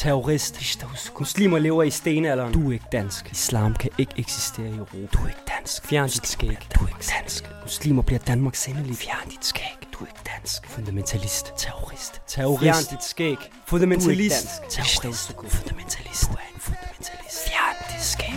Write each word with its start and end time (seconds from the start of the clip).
Terrorist. 0.00 0.84
Muslimer 1.18 1.58
lever 1.58 1.82
i 1.82 1.90
stenalderen. 1.90 2.52
Du 2.52 2.68
er 2.68 2.72
ikke 2.72 2.84
dansk. 2.92 3.32
Islam 3.32 3.74
kan 3.74 3.90
ikke 3.98 4.12
eksistere 4.16 4.66
i 4.66 4.76
Europa. 4.76 4.96
Du 5.12 5.18
er 5.24 5.28
ikke 5.28 5.40
dansk. 5.58 5.86
Fjern 5.86 6.08
dit 6.08 6.26
skæg. 6.26 6.68
Du 6.74 6.84
er 6.84 6.88
ikke 6.88 7.12
dansk. 7.18 7.44
Muslimer 7.62 8.02
bliver 8.02 8.18
Danmarks 8.18 8.66
endelige. 8.68 8.96
Fjern 8.96 9.28
dit 9.30 9.44
skæg. 9.44 9.78
Du 9.92 10.04
er 10.04 10.08
ikke 10.08 10.30
dansk. 10.36 10.66
Fundamentalist. 10.66 11.52
Terrorist. 11.56 12.22
Terrorist. 12.26 12.62
Fjern 12.62 12.84
dit 12.90 13.04
skæg. 13.04 13.36
Fundamentalist. 13.66 14.46
Terrorist. 14.70 15.34
Fundamentalist. 15.48 16.28
Du 16.28 16.32
er 16.32 16.54
en 16.54 16.60
fundamentalist. 16.60 17.48
Fjern 17.48 17.76
dit 17.92 18.02
skæg. 18.02 18.34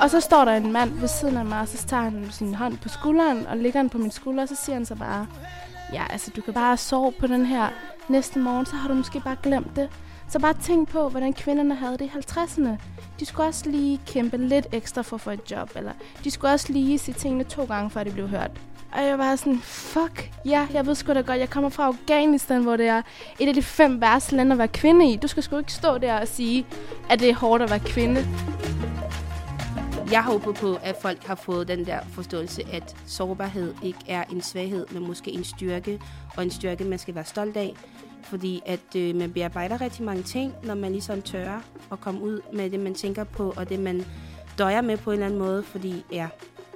Og 0.00 0.10
så 0.10 0.20
står 0.20 0.44
der 0.44 0.52
en 0.52 0.72
mand 0.72 0.98
ved 1.00 1.08
siden 1.08 1.36
af 1.36 1.44
mig, 1.44 1.60
og 1.60 1.68
så 1.68 1.86
tager 1.86 2.02
han 2.02 2.28
sin 2.30 2.54
hånd 2.54 2.78
på 2.78 2.88
skulderen 2.88 3.46
og 3.46 3.56
lægger 3.56 3.80
den 3.80 3.90
på 3.90 3.98
min 3.98 4.10
skulder, 4.10 4.42
og 4.42 4.48
så 4.48 4.56
siger 4.64 4.76
han 4.76 4.86
så 4.86 4.94
bare, 4.94 5.26
ja, 5.92 6.02
altså 6.10 6.30
du 6.36 6.40
kan 6.40 6.54
bare 6.54 6.76
sove 6.76 7.12
på 7.12 7.26
den 7.26 7.46
her 7.46 7.68
næste 8.08 8.38
morgen, 8.38 8.66
så 8.66 8.76
har 8.76 8.88
du 8.88 8.94
måske 8.94 9.20
bare 9.20 9.36
glemt 9.42 9.76
det. 9.76 9.88
Så 10.28 10.38
bare 10.38 10.54
tænk 10.54 10.88
på, 10.88 11.08
hvordan 11.08 11.32
kvinderne 11.32 11.74
havde 11.74 11.98
det 11.98 12.04
i 12.04 12.10
50'erne. 12.18 12.68
De 13.20 13.26
skulle 13.26 13.46
også 13.46 13.70
lige 13.70 14.00
kæmpe 14.06 14.36
lidt 14.36 14.66
ekstra 14.72 15.02
for 15.02 15.16
at 15.16 15.20
få 15.20 15.30
et 15.30 15.50
job, 15.50 15.70
eller 15.76 15.92
de 16.24 16.30
skulle 16.30 16.52
også 16.52 16.72
lige 16.72 16.98
sige 16.98 17.14
tingene 17.14 17.44
to 17.44 17.64
gange, 17.64 17.90
før 17.90 18.04
det 18.04 18.12
blev 18.12 18.28
hørt. 18.28 18.50
Og 18.92 19.04
jeg 19.04 19.18
var 19.18 19.36
sådan, 19.36 19.58
fuck, 19.62 20.30
ja, 20.44 20.66
jeg 20.72 20.86
ved 20.86 20.94
sgu 20.94 21.12
da 21.14 21.20
godt, 21.20 21.38
jeg 21.38 21.50
kommer 21.50 21.70
fra 21.70 21.84
Afghanistan, 21.84 22.62
hvor 22.62 22.76
det 22.76 22.86
er 22.86 23.02
et 23.38 23.48
af 23.48 23.54
de 23.54 23.62
fem 23.62 24.00
værste 24.00 24.36
lande 24.36 24.52
at 24.52 24.58
være 24.58 24.68
kvinde 24.68 25.12
i. 25.12 25.16
Du 25.16 25.28
skal 25.28 25.42
sgu 25.42 25.58
ikke 25.58 25.72
stå 25.72 25.98
der 25.98 26.20
og 26.20 26.28
sige, 26.28 26.66
at 27.10 27.20
det 27.20 27.30
er 27.30 27.34
hårdt 27.34 27.62
at 27.62 27.70
være 27.70 27.80
kvinde. 27.80 28.26
Jeg 30.10 30.24
håber 30.24 30.52
på, 30.52 30.78
at 30.82 30.96
folk 31.02 31.24
har 31.24 31.34
fået 31.34 31.68
den 31.68 31.86
der 31.86 32.00
forståelse, 32.08 32.62
at 32.72 32.96
sårbarhed 33.06 33.74
ikke 33.82 33.98
er 34.08 34.24
en 34.24 34.42
svaghed, 34.42 34.86
men 34.90 35.06
måske 35.06 35.30
en 35.30 35.44
styrke, 35.44 36.00
og 36.36 36.42
en 36.42 36.50
styrke, 36.50 36.84
man 36.84 36.98
skal 36.98 37.14
være 37.14 37.24
stolt 37.24 37.56
af. 37.56 37.74
Fordi 38.22 38.62
at 38.66 38.96
øh, 38.96 39.14
man 39.16 39.32
bearbejder 39.32 39.80
rigtig 39.80 40.04
mange 40.04 40.22
ting, 40.22 40.54
når 40.64 40.74
man 40.74 40.92
ligesom 40.92 41.22
tør 41.22 41.64
at 41.92 42.00
komme 42.00 42.22
ud 42.22 42.40
med 42.52 42.70
det, 42.70 42.80
man 42.80 42.94
tænker 42.94 43.24
på, 43.24 43.54
og 43.56 43.68
det, 43.68 43.80
man 43.80 44.04
døjer 44.58 44.80
med 44.80 44.96
på 44.96 45.10
en 45.10 45.14
eller 45.14 45.26
anden 45.26 45.38
måde, 45.38 45.62
fordi 45.62 46.04
ja, 46.12 46.28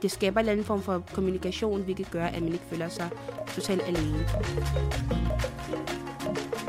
det 0.03 0.11
skaber 0.11 0.41
en 0.41 0.43
eller 0.43 0.53
anden 0.53 0.67
form 0.67 0.83
for 0.83 1.03
kommunikation, 1.15 1.83
hvilket 1.83 2.11
gør, 2.11 2.25
at 2.25 2.43
man 2.43 2.53
ikke 2.53 2.65
føler 2.71 2.89
sig 2.89 3.09
totalt 3.55 3.83
alene. 3.83 4.27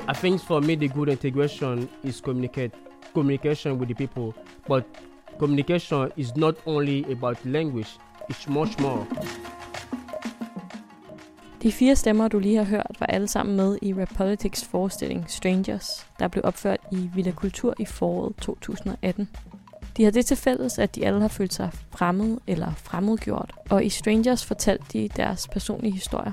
I 0.09 0.13
think 0.13 0.41
for 0.41 0.59
me 0.59 0.75
the 0.75 0.87
good 0.87 1.07
integration 1.07 1.89
is 2.03 2.15
communicate 2.15 2.71
communication 3.13 3.77
with 3.79 3.95
the 3.95 4.07
people, 4.07 4.41
but 4.67 4.83
communication 5.39 6.11
is 6.17 6.35
not 6.35 6.55
only 6.65 7.03
about 7.11 7.45
language; 7.45 7.89
it's 8.31 8.49
much 8.49 8.81
more. 8.81 9.05
De 11.63 11.71
fire 11.71 11.95
stemmer, 11.95 12.27
du 12.27 12.39
lige 12.39 12.57
har 12.57 12.63
hørt, 12.63 12.95
var 12.99 13.05
alle 13.05 13.27
sammen 13.27 13.55
med 13.55 13.77
i 13.81 13.93
Rap 13.93 14.09
Politics 14.15 14.65
forestilling 14.65 15.25
Strangers, 15.27 16.07
der 16.19 16.27
blev 16.27 16.41
opført 16.45 16.79
i 16.91 17.09
Villa 17.15 17.31
Kultur 17.31 17.73
i 17.79 17.85
foråret 17.85 18.35
2018. 18.41 19.29
De 19.97 20.03
har 20.03 20.11
det 20.11 20.25
til 20.25 20.37
fælles, 20.37 20.79
at 20.79 20.95
de 20.95 21.05
alle 21.05 21.21
har 21.21 21.27
følt 21.27 21.53
sig 21.53 21.69
fremmed 21.91 22.37
eller 22.47 22.73
fremmedgjort, 22.75 23.53
og 23.69 23.85
i 23.85 23.89
Strangers 23.89 24.45
fortalte 24.45 24.85
de 24.93 25.07
deres 25.07 25.47
personlige 25.47 25.93
historier. 25.93 26.31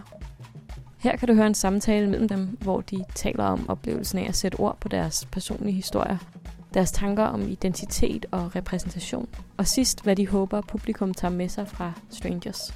Her 0.98 1.16
kan 1.16 1.28
du 1.28 1.34
høre 1.34 1.46
en 1.46 1.54
samtale 1.54 2.10
mellem 2.10 2.28
dem, 2.28 2.58
hvor 2.60 2.80
de 2.80 3.04
taler 3.14 3.44
om 3.44 3.68
oplevelsen 3.68 4.18
af 4.18 4.28
at 4.28 4.36
sætte 4.36 4.56
ord 4.56 4.76
på 4.80 4.88
deres 4.88 5.28
personlige 5.32 5.74
historier, 5.74 6.18
deres 6.74 6.92
tanker 6.92 7.24
om 7.24 7.40
identitet 7.48 8.26
og 8.30 8.56
repræsentation, 8.56 9.28
og 9.56 9.66
sidst, 9.66 10.02
hvad 10.02 10.16
de 10.16 10.28
håber, 10.28 10.60
publikum 10.60 11.14
tager 11.14 11.32
med 11.32 11.48
sig 11.48 11.68
fra 11.68 11.92
Strangers. 12.10 12.74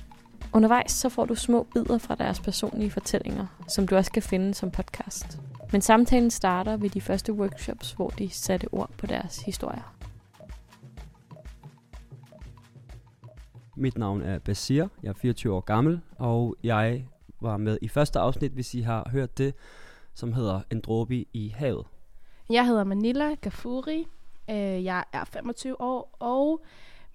Undervejs 0.53 0.93
så 0.93 1.09
får 1.09 1.25
du 1.25 1.35
små 1.35 1.67
bidder 1.75 1.99
fra 1.99 2.15
deres 2.15 2.41
personlige 2.41 2.91
fortællinger, 2.91 3.47
som 3.69 3.87
du 3.87 3.97
også 3.97 4.13
kan 4.13 4.23
finde 4.23 4.55
som 4.55 4.71
podcast. 4.71 5.39
Men 5.73 5.81
samtalen 5.81 6.31
starter 6.31 6.77
ved 6.77 6.91
de 6.91 7.01
første 7.01 7.33
workshops, 7.33 7.93
hvor 7.93 8.09
de 8.09 8.31
satte 8.31 8.69
ord 8.73 8.91
på 8.99 9.07
deres 9.07 9.39
historier. 9.39 9.95
Mit 13.77 13.99
navn 13.99 14.23
er 14.23 14.39
Basir, 14.39 14.87
jeg 15.03 15.09
er 15.09 15.15
24 15.23 15.53
år 15.53 15.61
gammel, 15.61 16.01
og 16.19 16.57
jeg 16.63 17.05
var 17.41 17.57
med 17.57 17.79
i 17.83 17.89
første 17.89 18.19
afsnit, 18.19 18.53
hvis 18.53 18.75
I 18.75 18.81
har 18.81 19.09
hørt 19.11 19.39
det, 19.39 19.55
som 20.15 20.33
hedder 20.33 20.61
En 20.71 20.81
dråbe 20.81 21.25
i 21.33 21.55
havet. 21.57 21.87
Jeg 22.51 22.67
hedder 22.67 22.85
Manila 22.85 23.35
Gafuri. 23.35 24.07
Øh, 24.51 24.85
jeg 24.85 25.05
er 25.13 25.25
25 25.25 25.81
år, 25.81 26.17
og 26.21 26.65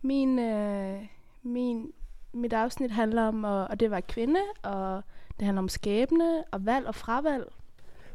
min, 0.01 0.39
øh, 0.39 0.99
min, 1.43 1.91
mit 2.33 2.53
afsnit 2.53 2.91
handler 2.91 3.23
om 3.23 3.43
og, 3.43 3.71
at 3.71 3.79
det 3.79 3.91
var 3.91 3.99
kvinde, 3.99 4.39
og 4.63 5.01
det 5.39 5.45
handler 5.45 5.61
om 5.61 5.69
skæbne 5.69 6.43
og 6.51 6.65
valg 6.65 6.87
og 6.87 6.95
fravalg. 6.95 7.51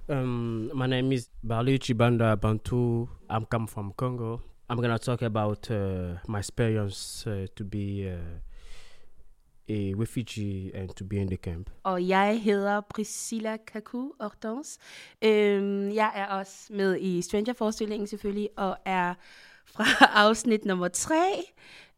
Um, 0.09 0.71
my 0.75 0.87
name 0.87 1.15
is 1.15 1.31
Bali 1.49 1.79
Chibanda 1.79 2.35
Bantu. 2.35 3.07
I'm 3.31 3.45
come 3.51 3.69
from 3.69 3.93
Congo. 3.97 4.39
I'm 4.71 4.77
gonna 4.77 4.99
talk 4.99 5.23
about 5.23 5.71
uh, 5.71 5.77
my 6.29 6.39
experience 6.39 7.27
uh, 7.27 7.47
to 7.57 7.65
be 7.65 8.13
uh, 8.13 8.48
a 9.71 9.93
refugee 10.01 10.71
and 10.75 10.89
to 10.89 11.05
be 11.05 11.17
in 11.17 11.27
the 11.27 11.37
camp. 11.37 11.71
Og 11.83 12.09
jeg 12.09 12.41
hedder 12.43 12.81
Priscilla 12.81 13.57
Kaku 13.73 14.11
Hortense. 14.21 14.79
Øhm, 15.25 15.91
jeg 15.95 16.13
er 16.15 16.27
også 16.27 16.73
med 16.73 16.97
i 17.01 17.23
Stranger-forestillingen 17.23 18.07
selvfølgelig, 18.07 18.49
og 18.57 18.77
er 18.85 19.15
fra 19.67 19.85
afsnit 20.27 20.65
nummer 20.65 20.89
3, 20.89 21.15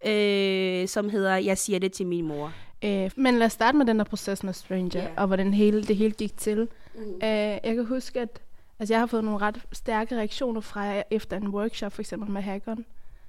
øh, 0.06 0.88
som 0.88 1.08
hedder 1.08 1.36
Jeg 1.36 1.58
siger 1.58 1.78
det 1.78 1.92
til 1.92 2.06
min 2.06 2.24
mor. 2.26 2.52
Øh, 2.84 3.10
men 3.16 3.38
lad 3.38 3.46
os 3.46 3.52
starte 3.52 3.78
med 3.78 3.86
den 3.86 3.98
der 3.98 4.04
proces 4.04 4.42
med 4.44 4.52
Stranger, 4.52 5.02
Ja. 5.02 5.08
og 5.16 5.26
hvordan 5.26 5.54
hele, 5.54 5.82
det 5.82 5.96
hele 5.96 6.12
gik 6.14 6.36
til. 6.36 6.68
Mm. 6.94 7.00
Øh, 7.14 7.20
jeg 7.22 7.74
kan 7.74 7.86
huske, 7.86 8.20
at 8.20 8.42
altså, 8.78 8.94
jeg 8.94 9.00
har 9.00 9.06
fået 9.06 9.24
nogle 9.24 9.38
ret 9.40 9.62
stærke 9.72 10.16
reaktioner 10.16 10.60
fra 10.60 10.80
jer 10.80 11.02
efter 11.10 11.36
en 11.36 11.48
workshop, 11.48 11.92
for 11.92 12.02
eksempel 12.02 12.30
med 12.30 12.42
Hackon. 12.42 12.84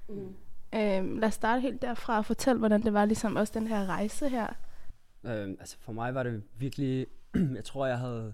Mm. 0.08 0.34
Øh, 0.74 1.18
lad 1.20 1.24
os 1.28 1.34
starte 1.34 1.60
helt 1.60 1.82
derfra 1.82 2.18
og 2.18 2.24
fortælle, 2.24 2.58
hvordan 2.58 2.82
det 2.82 2.92
var 2.92 3.04
ligesom 3.04 3.36
også 3.36 3.52
den 3.56 3.66
her 3.66 3.86
rejse 3.86 4.28
her. 4.28 4.46
Øhm, 5.24 5.56
altså 5.60 5.76
for 5.80 5.92
mig 5.92 6.14
var 6.14 6.22
det 6.22 6.42
virkelig, 6.58 7.06
jeg 7.56 7.64
tror 7.64 7.86
jeg 7.86 7.98
havde, 7.98 8.32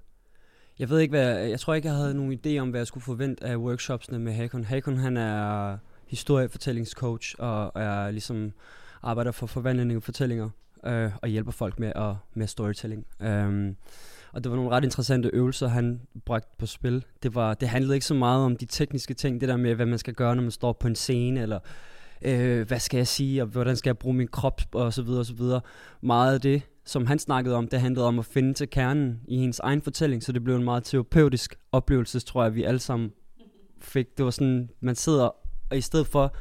jeg 0.79 0.91
ved 0.91 0.99
ikke 0.99 1.13
hvad, 1.13 1.39
jeg 1.39 1.61
tror 1.61 1.75
ikke 1.75 1.89
jeg 1.89 1.97
havde 1.97 2.15
nogen 2.15 2.41
idé 2.47 2.59
om 2.59 2.71
hvad 2.71 2.81
jeg 2.81 2.87
skulle 2.87 3.05
forvente 3.05 3.45
af 3.45 3.57
workshopsene 3.57 4.19
med 4.19 4.33
Hakon. 4.33 4.65
Hakon 4.65 4.97
han 4.97 5.17
er 5.17 5.79
historiefortællingscoach 6.07 7.35
og 7.39 7.73
er 7.75 8.11
ligesom 8.11 8.53
arbejder 9.03 9.33
for 9.33 9.47
forvandling 9.47 9.93
af 9.93 10.03
fortællinger 10.03 10.51
øh, 10.85 11.11
og 11.23 11.29
hjælper 11.29 11.53
folk 11.53 11.79
med 11.79 11.93
at 11.97 12.15
med 12.35 12.47
storytelling. 12.47 13.07
Øhm, 13.21 13.77
og 14.33 14.45
det 14.45 14.51
var 14.51 14.57
nogle 14.57 14.71
ret 14.71 14.85
interessante 14.85 15.31
øvelser, 15.33 15.69
han 15.69 16.01
bragte 16.25 16.49
på 16.59 16.67
spil. 16.67 17.05
Det, 17.23 17.35
var, 17.35 17.55
det 17.55 17.69
handlede 17.69 17.95
ikke 17.95 18.07
så 18.07 18.15
meget 18.15 18.45
om 18.45 18.57
de 18.57 18.67
tekniske 18.67 19.15
ting, 19.15 19.41
det 19.41 19.49
der 19.49 19.57
med, 19.57 19.75
hvad 19.75 19.87
man 19.87 19.99
skal 19.99 20.15
gøre, 20.15 20.37
når 20.37 20.43
man 20.43 20.51
står 20.51 20.73
på 20.73 20.89
en 20.89 20.95
scene, 20.95 21.41
eller 21.43 21.59
øh, 22.23 22.67
hvad 22.69 22.79
skal 22.79 22.99
jeg 22.99 23.07
sige, 23.07 23.43
og 23.43 23.49
hvordan 23.49 23.77
skal 23.77 23.89
jeg 23.89 23.99
bruge 23.99 24.17
min 24.17 24.29
krop, 24.29 24.61
og 24.73 24.93
så 24.93 25.03
videre, 25.03 25.21
og 25.21 25.27
så 25.27 25.35
videre. 25.35 25.61
Meget 26.03 26.35
af 26.35 26.41
det, 26.41 26.63
som 26.85 27.07
han 27.07 27.19
snakkede 27.19 27.57
om, 27.57 27.69
det 27.69 27.81
handlede 27.81 28.07
om 28.07 28.19
at 28.19 28.25
finde 28.25 28.55
til 28.55 28.71
kernen 28.71 29.21
i 29.29 29.39
hendes 29.39 29.59
egen 29.59 29.83
fortælling, 29.83 30.23
så 30.23 30.33
det 30.33 30.45
blev 30.45 30.57
en 30.57 30.65
meget 30.65 30.85
terapeutisk 30.85 31.55
oplevelse, 31.73 32.21
tror 32.21 32.43
jeg, 32.43 32.55
vi 32.55 32.65
alle 32.65 32.81
sammen 32.81 33.13
fik. 33.81 34.07
Det 34.17 34.25
var 34.25 34.31
sådan, 34.31 34.69
man 34.81 34.95
sidder, 34.95 35.31
og 35.71 35.77
i 35.77 35.81
stedet 35.81 36.07
for, 36.07 36.35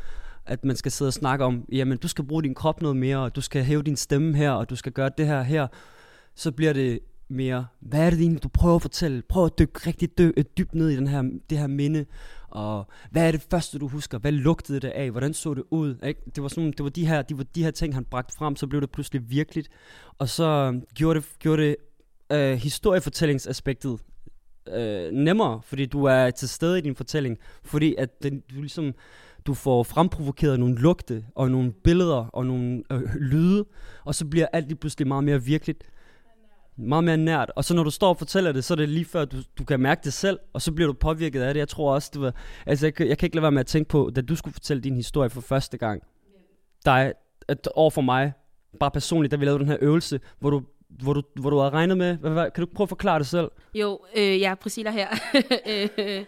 at 0.46 0.66
man 0.66 0.76
skal 0.76 0.92
sidde 0.92 1.10
og 1.10 1.14
snakke 1.14 1.46
om, 1.46 1.66
jamen, 1.72 1.98
du 1.98 2.08
skal 2.08 2.26
bruge 2.26 2.44
din 2.44 2.56
krop 2.56 2.82
noget 2.82 2.98
mere, 2.98 3.18
og 3.18 3.36
du 3.36 3.42
skal 3.42 3.64
hæve 3.64 3.84
din 3.84 3.96
stemme 3.96 4.36
her, 4.36 4.52
og 4.52 4.70
du 4.70 4.76
skal 4.76 4.92
gøre 4.92 5.12
det 5.18 5.28
her 5.28 5.41
her, 5.41 5.68
så 6.35 6.52
bliver 6.52 6.73
det 6.73 7.00
mere, 7.29 7.68
hvad 7.79 8.00
er 8.00 8.09
det 8.09 8.20
egentlig, 8.20 8.44
du 8.44 8.47
prøver 8.47 8.76
at 8.76 8.82
fortælle? 8.82 9.22
Prøv 9.22 9.46
at 9.46 9.59
dykke 9.59 9.88
rigtig 9.88 10.09
dy- 10.20 10.34
øh, 10.38 10.46
dybt 10.58 10.76
ned 10.76 10.90
i 10.90 10.96
den 10.96 11.08
her, 11.08 11.24
det 11.50 11.58
her 11.58 11.68
minde, 11.68 12.06
og 12.47 12.88
hvad 13.12 13.28
er 13.28 13.32
det 13.32 13.47
første, 13.52 13.79
du 13.79 13.88
husker? 13.88 14.18
Hvad 14.18 14.32
lugtede 14.32 14.79
det 14.79 14.88
af? 14.88 15.12
Hvordan 15.12 15.34
så 15.34 15.53
det 15.53 15.64
ud? 15.72 15.96
Ikke? 16.03 16.22
Det 16.35 16.44
var, 16.44 16.50
sådan, 16.50 16.72
det 16.72 16.84
var, 16.84 16.90
de, 16.90 17.08
her, 17.08 17.22
de 17.22 17.38
var 17.38 17.44
de 17.44 17.64
her 17.64 17.72
ting, 17.72 17.94
han 17.94 18.06
bragte 18.06 18.38
frem, 18.38 18.56
så 18.56 18.68
blev 18.68 18.82
det 18.82 18.91
pludselig 18.91 19.29
virkeligt. 19.29 19.70
Og 20.18 20.29
så 20.29 20.72
øh, 20.74 20.82
gjorde 20.96 21.20
det, 21.20 21.29
gjorde 21.40 21.62
det 21.62 21.76
øh, 22.32 22.56
historiefortællingsaspektet 22.56 24.00
øh, 24.73 25.12
nemmere, 25.12 25.62
fordi 25.64 25.85
du 25.85 26.03
er 26.03 26.30
til 26.30 26.50
stede 26.50 26.78
i 26.78 26.82
din 26.82 26.96
fortælling, 26.96 27.38
fordi 27.64 27.96
at 27.97 28.23
den, 28.23 28.40
du 28.40 28.56
ligesom 28.56 28.94
du 29.46 29.53
får 29.53 29.84
fremprovokeret 29.84 30.59
nogle 30.59 30.76
lugte 30.76 31.26
og 31.35 31.52
nogle 31.52 31.72
billeder 31.84 32.26
og 32.34 32.46
nogle 32.46 32.84
øh, 32.91 33.16
lyde, 33.16 33.66
og 34.06 34.16
så 34.16 34.26
bliver 34.26 34.47
alt 34.53 34.68
lige 34.68 34.78
pludselig 34.78 35.08
meget 35.08 35.23
mere 35.23 35.44
virkeligt. 35.44 35.84
Meget 36.78 37.03
mere 37.03 37.18
nært. 37.18 37.52
Og 37.56 37.64
så 37.66 37.74
når 37.74 37.84
du 37.84 37.90
står 37.91 38.09
og 38.09 38.18
fortæller 38.18 38.52
det, 38.52 38.64
så 38.64 38.74
er 38.74 38.76
det 38.76 38.90
lige 38.90 39.06
før, 39.06 39.26
du, 39.26 39.38
du 39.59 39.64
kan 39.64 39.79
mærke 39.79 40.02
det 40.03 40.14
selv, 40.14 40.40
og 40.53 40.62
så 40.62 40.72
bliver 40.72 40.88
du 40.88 40.94
påvirket 40.94 41.41
af 41.41 41.53
det. 41.53 41.59
Jeg 41.59 41.68
tror 41.68 41.94
også, 41.94 42.09
det 42.14 42.22
var... 42.22 42.34
Altså, 42.66 42.85
jeg, 42.85 42.94
kan- 42.94 43.08
jeg 43.08 43.18
kan 43.18 43.26
ikke 43.28 43.35
lade 43.35 43.41
være 43.44 43.52
med 43.52 43.59
at 43.59 43.66
tænke 43.66 43.90
på, 43.90 44.12
da 44.16 44.22
du 44.22 44.35
skulle 44.35 44.53
fortælle 44.53 44.84
din 44.84 44.96
historie 44.96 45.29
for 45.29 45.41
første 45.41 45.78
gang. 45.78 46.02
Dig, 46.85 47.14
at 47.47 47.70
over 47.76 47.90
for 47.90 48.02
mig, 48.02 48.34
bare 48.79 48.91
personligt, 48.91 49.32
da 49.32 49.35
vi 49.38 49.46
lavede 49.46 49.59
den 49.59 49.68
her 49.68 49.78
øvelse, 49.82 50.20
hvor 50.40 50.50
du, 50.50 50.62
hvor 50.90 51.14
du, 51.14 51.22
hvor 51.35 51.50
du 51.50 51.58
havde 51.58 51.70
regnet 51.72 51.97
med... 51.97 52.18
Hvad, 52.18 52.32
hvad, 52.32 52.52
kan 52.52 52.66
du 52.66 52.70
prøve 52.76 52.85
at 52.85 52.90
forklare 52.90 53.20
det 53.20 53.28
selv? 53.28 53.52
Jo, 53.73 54.00
øh, 54.18 54.41
jeg 54.41 54.52
er 54.52 54.56
Priscilla 54.56 54.91
her. 54.91 55.08
øh, 55.97 56.26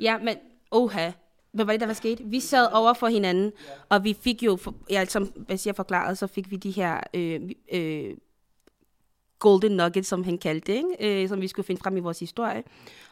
ja, 0.00 0.18
men 0.18 0.36
oha. 0.70 1.10
Hvad 1.52 1.64
var 1.64 1.72
det, 1.72 1.80
der 1.80 1.86
var 1.86 1.94
sket? 1.94 2.20
Vi 2.24 2.40
sad 2.40 2.68
over 2.72 2.92
for 2.94 3.06
hinanden, 3.06 3.52
og 3.88 4.04
vi 4.04 4.16
fik 4.20 4.42
jo, 4.42 4.56
for, 4.56 4.74
ja, 4.90 5.04
som 5.04 5.32
jeg 5.66 5.76
forklarede, 5.76 6.16
så 6.16 6.26
fik 6.26 6.50
vi 6.50 6.56
de 6.56 6.70
her 6.70 7.00
øh, 7.14 7.40
øh, 7.72 8.14
golden 9.42 9.72
nugget, 9.72 10.06
som 10.06 10.24
han 10.24 10.38
kaldte 10.38 10.72
det, 10.72 10.78
ikke? 10.78 11.22
Øh, 11.22 11.28
som 11.28 11.40
vi 11.40 11.48
skulle 11.48 11.66
finde 11.66 11.80
frem 11.82 11.96
i 11.96 12.00
vores 12.00 12.20
historie. 12.20 12.62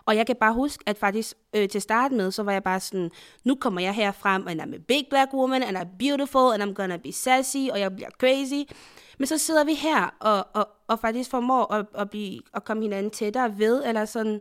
Og 0.06 0.16
jeg 0.16 0.26
kan 0.26 0.36
bare 0.40 0.54
huske, 0.54 0.84
at 0.86 0.98
faktisk 0.98 1.36
øh, 1.56 1.68
til 1.68 1.80
start 1.80 2.12
med, 2.12 2.30
så 2.30 2.42
var 2.42 2.52
jeg 2.52 2.62
bare 2.62 2.80
sådan, 2.80 3.10
nu 3.44 3.54
kommer 3.54 3.80
jeg 3.80 3.94
her 3.94 4.12
frem, 4.12 4.48
and 4.48 4.60
I'm 4.60 4.74
a 4.74 4.78
big 4.88 5.06
black 5.10 5.34
woman, 5.34 5.62
and 5.62 5.76
I'm 5.76 5.96
beautiful, 5.98 6.52
and 6.52 6.62
I'm 6.62 6.74
gonna 6.74 6.96
be 6.96 7.12
sassy, 7.12 7.68
og 7.72 7.80
jeg 7.80 7.96
bliver 7.96 8.10
crazy. 8.20 8.72
Men 9.18 9.26
så 9.26 9.38
sidder 9.38 9.64
vi 9.64 9.74
her 9.74 10.14
og, 10.20 10.46
og, 10.54 10.68
og 10.88 10.98
faktisk 10.98 11.30
formår 11.30 11.74
at, 11.74 11.86
at, 11.94 12.10
blive, 12.10 12.40
at 12.54 12.64
komme 12.64 12.82
hinanden 12.82 13.10
tættere 13.10 13.58
ved, 13.58 13.84
eller 13.86 14.04
sådan. 14.04 14.40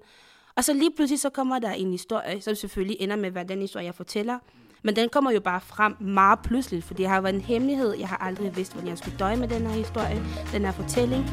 Og 0.55 0.63
så 0.63 0.73
lige 0.73 0.91
pludselig 0.95 1.19
så 1.19 1.29
kommer 1.29 1.59
der 1.59 1.71
en 1.71 1.91
historie, 1.91 2.41
som 2.41 2.55
selvfølgelig 2.55 2.97
ender 2.99 3.15
med, 3.15 3.31
hvad 3.31 3.45
den 3.45 3.61
historie, 3.61 3.85
jeg 3.85 3.95
fortæller. 3.95 4.39
Men 4.83 4.95
den 4.95 5.09
kommer 5.09 5.31
jo 5.31 5.39
bare 5.39 5.61
frem 5.61 5.95
meget 5.99 6.39
pludseligt, 6.43 6.85
fordi 6.85 7.03
det 7.03 7.09
har 7.09 7.21
været 7.21 7.35
en 7.35 7.41
hemmelighed. 7.41 7.95
Jeg 7.99 8.07
har 8.07 8.17
aldrig 8.17 8.55
vidst, 8.55 8.73
hvordan 8.73 8.89
jeg 8.89 8.97
skulle 8.97 9.17
døje 9.17 9.35
med 9.35 9.47
den 9.47 9.61
her 9.61 9.73
historie, 9.73 10.23
den 10.53 10.65
her 10.65 10.71
fortælling. 10.71 11.25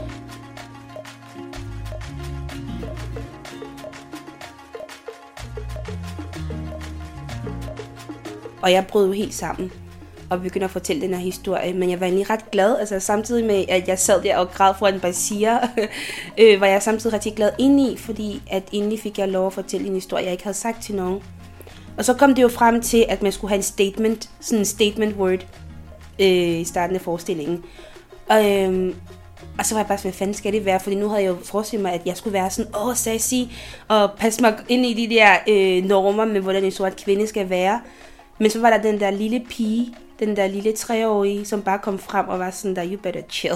Og 8.66 8.72
jeg 8.72 8.86
brød 8.86 9.06
jo 9.06 9.12
helt 9.12 9.34
sammen 9.34 9.72
og 10.30 10.42
begyndte 10.42 10.64
at 10.64 10.70
fortælle 10.70 11.02
den 11.02 11.14
her 11.14 11.20
historie. 11.20 11.72
Men 11.74 11.90
jeg 11.90 12.00
var 12.00 12.06
egentlig 12.06 12.30
ret 12.30 12.50
glad, 12.50 12.78
altså 12.78 13.00
samtidig 13.00 13.44
med, 13.44 13.64
at 13.68 13.88
jeg 13.88 13.98
sad 13.98 14.22
der 14.22 14.36
og 14.36 14.50
græd 14.50 14.74
foran 14.78 15.00
Basia, 15.00 15.58
øh, 16.40 16.60
var 16.60 16.66
jeg 16.66 16.82
samtidig 16.82 17.14
rigtig 17.14 17.34
glad 17.34 17.50
indeni, 17.58 17.96
fordi 17.96 18.42
at 18.50 18.62
endelig 18.72 19.00
fik 19.00 19.18
jeg 19.18 19.28
lov 19.28 19.46
at 19.46 19.52
fortælle 19.52 19.86
en 19.86 19.94
historie, 19.94 20.24
jeg 20.24 20.32
ikke 20.32 20.44
havde 20.44 20.56
sagt 20.56 20.82
til 20.82 20.94
nogen. 20.94 21.22
Og 21.98 22.04
så 22.04 22.14
kom 22.14 22.34
det 22.34 22.42
jo 22.42 22.48
frem 22.48 22.82
til, 22.82 23.06
at 23.08 23.22
man 23.22 23.32
skulle 23.32 23.48
have 23.48 23.56
en 23.56 23.62
statement, 23.62 24.30
sådan 24.40 24.58
en 24.58 24.64
statement 24.64 25.16
word, 25.16 25.46
øh, 26.20 26.60
i 26.60 26.64
starten 26.64 26.96
af 26.96 27.02
forestillingen. 27.02 27.64
Og, 28.28 28.52
øh, 28.52 28.94
og 29.58 29.66
så 29.66 29.74
var 29.74 29.80
jeg 29.80 29.88
bare 29.88 29.98
sådan, 29.98 30.10
hvad 30.10 30.18
fanden 30.18 30.34
skal 30.34 30.52
det 30.52 30.64
være? 30.64 30.80
Fordi 30.80 30.96
nu 30.96 31.08
havde 31.08 31.22
jeg 31.22 31.28
jo 31.28 31.36
forestillet 31.44 31.82
mig, 31.82 31.92
at 31.92 32.06
jeg 32.06 32.16
skulle 32.16 32.34
være 32.34 32.50
sådan, 32.50 32.74
åh, 32.76 32.94
sassy, 32.94 33.34
og 33.88 34.10
passe 34.18 34.42
mig 34.42 34.58
ind 34.68 34.86
i 34.86 35.06
de 35.06 35.14
der 35.14 35.30
øh, 35.48 35.84
normer 35.84 36.24
med, 36.24 36.40
hvordan 36.40 36.64
en 36.64 36.70
sort 36.70 36.96
kvinde 37.04 37.26
skal 37.26 37.50
være. 37.50 37.80
Men 38.38 38.50
så 38.50 38.60
var 38.60 38.70
der 38.70 38.82
den 38.82 39.00
der 39.00 39.10
lille 39.10 39.46
pige, 39.50 39.94
den 40.18 40.36
der 40.36 40.46
lille 40.46 40.72
treårige, 40.72 41.44
som 41.44 41.62
bare 41.62 41.78
kom 41.78 41.98
frem 41.98 42.28
og 42.28 42.38
var 42.38 42.50
sådan 42.50 42.76
der, 42.76 42.90
you 42.92 42.98
better 42.98 43.22
chill. 43.30 43.54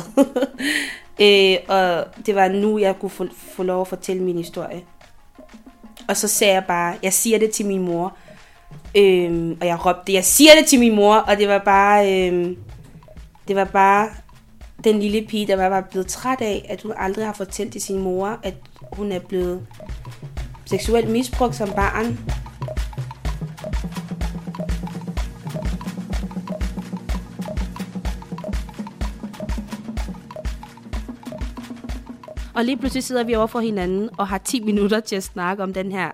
øh, 1.25 1.57
og 1.69 2.05
det 2.27 2.35
var 2.35 2.49
nu, 2.49 2.79
jeg 2.79 2.99
kunne 3.01 3.11
få, 3.11 3.27
få 3.37 3.63
lov 3.63 3.81
at 3.81 3.89
fortælle 3.89 4.23
min 4.23 4.37
historie. 4.37 4.83
Og 6.09 6.17
så 6.17 6.29
sagde 6.29 6.55
jeg 6.55 6.65
bare, 6.65 6.95
jeg 7.03 7.13
siger 7.13 7.39
det 7.39 7.51
til 7.51 7.67
min 7.67 7.83
mor. 7.83 8.17
Øh, 8.97 9.57
og 9.61 9.67
jeg 9.67 9.87
råbte, 9.87 10.13
jeg 10.13 10.25
siger 10.25 10.51
det 10.61 10.67
til 10.67 10.79
min 10.79 10.95
mor, 10.95 11.15
og 11.15 11.37
det 11.37 11.49
var 11.49 11.59
bare, 11.59 12.13
øh, 12.13 12.57
det 13.49 13.57
var 13.57 13.65
bare 13.65 14.09
den 14.85 15.01
lille 15.01 15.27
pige, 15.29 15.47
der 15.47 15.69
var 15.69 15.81
blevet 15.81 16.07
træt 16.07 16.41
af, 16.41 16.67
at 16.69 16.83
hun 16.83 16.93
aldrig 16.97 17.27
har 17.27 17.33
fortalt 17.33 17.73
til 17.73 17.81
sin 17.81 17.99
mor, 17.99 18.39
at 18.43 18.55
hun 18.93 19.13
er 19.13 19.19
blevet 19.19 19.67
seksuelt 20.67 21.11
misbrugt 21.11 21.55
som 21.57 21.71
barn. 21.71 22.19
Og 32.61 32.67
lige 32.67 32.77
pludselig 32.77 33.05
sidder 33.05 33.25
vi 33.25 33.35
over 33.35 33.47
for 33.47 33.61
hinanden 33.61 34.11
og 34.19 34.29
har 34.29 34.39
10 34.39 34.61
minutter 34.61 35.01
til 35.01 35.17
at 35.17 35.23
snakke 35.23 35.63
om 35.63 35.73
den 35.73 35.93
her 35.93 36.11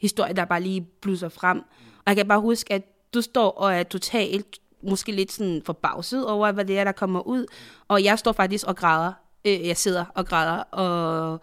historie, 0.00 0.32
der 0.32 0.44
bare 0.44 0.60
lige 0.60 0.80
blusser 0.80 1.28
frem. 1.28 1.58
Og 1.96 2.04
jeg 2.06 2.16
kan 2.16 2.28
bare 2.28 2.40
huske, 2.40 2.74
at 2.74 2.82
du 3.14 3.20
står 3.22 3.50
og 3.50 3.74
er 3.74 3.82
totalt, 3.82 4.58
måske 4.82 5.12
lidt 5.12 5.32
sådan 5.32 5.62
forbavset 5.66 6.26
over, 6.26 6.52
hvad 6.52 6.64
det 6.64 6.78
er, 6.78 6.84
der 6.84 6.92
kommer 6.92 7.20
ud. 7.20 7.46
Og 7.88 8.04
jeg 8.04 8.18
står 8.18 8.32
faktisk 8.32 8.66
og 8.66 8.76
græder. 8.76 9.12
Øh, 9.44 9.66
jeg 9.66 9.76
sidder 9.76 10.04
og 10.14 10.26
græder, 10.26 10.58
og 10.58 11.40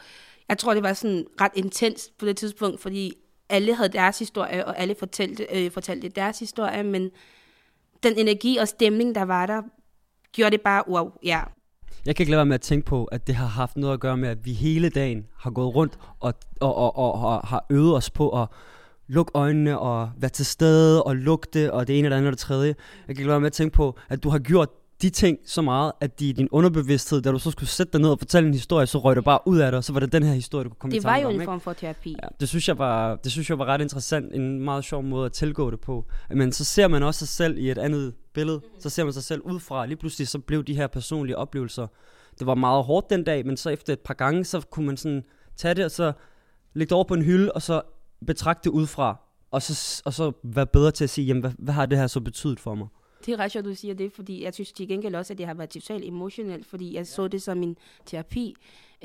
jeg 0.49 0.57
tror, 0.57 0.73
det 0.73 0.83
var 0.83 0.93
sådan 0.93 1.27
ret 1.41 1.51
intens 1.55 2.11
på 2.19 2.25
det 2.25 2.37
tidspunkt, 2.37 2.81
fordi 2.81 3.13
alle 3.49 3.75
havde 3.75 3.89
deres 3.89 4.19
historie, 4.19 4.65
og 4.65 4.79
alle 4.79 4.95
fortalte, 4.99 5.47
øh, 5.51 5.71
fortalte 5.71 6.09
deres 6.09 6.39
historie, 6.39 6.83
men 6.83 7.11
den 8.03 8.17
energi 8.17 8.57
og 8.57 8.67
stemning, 8.67 9.15
der 9.15 9.23
var 9.23 9.45
der, 9.45 9.61
gjorde 10.31 10.51
det 10.51 10.61
bare, 10.61 10.83
wow, 10.89 11.11
ja, 11.23 11.41
jeg 12.05 12.15
kan 12.15 12.23
ikke 12.23 12.31
lade 12.31 12.37
være 12.37 12.45
med 12.45 12.55
at 12.55 12.61
tænke 12.61 12.85
på, 12.85 13.05
at 13.05 13.27
det 13.27 13.35
har 13.35 13.45
haft 13.45 13.77
noget 13.77 13.93
at 13.93 13.99
gøre 13.99 14.17
med, 14.17 14.29
at 14.29 14.45
vi 14.45 14.53
hele 14.53 14.89
dagen 14.89 15.25
har 15.39 15.51
gået 15.51 15.75
rundt 15.75 15.99
og, 16.19 16.33
og, 16.61 16.75
og, 16.75 16.97
og, 16.97 17.13
og 17.13 17.47
har 17.47 17.65
øvet 17.69 17.95
os 17.95 18.09
på 18.09 18.41
at 18.41 18.47
lukke 19.07 19.31
øjnene 19.33 19.79
og 19.79 20.09
være 20.17 20.29
til 20.29 20.45
stede 20.45 21.03
og 21.03 21.15
lugte 21.15 21.73
og 21.73 21.87
det 21.87 21.99
ene 21.99 22.05
eller 22.05 22.17
andet 22.17 22.27
og 22.27 22.31
det 22.31 22.39
tredje. 22.39 22.67
Jeg 22.67 22.75
kan 23.07 23.11
ikke 23.11 23.21
lade 23.21 23.29
være 23.29 23.39
med 23.39 23.47
at 23.47 23.53
tænke 23.53 23.75
på, 23.75 23.97
at 24.09 24.23
du 24.23 24.29
har 24.29 24.39
gjort 24.39 24.69
de 25.03 25.09
ting 25.09 25.37
så 25.45 25.61
meget, 25.61 25.91
at 26.01 26.19
de 26.19 26.29
i 26.29 26.31
din 26.31 26.47
underbevidsthed, 26.51 27.21
da 27.21 27.31
du 27.31 27.39
så 27.39 27.51
skulle 27.51 27.69
sætte 27.69 27.93
dig 27.93 28.01
ned 28.01 28.09
og 28.09 28.19
fortælle 28.19 28.47
en 28.47 28.53
historie, 28.53 28.87
så 28.87 28.97
røg 28.97 29.15
det 29.15 29.23
bare 29.23 29.39
ud 29.45 29.57
af 29.57 29.71
dig, 29.71 29.77
og 29.77 29.83
så 29.83 29.93
var 29.93 29.99
det 29.99 30.11
den 30.11 30.23
her 30.23 30.33
historie, 30.33 30.63
du 30.63 30.69
kunne 30.69 30.79
komme 30.79 30.95
det 30.95 31.01
i 31.01 31.03
var 31.03 31.17
jo 31.17 31.27
om, 31.27 31.33
en 31.33 31.41
ikke? 31.41 31.45
form 31.45 31.59
for 31.61 31.73
terapi. 31.73 32.15
Ja, 32.23 32.27
det 32.39 32.49
synes 32.49 32.67
jeg 32.67 32.77
var, 32.77 33.15
det 33.15 33.31
synes 33.31 33.49
jeg 33.49 33.59
var 33.59 33.65
ret 33.65 33.81
interessant, 33.81 34.33
en 34.35 34.59
meget 34.59 34.83
sjov 34.83 35.03
måde 35.03 35.25
at 35.25 35.31
tilgå 35.31 35.71
det 35.71 35.79
på. 35.79 36.05
Men 36.29 36.51
så 36.51 36.65
ser 36.65 36.87
man 36.87 37.03
også 37.03 37.17
sig 37.17 37.27
selv 37.27 37.57
i 37.57 37.71
et 37.71 37.77
andet 37.77 38.13
billede, 38.33 38.57
mm-hmm. 38.57 38.81
så 38.81 38.89
ser 38.89 39.03
man 39.03 39.13
sig 39.13 39.23
selv 39.23 39.41
udefra. 39.41 39.85
Lige 39.85 39.97
pludselig 39.97 40.27
så 40.27 40.39
blev 40.39 40.63
de 40.63 40.75
her 40.75 40.87
personlige 40.87 41.37
oplevelser, 41.37 41.87
det 42.39 42.47
var 42.47 42.55
meget 42.55 42.83
hårdt 42.83 43.09
den 43.09 43.23
dag, 43.23 43.45
men 43.45 43.57
så 43.57 43.69
efter 43.69 43.93
et 43.93 43.99
par 43.99 44.13
gange, 44.13 44.45
så 44.45 44.61
kunne 44.71 44.85
man 44.85 44.97
sådan 44.97 45.23
tage 45.55 45.73
det, 45.73 45.85
og 45.85 45.91
så 45.91 46.13
lægge 46.73 46.89
det 46.89 46.95
over 46.95 47.03
på 47.03 47.13
en 47.13 47.21
hylde, 47.21 47.51
og 47.51 47.61
så 47.61 47.81
betragte 48.27 48.69
det 48.69 48.75
udefra, 48.75 49.19
og 49.51 49.61
så, 49.61 50.01
og 50.05 50.13
så 50.13 50.31
være 50.43 50.67
bedre 50.67 50.91
til 50.91 51.03
at 51.03 51.09
sige, 51.09 51.25
jamen, 51.25 51.41
hvad, 51.41 51.51
hvad 51.59 51.73
har 51.73 51.85
det 51.85 51.97
her 51.97 52.07
så 52.07 52.19
betydet 52.19 52.59
for 52.59 52.75
mig? 52.75 52.87
Det 53.25 53.33
er 53.33 53.39
ret 53.39 53.51
sjovt, 53.51 53.65
du 53.65 53.75
siger 53.75 53.93
det, 53.93 54.11
fordi 54.11 54.43
jeg 54.43 54.53
synes 54.53 54.71
til 54.71 54.87
gengæld 54.87 55.15
også, 55.15 55.33
at 55.33 55.37
det 55.37 55.45
har 55.45 55.53
været 55.53 55.69
totalt 55.69 56.05
emotionelt, 56.05 56.65
fordi 56.65 56.95
jeg 56.95 57.07
så 57.07 57.27
det 57.27 57.41
som 57.41 57.63
en 57.63 57.77
terapi. 58.05 58.55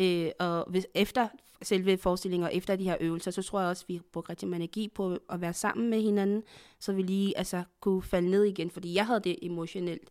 Øh, 0.00 0.31
og 0.38 0.65
hvis, 0.70 0.87
efter 0.94 1.29
selve 1.62 1.99
forestillingen 1.99 2.47
og 2.47 2.55
efter 2.55 2.76
de 2.76 2.85
her 2.85 2.97
øvelser, 3.00 3.31
så 3.31 3.43
tror 3.43 3.61
jeg 3.61 3.69
også, 3.69 3.85
at 3.85 3.88
vi 3.88 4.00
brugte 4.12 4.31
rigtig 4.31 4.49
meget 4.49 4.61
energi 4.61 4.88
på 4.88 5.19
at 5.31 5.41
være 5.41 5.55
sammen 5.55 5.91
med 5.91 6.00
hinanden, 6.00 6.43
så 6.79 6.93
vi 6.93 7.03
lige 7.03 7.38
altså, 7.38 7.62
kunne 7.81 8.03
falde 8.03 8.31
ned 8.31 8.44
igen, 8.44 8.70
fordi 8.70 8.94
jeg 8.94 9.06
havde 9.06 9.20
det 9.20 9.37
emotionelt 9.43 10.11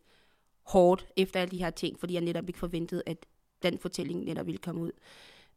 hårdt 0.62 1.06
efter 1.16 1.40
alle 1.40 1.50
de 1.50 1.58
her 1.58 1.70
ting, 1.70 2.00
fordi 2.00 2.14
jeg 2.14 2.22
netop 2.22 2.48
ikke 2.48 2.58
forventede, 2.58 3.02
at 3.06 3.26
den 3.62 3.78
fortælling 3.78 4.24
netop 4.24 4.46
ville 4.46 4.58
komme 4.58 4.80
ud. 4.80 4.90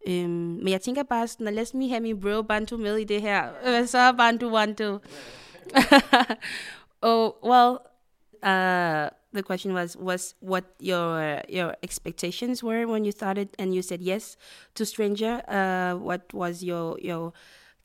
Um, 0.07 0.13
men 0.29 0.67
jeg 0.67 0.81
tænker 0.81 1.03
bare 1.03 1.27
sådan, 1.27 1.53
lad 1.53 1.77
me 1.77 1.89
have 1.89 2.01
min 2.01 2.19
bro 2.19 2.41
Bantu 2.41 2.77
med 2.77 2.97
i 2.97 3.03
det 3.03 3.21
her. 3.21 3.49
Hvad 3.63 3.87
så, 3.87 4.13
Bantu 4.17 4.49
Bantu? 4.51 4.99
oh, 7.01 7.31
well, 7.43 7.77
uh, 8.43 9.10
the 9.33 9.43
question 9.43 9.74
was 9.74 9.95
was 9.95 10.36
what 10.39 10.65
your 10.79 11.41
your 11.48 11.75
expectations 11.83 12.63
were 12.63 12.88
when 12.88 13.05
you 13.05 13.12
started 13.12 13.50
and 13.57 13.74
you 13.74 13.81
said 13.81 14.01
yes 14.01 14.38
to 14.75 14.86
Stranger. 14.86 15.41
Uh, 15.48 15.95
what 15.95 16.33
was 16.33 16.63
your 16.63 16.98
your 17.00 17.33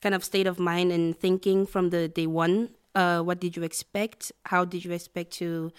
kind 0.01 0.15
of 0.15 0.25
state 0.25 0.47
of 0.47 0.59
mind 0.59 0.93
and 0.93 1.17
thinking 1.19 1.67
from 1.67 1.91
the 1.91 2.09
day 2.09 2.27
one? 2.27 2.71
Uh, 2.95 3.21
what 3.21 3.41
did 3.41 3.57
you 3.57 3.63
expect? 3.63 4.33
How 4.47 4.65
did 4.65 4.85
you 4.85 4.93
expect 4.93 5.33
to 5.35 5.71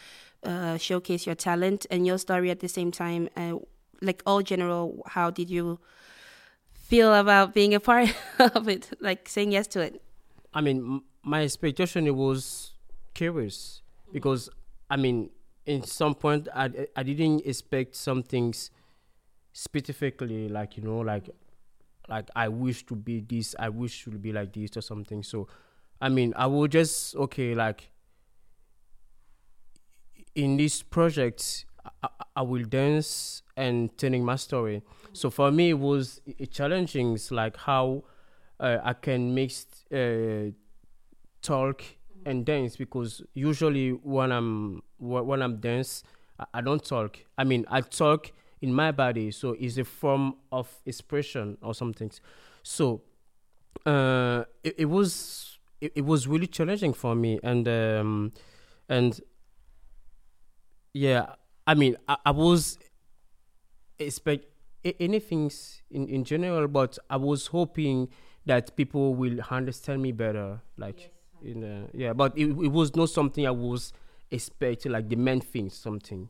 uh, 0.43 0.77
showcase 0.77 1.25
your 1.25 1.35
talent 1.35 1.85
and 1.89 2.05
your 2.05 2.17
story 2.17 2.51
at 2.51 2.59
the 2.59 2.67
same 2.69 2.91
time? 2.91 3.29
Uh, 3.35 3.55
like 4.01 4.21
all 4.25 4.41
general, 4.43 5.03
how 5.07 5.31
did 5.31 5.49
you 5.49 5.79
feel 6.73 7.13
about 7.13 7.53
being 7.53 7.73
a 7.73 7.79
part 7.79 8.13
of 8.39 8.69
it? 8.69 8.89
Like 9.01 9.27
saying 9.27 9.51
yes 9.51 9.67
to 9.67 9.81
it? 9.81 10.01
I 10.53 10.61
mean, 10.61 10.77
m- 10.77 11.03
my 11.23 11.43
expectation 11.43 12.15
was 12.15 12.73
curious 13.13 13.81
because 14.13 14.49
I 14.89 14.95
mean, 14.97 15.29
in 15.65 15.83
some 15.83 16.15
point, 16.15 16.47
I 16.53 16.87
I 16.95 17.03
didn't 17.03 17.45
expect 17.45 17.95
some 17.95 18.23
things 18.23 18.71
specifically, 19.53 20.49
like 20.49 20.77
you 20.77 20.83
know, 20.83 20.99
like 20.99 21.29
like 22.09 22.29
I 22.35 22.47
wish 22.47 22.85
to 22.87 22.95
be 22.95 23.21
this, 23.21 23.55
I 23.59 23.69
wish 23.69 24.03
to 24.05 24.11
be 24.11 24.31
like 24.31 24.53
this 24.53 24.77
or 24.77 24.81
something. 24.81 25.23
So, 25.23 25.47
I 26.01 26.09
mean, 26.09 26.33
I 26.35 26.47
will 26.47 26.67
just 26.67 27.15
okay, 27.15 27.53
like 27.55 27.89
in 30.35 30.57
this 30.57 30.81
project, 30.83 31.65
I, 32.03 32.09
I 32.37 32.41
will 32.43 32.63
dance 32.63 33.41
and 33.55 33.95
telling 33.97 34.23
my 34.23 34.35
story. 34.35 34.83
So 35.13 35.29
for 35.29 35.51
me, 35.51 35.71
it 35.71 35.79
was 35.79 36.21
challenging. 36.51 37.17
Like 37.31 37.57
how 37.57 38.03
uh, 38.59 38.77
I 38.83 38.93
can 38.93 39.33
mix 39.33 39.65
uh, 39.91 40.51
talk 41.41 41.83
and 42.27 42.45
dance 42.45 42.75
because 42.75 43.21
usually 43.33 43.91
when 43.91 44.31
I'm 44.31 44.83
when 44.99 45.41
I'm 45.41 45.57
dance, 45.57 46.03
I, 46.53 46.61
don't 46.61 46.83
talk. 46.83 47.17
I 47.37 47.43
mean, 47.45 47.65
I 47.69 47.81
talk 47.81 48.31
in 48.61 48.73
my 48.73 48.91
body, 48.91 49.31
so 49.31 49.55
it's 49.59 49.77
a 49.77 49.85
form 49.85 50.35
of 50.51 50.69
expression 50.85 51.57
or 51.61 51.73
something. 51.73 52.11
So 52.63 53.01
uh, 53.85 54.43
it, 54.63 54.75
it 54.79 54.85
was 54.85 55.57
it, 55.79 55.93
it 55.95 56.05
was 56.05 56.27
really 56.27 56.47
challenging 56.47 56.93
for 56.93 57.15
me, 57.15 57.39
and 57.43 57.67
um, 57.67 58.33
and 58.89 59.19
yeah, 60.93 61.35
I 61.65 61.75
mean, 61.75 61.95
I, 62.09 62.17
I 62.25 62.31
was 62.31 62.77
expect 63.99 64.45
anything 64.99 65.49
in, 65.89 66.07
in 66.07 66.23
general, 66.23 66.67
but 66.67 66.97
I 67.09 67.17
was 67.17 67.47
hoping 67.47 68.09
that 68.45 68.75
people 68.75 69.15
will 69.15 69.39
understand 69.49 70.01
me 70.01 70.11
better. 70.11 70.61
Like, 70.77 70.99
yes. 70.99 71.09
In 71.43 71.63
uh, 71.63 71.87
yeah, 71.93 72.13
but 72.13 72.37
it, 72.37 72.47
it 72.47 72.71
was 72.71 72.95
not 72.95 73.09
something 73.09 73.45
I 73.45 73.51
was 73.51 73.93
expecting, 74.31 74.91
like 74.91 75.09
the 75.09 75.15
main 75.15 75.41
thing, 75.41 75.69
something. 75.69 76.29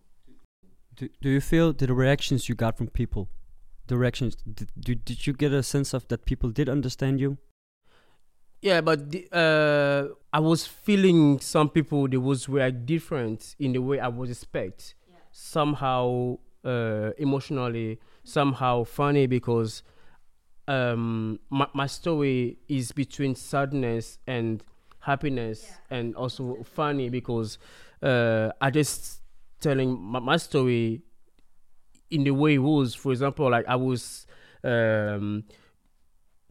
Do, 0.96 1.10
do 1.22 1.30
you 1.30 1.42
feel 1.42 1.74
the 1.74 1.94
reactions 1.94 2.50
you 2.50 2.56
got 2.56 2.78
from 2.78 2.88
people 2.88 3.30
directions. 3.88 4.36
Did, 4.36 4.70
did, 4.80 5.06
did 5.06 5.26
you 5.26 5.34
get 5.34 5.52
a 5.52 5.64
sense 5.64 5.94
of 5.94 6.08
that 6.10 6.26
people 6.26 6.52
did 6.52 6.70
understand 6.70 7.20
you? 7.20 7.38
Yeah, 8.62 8.82
but 8.82 9.12
the, 9.12 9.28
uh, 9.32 10.14
I 10.34 10.40
was 10.40 10.68
feeling 10.68 11.40
some 11.40 11.70
people 11.70 12.08
they 12.08 12.18
was 12.18 12.50
were 12.50 12.70
different 12.72 13.56
in 13.60 13.74
the 13.74 13.80
way 13.80 14.00
I 14.00 14.10
was 14.10 14.30
expect. 14.30 14.96
Somehow 15.32 16.40
uh, 16.66 17.12
emotionally, 17.18 18.00
somehow 18.24 18.84
funny 18.84 19.28
because 19.28 19.84
um, 20.68 21.40
my 21.50 21.68
my 21.74 21.86
story 21.86 22.58
is 22.68 22.92
between 22.92 23.36
sadness 23.36 24.18
and 24.26 24.64
happiness, 25.00 25.66
and 25.90 26.16
also 26.16 26.64
funny 26.64 27.10
because 27.10 27.58
uh, 28.02 28.50
I 28.62 28.72
just 28.72 29.22
telling 29.60 30.00
my, 30.00 30.20
my 30.20 30.38
story 30.38 31.02
in 32.10 32.24
the 32.24 32.32
way 32.32 32.56
it 32.56 32.60
was. 32.60 32.96
For 32.96 33.12
example, 33.12 33.50
like 33.50 33.68
I 33.68 33.76
was. 33.76 34.26
Um, 34.64 35.44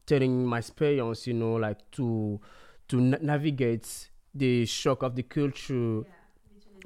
telling 0.06 0.46
my 0.46 0.58
experience, 0.58 1.26
you 1.26 1.34
know, 1.34 1.54
like 1.54 1.78
to 1.92 2.40
to 2.88 3.00
na- 3.00 3.18
navigate 3.20 4.10
the 4.34 4.64
shock 4.66 5.02
of 5.02 5.16
the 5.16 5.22
culture 5.22 6.02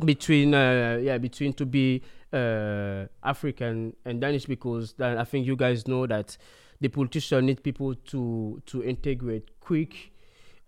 between 0.05 0.55
uh, 0.55 0.99
yeah 1.03 1.19
between 1.19 1.53
to 1.53 1.67
be 1.67 2.03
uh, 2.33 3.05
African 3.23 3.95
and 4.05 4.21
Danish 4.21 4.47
because 4.47 4.95
then 4.95 5.19
I 5.19 5.25
think 5.25 5.47
you 5.47 5.57
guys 5.57 5.87
know 5.87 6.07
that 6.07 6.37
the 6.81 6.89
politician 6.89 7.47
need 7.47 7.63
people 7.63 7.95
to 7.95 8.63
to 8.67 8.83
integrate 8.83 9.61
quick 9.61 10.13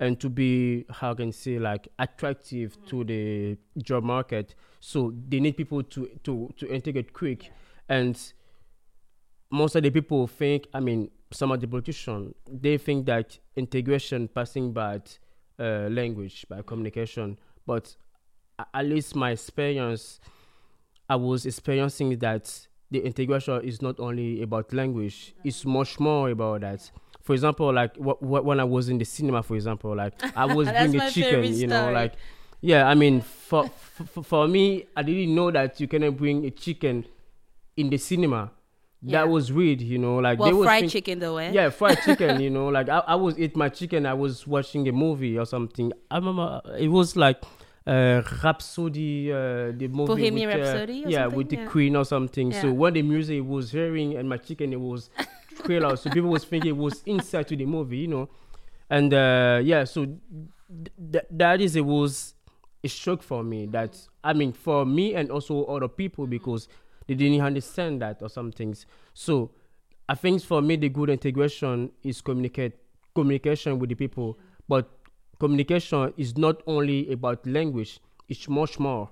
and 0.02 0.18
to 0.18 0.28
be 0.28 0.84
how 0.90 1.14
can 1.14 1.28
I 1.28 1.30
say 1.30 1.60
like 1.60 1.86
attractive 1.96 2.76
to 2.86 3.04
the 3.04 3.56
job 3.78 4.02
market. 4.02 4.56
So 4.80 5.14
they 5.28 5.38
need 5.38 5.56
people 5.56 5.84
to 5.84 6.08
to 6.24 6.52
to 6.56 6.68
integrate 6.68 7.12
quick. 7.12 7.52
And 7.88 8.18
most 9.48 9.76
of 9.76 9.84
the 9.84 9.90
people 9.90 10.26
think 10.26 10.66
I 10.74 10.80
mean 10.80 11.08
some 11.30 11.52
of 11.52 11.60
the 11.60 11.68
politicians 11.68 12.34
they 12.48 12.78
think 12.78 13.06
that 13.06 13.38
integration 13.54 14.26
passing 14.26 14.72
by 14.72 15.00
uh, 15.60 15.88
language 15.88 16.46
by 16.48 16.62
communication. 16.62 17.38
But 17.64 17.94
at 18.74 18.84
least 18.84 19.16
my 19.16 19.30
experience 19.30 20.20
i 21.08 21.16
was 21.16 21.46
experiencing 21.46 22.16
that 22.18 22.68
the 22.92 23.00
integration 23.00 23.60
is 23.64 23.82
not 23.82 23.98
only 23.98 24.42
about 24.42 24.72
language. 24.72 25.34
It's 25.42 25.64
much 25.64 25.98
more 25.98 26.30
about 26.30 26.60
that 26.60 26.90
for 27.22 27.32
example 27.34 27.72
like 27.72 27.94
wh- 27.96 28.18
wh- 28.20 28.44
when 28.44 28.58
i 28.60 28.64
was 28.64 28.88
in 28.88 28.98
the 28.98 29.04
cinema 29.04 29.42
for 29.42 29.54
example 29.56 29.94
like 29.96 30.12
i 30.36 30.44
was 30.44 30.68
being 30.68 31.00
a 31.00 31.10
chicken 31.10 31.44
you 31.54 31.66
know 31.66 31.90
like 31.92 32.14
yeah 32.60 32.88
i 32.88 32.94
mean 32.94 33.20
for, 33.20 33.68
for 34.04 34.22
for 34.22 34.48
me 34.48 34.84
i 34.96 35.02
didn't 35.02 35.34
know 35.34 35.50
that 35.50 35.80
you 35.80 35.86
cannot 35.88 36.16
bring 36.16 36.44
a 36.44 36.50
chicken 36.50 37.04
in 37.76 37.88
the 37.90 37.96
cinema 37.98 38.50
Yeah. 39.04 39.20
that 39.22 39.28
was 39.30 39.50
weird 39.52 39.80
you 39.80 39.98
know 39.98 40.16
like 40.18 40.38
they 40.38 40.44
Well, 40.44 40.56
was 40.58 40.66
fried 40.66 40.80
think- 40.82 40.92
chicken 40.92 41.18
though, 41.18 41.38
eh? 41.38 41.50
yeah, 41.52 41.70
fried 41.70 41.98
chicken. 42.04 42.40
You 42.44 42.50
know, 42.50 42.68
like 42.68 42.88
I, 42.88 42.98
I 43.14 43.16
was 43.16 43.34
eat 43.36 43.56
my 43.56 43.68
chicken. 43.68 44.06
I 44.06 44.14
was 44.14 44.46
watching 44.46 44.86
a 44.88 44.92
movie 44.92 45.36
or 45.42 45.44
something. 45.44 45.90
I 46.08 46.16
remember 46.22 46.60
uh, 46.64 46.74
it 46.86 46.86
was 46.98 47.16
like 47.16 47.38
uh, 47.84 48.22
Rhapsody, 48.44 49.32
uh, 49.32 49.72
the 49.80 49.88
movie. 49.90 50.06
Bohemian 50.06 50.48
with, 50.50 50.56
uh, 50.56 50.62
Rhapsody 50.62 51.02
yeah, 51.06 51.22
something? 51.22 51.36
with 51.38 51.48
the 51.50 51.56
Yeah. 51.56 51.66
Queen 51.66 51.96
or 51.96 52.04
something. 52.04 52.52
So 52.52 52.72
when 52.72 52.94
the 52.94 53.02
music 53.02 53.42
was 53.44 53.72
hearing 53.72 54.14
and 54.16 54.28
my 54.28 54.36
chicken, 54.36 54.72
it 54.72 54.80
was 54.80 55.10
trailer. 55.64 55.96
so 55.96 56.10
people 56.10 56.30
was 56.30 56.44
thinking 56.44 56.70
it 56.70 56.76
was 56.76 57.02
inside 57.06 57.48
to 57.48 57.56
the 57.56 57.66
movie. 57.66 57.98
You 57.98 58.08
know, 58.08 58.28
and 58.90 59.12
uh, 59.12 59.60
yeah, 59.62 59.84
so 59.84 60.04
th- 60.04 60.18
th- 61.12 61.24
that 61.30 61.60
is 61.60 61.76
it 61.76 61.84
was 61.84 62.34
a 62.84 62.88
shock 62.88 63.22
for 63.22 63.42
me. 63.42 63.66
That 63.66 63.98
I 64.24 64.32
mean, 64.32 64.52
for 64.52 64.84
me 64.84 65.14
and 65.14 65.30
also 65.30 65.64
other 65.64 65.88
people 65.88 66.26
because 66.26 66.68
they 67.06 67.14
didn't 67.14 67.40
understand 67.40 68.00
that 68.02 68.22
or 68.22 68.28
some 68.28 68.52
things. 68.52 68.86
So 69.14 69.50
I 70.08 70.14
think 70.14 70.42
for 70.42 70.60
me 70.62 70.76
the 70.76 70.88
good 70.88 71.10
integration 71.10 71.90
is 72.02 72.20
communicate 72.20 72.74
communication 73.14 73.78
with 73.78 73.90
the 73.90 73.94
people, 73.94 74.38
but 74.68 74.90
communication 75.38 76.12
is 76.16 76.36
not 76.36 76.62
only 76.66 77.10
about 77.12 77.46
language; 77.46 78.00
it's 78.28 78.48
much 78.48 78.78
more. 78.78 79.08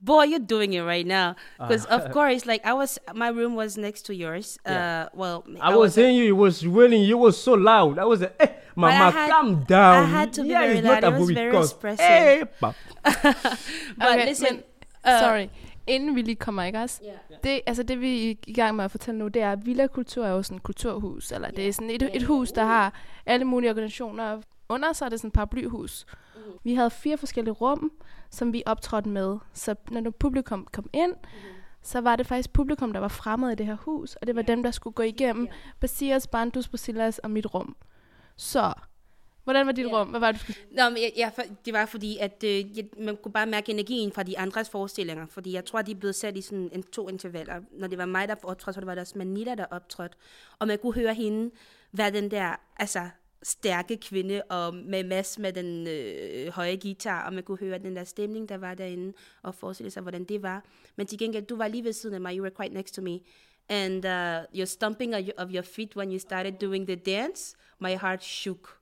Boy, 0.00 0.24
you're 0.24 0.46
doing 0.46 0.72
it 0.72 0.82
right 0.82 1.06
now. 1.06 1.34
Because 1.58 1.86
Ah. 1.90 1.96
of 1.96 2.10
course, 2.16 2.46
like 2.46 2.64
I 2.64 2.72
was, 2.72 2.98
my 3.14 3.28
room 3.28 3.54
was 3.56 3.76
next 3.76 4.02
to 4.06 4.14
yours. 4.14 4.58
Uh, 4.64 5.06
well, 5.14 5.44
I, 5.60 5.76
was 5.76 5.94
saying 5.94 6.16
you, 6.16 6.24
it 6.34 6.36
was 6.36 6.66
raining. 6.66 7.02
You 7.02 7.18
was 7.18 7.36
so 7.36 7.54
loud. 7.54 7.98
I 7.98 8.04
was 8.04 8.20
like, 8.20 8.34
hey, 8.40 8.54
mama, 8.76 9.10
had- 9.10 9.30
calm 9.30 9.64
down. 9.68 10.04
I 10.04 10.06
had 10.06 10.32
to 10.32 10.42
be 10.42 10.48
yeah, 10.48 10.60
very 10.60 10.78
it's 10.78 10.86
loud. 10.88 11.04
It 11.04 11.18
was 11.20 11.30
very 11.30 11.52
cause, 11.52 11.72
expressive. 11.72 12.06
Hey, 12.06 12.42
pa- 12.60 12.72
But 13.98 14.08
Okay, 14.08 14.26
listen, 14.26 14.54
men, 15.04 15.14
uh, 15.14 15.20
sorry. 15.20 15.48
Inden 15.86 16.14
vi 16.16 16.22
lige 16.22 16.36
kommer, 16.36 16.62
ikke 16.64 16.78
også? 16.78 17.00
Det, 17.44 17.60
altså 17.66 17.82
det, 17.82 18.00
vi 18.00 18.30
er 18.30 18.34
i 18.46 18.52
gang 18.52 18.76
med 18.76 18.84
at 18.84 18.90
fortælle 18.90 19.18
nu, 19.18 19.28
det 19.28 19.42
er, 19.42 19.52
at 19.52 19.66
Villa 19.66 19.86
Kultur 19.86 20.24
er 20.24 20.30
jo 20.30 20.42
sådan 20.42 20.56
et 20.56 20.62
kulturhus, 20.62 21.32
eller 21.32 21.50
det 21.50 21.68
er 21.68 21.72
sådan 21.72 21.90
et, 21.90 22.10
et 22.14 22.22
hus, 22.22 22.52
der 22.52 22.64
har 22.64 22.94
alle 23.26 23.44
mulige 23.44 23.70
organisationer. 23.70 24.40
Under 24.68 24.92
sig 24.92 25.04
er 25.04 25.08
det 25.08 25.20
sådan 25.20 25.28
et 25.28 25.32
paraplyhus. 25.34 26.06
Vi 26.64 26.74
havde 26.74 26.90
fire 26.90 27.16
forskellige 27.18 27.52
rum, 27.54 27.92
som 28.30 28.52
vi 28.52 28.62
optrådte 28.66 29.08
med. 29.08 29.38
Så 29.52 29.74
når 29.90 30.10
publikum 30.10 30.66
kom 30.72 30.90
ind, 30.92 31.12
så 31.82 32.00
var 32.00 32.16
det 32.16 32.26
faktisk 32.26 32.52
publikum, 32.52 32.92
der 32.92 33.00
var 33.00 33.08
fremmed 33.08 33.50
i 33.50 33.54
det 33.54 33.66
her 33.66 33.76
hus, 33.76 34.16
og 34.16 34.26
det 34.26 34.36
var 34.36 34.42
dem, 34.42 34.62
der 34.62 34.70
skulle 34.70 34.94
gå 34.94 35.02
igennem 35.02 35.48
Basiras, 35.80 36.26
Bandus, 36.26 36.68
Basilas 36.68 37.18
og 37.18 37.30
mit 37.30 37.54
rum. 37.54 37.76
Så, 38.36 38.72
hvordan 39.44 39.66
var 39.66 39.72
dit 39.72 39.86
Ja. 39.86 40.00
rum? 40.00 40.08
Hvad 40.08 40.20
var 40.20 40.32
det, 40.32 40.40
du 40.40 40.52
skulle... 40.52 40.58
Nå, 40.76 40.88
men 40.88 40.98
jeg, 40.98 41.12
jeg, 41.16 41.32
det 41.64 41.72
var 41.72 41.86
fordi, 41.86 42.16
at 42.20 42.44
øh, 42.44 42.78
jeg, 42.78 42.88
man 42.98 43.16
kunne 43.22 43.32
bare 43.32 43.46
mærke 43.46 43.72
energien 43.72 44.12
fra 44.12 44.22
de 44.22 44.38
andres 44.38 44.70
forestillinger. 44.70 45.26
Fordi 45.26 45.52
jeg 45.52 45.64
tror, 45.64 45.82
de 45.82 45.94
blevet 45.94 46.14
sat 46.14 46.36
i 46.36 46.40
sådan 46.40 46.70
en, 46.72 46.82
to 46.82 47.08
intervaller. 47.08 47.60
Når 47.72 47.86
det 47.88 47.98
var 47.98 48.06
mig, 48.06 48.28
der 48.28 48.34
optrådte, 48.42 48.80
så 48.80 48.84
var 48.86 48.94
det 48.94 49.00
også 49.00 49.18
Manila, 49.18 49.54
der 49.54 49.64
optrådte. 49.70 50.16
Og 50.58 50.66
man 50.66 50.78
kunne 50.78 50.94
høre 50.94 51.14
hende 51.14 51.50
være 51.92 52.10
den 52.10 52.30
der, 52.30 52.56
altså 52.76 53.08
stærke 53.42 53.96
kvinde, 53.96 54.42
og 54.42 54.74
med 54.74 55.04
Mads 55.04 55.38
med 55.38 55.52
den 55.52 55.86
øh, 55.86 56.52
høje 56.52 56.76
guitar, 56.76 57.26
og 57.26 57.32
man 57.32 57.42
kunne 57.42 57.58
høre 57.58 57.78
den 57.78 57.96
der 57.96 58.04
stemning, 58.04 58.48
der 58.48 58.58
var 58.58 58.74
derinde, 58.74 59.12
og 59.42 59.54
forestille 59.54 59.90
sig, 59.90 60.02
hvordan 60.02 60.24
det 60.24 60.42
var. 60.42 60.64
Men 60.96 61.06
til 61.06 61.18
gengæld, 61.18 61.44
du 61.44 61.56
var 61.56 61.68
lige 61.68 61.84
ved 61.84 61.92
siden 61.92 62.14
af 62.14 62.20
mig, 62.20 62.36
you 62.36 62.42
were 62.42 62.54
quite 62.60 62.74
next 62.74 62.94
to 62.94 63.02
me, 63.02 63.20
and 63.68 64.04
uh, 64.04 64.58
your 64.58 64.66
stomping 64.66 65.14
of 65.14 65.20
your, 65.20 65.34
of 65.36 65.50
your 65.50 65.62
feet 65.62 65.96
when 65.96 66.10
you 66.10 66.18
started 66.18 66.52
doing 66.60 66.86
the 66.86 66.96
dance, 66.96 67.56
my 67.78 67.96
heart 67.96 68.24
shook. 68.24 68.78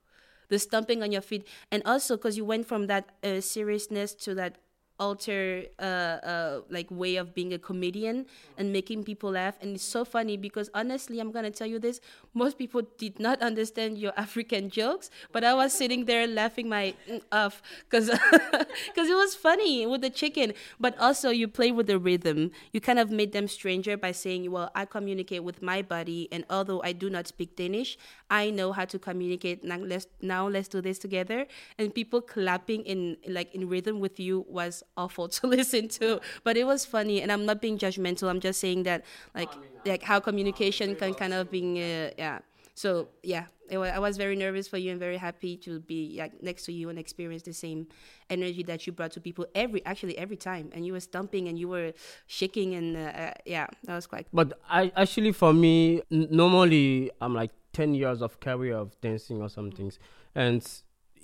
The 0.49 0.59
stomping 0.59 1.03
on 1.03 1.11
your 1.11 1.21
feet. 1.21 1.43
And 1.71 1.83
also 1.85 2.15
because 2.15 2.37
you 2.37 2.45
went 2.45 2.67
from 2.67 2.87
that 2.87 3.03
uh, 3.23 3.41
seriousness 3.41 4.15
to 4.15 4.33
that 4.35 4.55
alter 4.99 5.63
uh, 5.79 5.81
uh, 5.81 6.61
like 6.69 6.87
way 6.89 7.15
of 7.15 7.33
being 7.33 7.53
a 7.53 7.59
comedian 7.59 8.25
and 8.57 8.71
making 8.73 9.03
people 9.03 9.31
laugh. 9.31 9.55
And 9.61 9.75
it's 9.75 9.83
so 9.83 10.03
funny 10.05 10.37
because 10.37 10.69
honestly 10.73 11.19
i'm 11.19 11.31
gonna 11.31 11.51
tell 11.51 11.67
you 11.67 11.79
this. 11.79 11.99
Most 12.33 12.57
people 12.57 12.81
did 12.97 13.19
not 13.19 13.41
understand 13.41 13.97
your 13.97 14.13
african 14.17 14.69
jokes 14.69 15.09
but 15.31 15.43
i 15.43 15.53
was 15.53 15.73
sitting 15.73 16.05
there 16.05 16.27
laughing 16.27 16.69
my 16.69 16.93
mm 17.09 17.21
off 17.31 17.61
because 17.89 18.09
because 18.09 19.09
it 19.13 19.15
was 19.15 19.35
funny 19.35 19.85
with 19.85 20.01
the 20.01 20.09
chicken. 20.09 20.53
But 20.79 20.97
also 20.99 21.29
you 21.29 21.47
play 21.47 21.71
with 21.71 21.87
the 21.87 21.99
rhythm. 21.99 22.51
You 22.71 22.81
kind 22.81 22.99
of 22.99 23.11
made 23.11 23.31
them 23.31 23.47
stranger 23.47 23.97
by 23.97 24.11
saying 24.11 24.49
well 24.51 24.71
i 24.75 24.85
communicate 24.85 25.43
with 25.43 25.61
my 25.61 25.81
body 25.81 26.27
and 26.31 26.45
although 26.49 26.81
i 26.83 26.91
do 26.93 27.09
not 27.09 27.27
speak 27.27 27.55
danish 27.55 27.97
i 28.29 28.49
know 28.49 28.71
how 28.71 28.85
to 28.85 28.99
communicate. 28.99 29.63
Now 29.63 29.77
let's 29.77 30.07
now 30.21 30.47
let's 30.47 30.67
do 30.67 30.81
this 30.81 30.99
together. 30.99 31.47
And 31.77 31.93
people 31.93 32.21
clapping 32.21 32.83
in 32.83 33.17
like 33.27 33.53
in 33.53 33.67
rhythm 33.69 33.99
with 33.99 34.19
you 34.19 34.45
was 34.47 34.83
awful 34.97 35.27
to 35.37 35.47
listen 35.47 35.87
to. 35.99 36.19
But 36.43 36.57
it 36.57 36.65
was 36.65 36.85
funny 36.85 37.21
and 37.21 37.31
i'm 37.31 37.45
not 37.45 37.61
being 37.61 37.77
judgmental. 37.77 38.29
I'm 38.29 38.39
just 38.39 38.59
saying 38.59 38.83
that 38.83 39.05
like 39.35 39.51
like 39.85 40.03
how 40.03 40.19
communication 40.19 40.95
can 40.95 41.13
kind 41.13 41.33
of 41.33 41.49
being 41.51 41.77
uh, 41.77 42.11
yeah. 42.17 42.39
So 42.75 43.07
yeah 43.23 43.45
it 43.69 43.77
wa- 43.77 43.85
i 43.85 43.99
was 43.99 44.17
very 44.17 44.35
nervous 44.35 44.67
for 44.67 44.77
you 44.77 44.91
and 44.91 44.99
very 44.99 45.17
happy 45.17 45.57
to 45.57 45.79
be 45.81 46.15
like 46.17 46.41
next 46.41 46.63
to 46.65 46.71
you 46.71 46.89
and 46.89 46.97
experience 46.97 47.43
the 47.43 47.53
same 47.53 47.85
energy 48.29 48.63
that 48.63 48.85
you 48.87 48.93
brought 48.93 49.11
to 49.11 49.19
people 49.19 49.45
every 49.55 49.85
actually 49.85 50.17
every 50.17 50.37
time. 50.37 50.69
And 50.73 50.85
you 50.85 50.93
were 50.93 50.99
stumping 50.99 51.47
and 51.47 51.57
you 51.59 51.67
were 51.67 51.93
shaking 52.27 52.75
and 52.75 52.95
uh, 52.97 52.99
uh, 52.99 53.33
yeah 53.45 53.67
that 53.85 53.95
was 53.95 54.07
quite 54.07 54.27
But 54.33 54.59
I 54.69 54.91
actually 54.95 55.31
for 55.31 55.53
me 55.53 56.01
n- 56.11 56.27
normally 56.31 57.11
I'm 57.21 57.33
like 57.33 57.51
ten 57.73 57.93
years 57.93 58.21
of 58.21 58.39
career 58.39 58.75
of 58.75 58.99
dancing 59.01 59.41
or 59.41 59.49
some 59.49 59.71
things, 59.71 59.99
and 60.35 60.61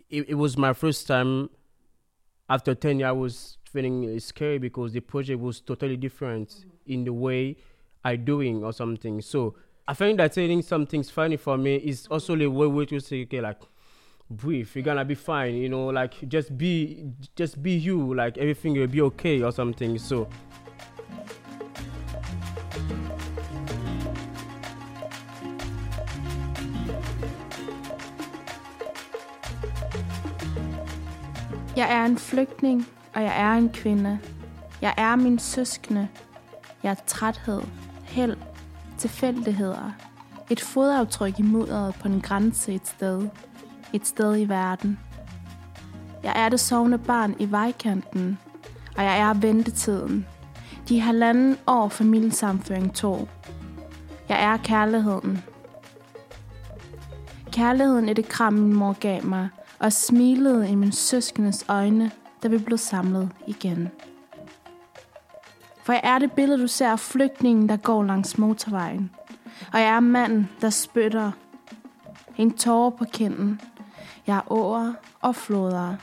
it, 0.10 0.30
it 0.30 0.36
was 0.36 0.58
my 0.58 0.74
first 0.74 1.08
time. 1.08 1.50
After 2.50 2.76
ten 2.76 3.00
years, 3.00 3.08
I 3.08 3.12
was 3.14 3.58
feeling 3.74 4.20
scary 4.20 4.60
because 4.60 4.94
the 4.94 5.00
project 5.00 5.40
was 5.42 5.60
totally 5.60 5.98
different 5.98 6.50
mm-hmm. 6.50 6.94
in 6.94 7.04
the 7.04 7.14
way 7.14 7.58
I 8.06 8.16
doing 8.16 8.64
or 8.64 8.72
something. 8.72 9.22
So 9.22 9.56
I 9.88 9.94
find 9.96 10.20
that 10.20 10.34
saying 10.34 10.62
something's 10.62 11.10
funny 11.10 11.38
for 11.38 11.58
me 11.58 11.76
is 11.78 12.04
mm-hmm. 12.04 12.14
also 12.14 12.36
the 12.36 12.48
way 12.48 12.68
we 12.68 12.86
to 12.86 13.00
say 13.00 13.24
okay 13.24 13.42
like 13.42 13.60
breathe 14.30 14.70
you're 14.74 14.84
gonna 14.84 15.04
be 15.06 15.16
fine 15.16 15.54
you 15.56 15.70
know 15.70 15.88
like 15.88 16.28
just 16.28 16.58
be 16.58 17.06
just 17.36 17.62
be 17.62 17.72
you 17.72 18.16
like 18.16 18.38
everything 18.38 18.74
will 18.74 18.88
be 18.88 19.02
okay 19.02 19.42
or 19.42 19.52
something 19.52 19.98
so. 19.98 20.28
Jeg 31.76 31.90
er, 31.90 32.02
er 32.02 32.06
en 32.06 32.18
flygtning, 32.18 32.86
og 33.16 33.24
jeg 33.24 33.42
er 33.42 33.52
en 33.52 33.70
kvinde. 33.70 34.20
Jeg 34.82 34.94
er 34.98 35.16
min 35.16 35.40
søskende. 35.40 36.08
Jeg 36.84 36.92
er 36.92 37.04
træthed, 37.08 37.62
held, 38.04 38.38
tilfældigheder. 38.98 39.92
Et 40.50 40.62
fodaftryk 40.62 41.40
i 41.40 41.42
mudderet 41.42 41.96
på 41.96 42.08
en 42.08 42.22
grænse 42.22 42.74
et 42.74 42.88
sted. 42.88 43.28
Et 43.94 44.08
sted 44.08 44.38
i 44.38 44.50
verden. 44.50 45.00
Jeg 46.24 46.34
er 46.36 46.50
det 46.50 46.60
sovende 46.60 46.98
barn 46.98 47.36
i 47.40 47.52
vejkanten, 47.52 48.38
og 48.98 49.04
jeg 49.04 49.20
er 49.20 49.34
ventetiden. 49.34 50.28
De 50.90 51.00
halvanden 51.00 51.58
år 51.68 51.90
familiesamføring 51.90 52.96
tog. 52.96 53.30
Jeg 54.30 54.44
er 54.44 54.58
kærligheden. 54.58 55.44
Kærligheden 57.52 58.10
i 58.10 58.14
det 58.14 58.28
kram, 58.28 58.54
min 58.54 58.74
mor 58.74 58.94
gav 58.94 59.26
mig, 59.26 59.50
og 59.80 59.94
smilede 59.94 60.70
i 60.70 60.76
min 60.76 60.92
søskendes 60.92 61.66
øjne, 61.68 62.12
da 62.44 62.48
vi 62.48 62.58
blev 62.58 62.78
samlet 62.78 63.30
igen. 63.48 63.90
For 65.84 65.94
jeg 65.94 66.02
er 66.04 66.20
det 66.20 66.32
billede, 66.32 66.62
du 66.62 66.68
ser 66.68 66.90
af 66.90 67.00
flygtningen, 67.00 67.70
der 67.70 67.78
går 67.78 68.04
langs 68.04 68.38
motorvejen. 68.38 69.12
Og 69.74 69.80
jeg 69.80 69.96
er 69.96 70.00
manden, 70.00 70.50
der 70.62 70.70
spytter. 70.70 71.32
En 72.38 72.58
tårer 72.58 72.90
på 72.90 73.06
kinden. 73.06 73.62
Jeg 74.28 74.38
er 74.38 74.52
åer 74.52 74.94
og 75.22 75.36
floder. 75.36 75.96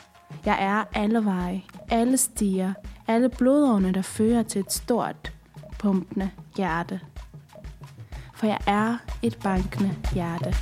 Jeg 0.44 0.56
er 0.60 1.00
alle 1.00 1.24
veje, 1.24 1.62
alle 1.90 2.16
stier, 2.16 2.72
alle 3.06 3.28
blodårene, 3.28 3.92
der 3.92 4.02
fører 4.02 4.42
til 4.42 4.60
et 4.60 4.72
stort, 4.72 5.32
pumpende 5.78 6.30
hjerte. 6.56 7.00
For 8.34 8.46
jeg 8.46 8.58
er 8.66 8.96
et 9.22 9.38
bankende 9.42 9.96
hjerte. 10.14 10.54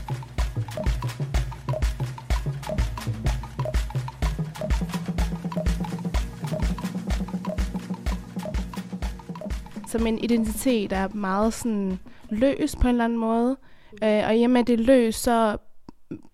Som 9.88 10.06
en 10.06 10.18
identitet 10.18 10.92
er 10.92 11.08
meget 11.08 11.54
sådan 11.54 11.98
løs 12.30 12.76
på 12.76 12.82
en 12.82 12.88
eller 12.88 13.04
anden 13.04 13.18
måde. 13.18 13.56
Øh, 14.04 14.22
og 14.26 14.36
i 14.36 14.42
og 14.42 14.50
med, 14.50 14.60
at 14.60 14.66
det 14.66 14.80
er 14.80 14.84
løs, 14.84 15.14
så 15.14 15.56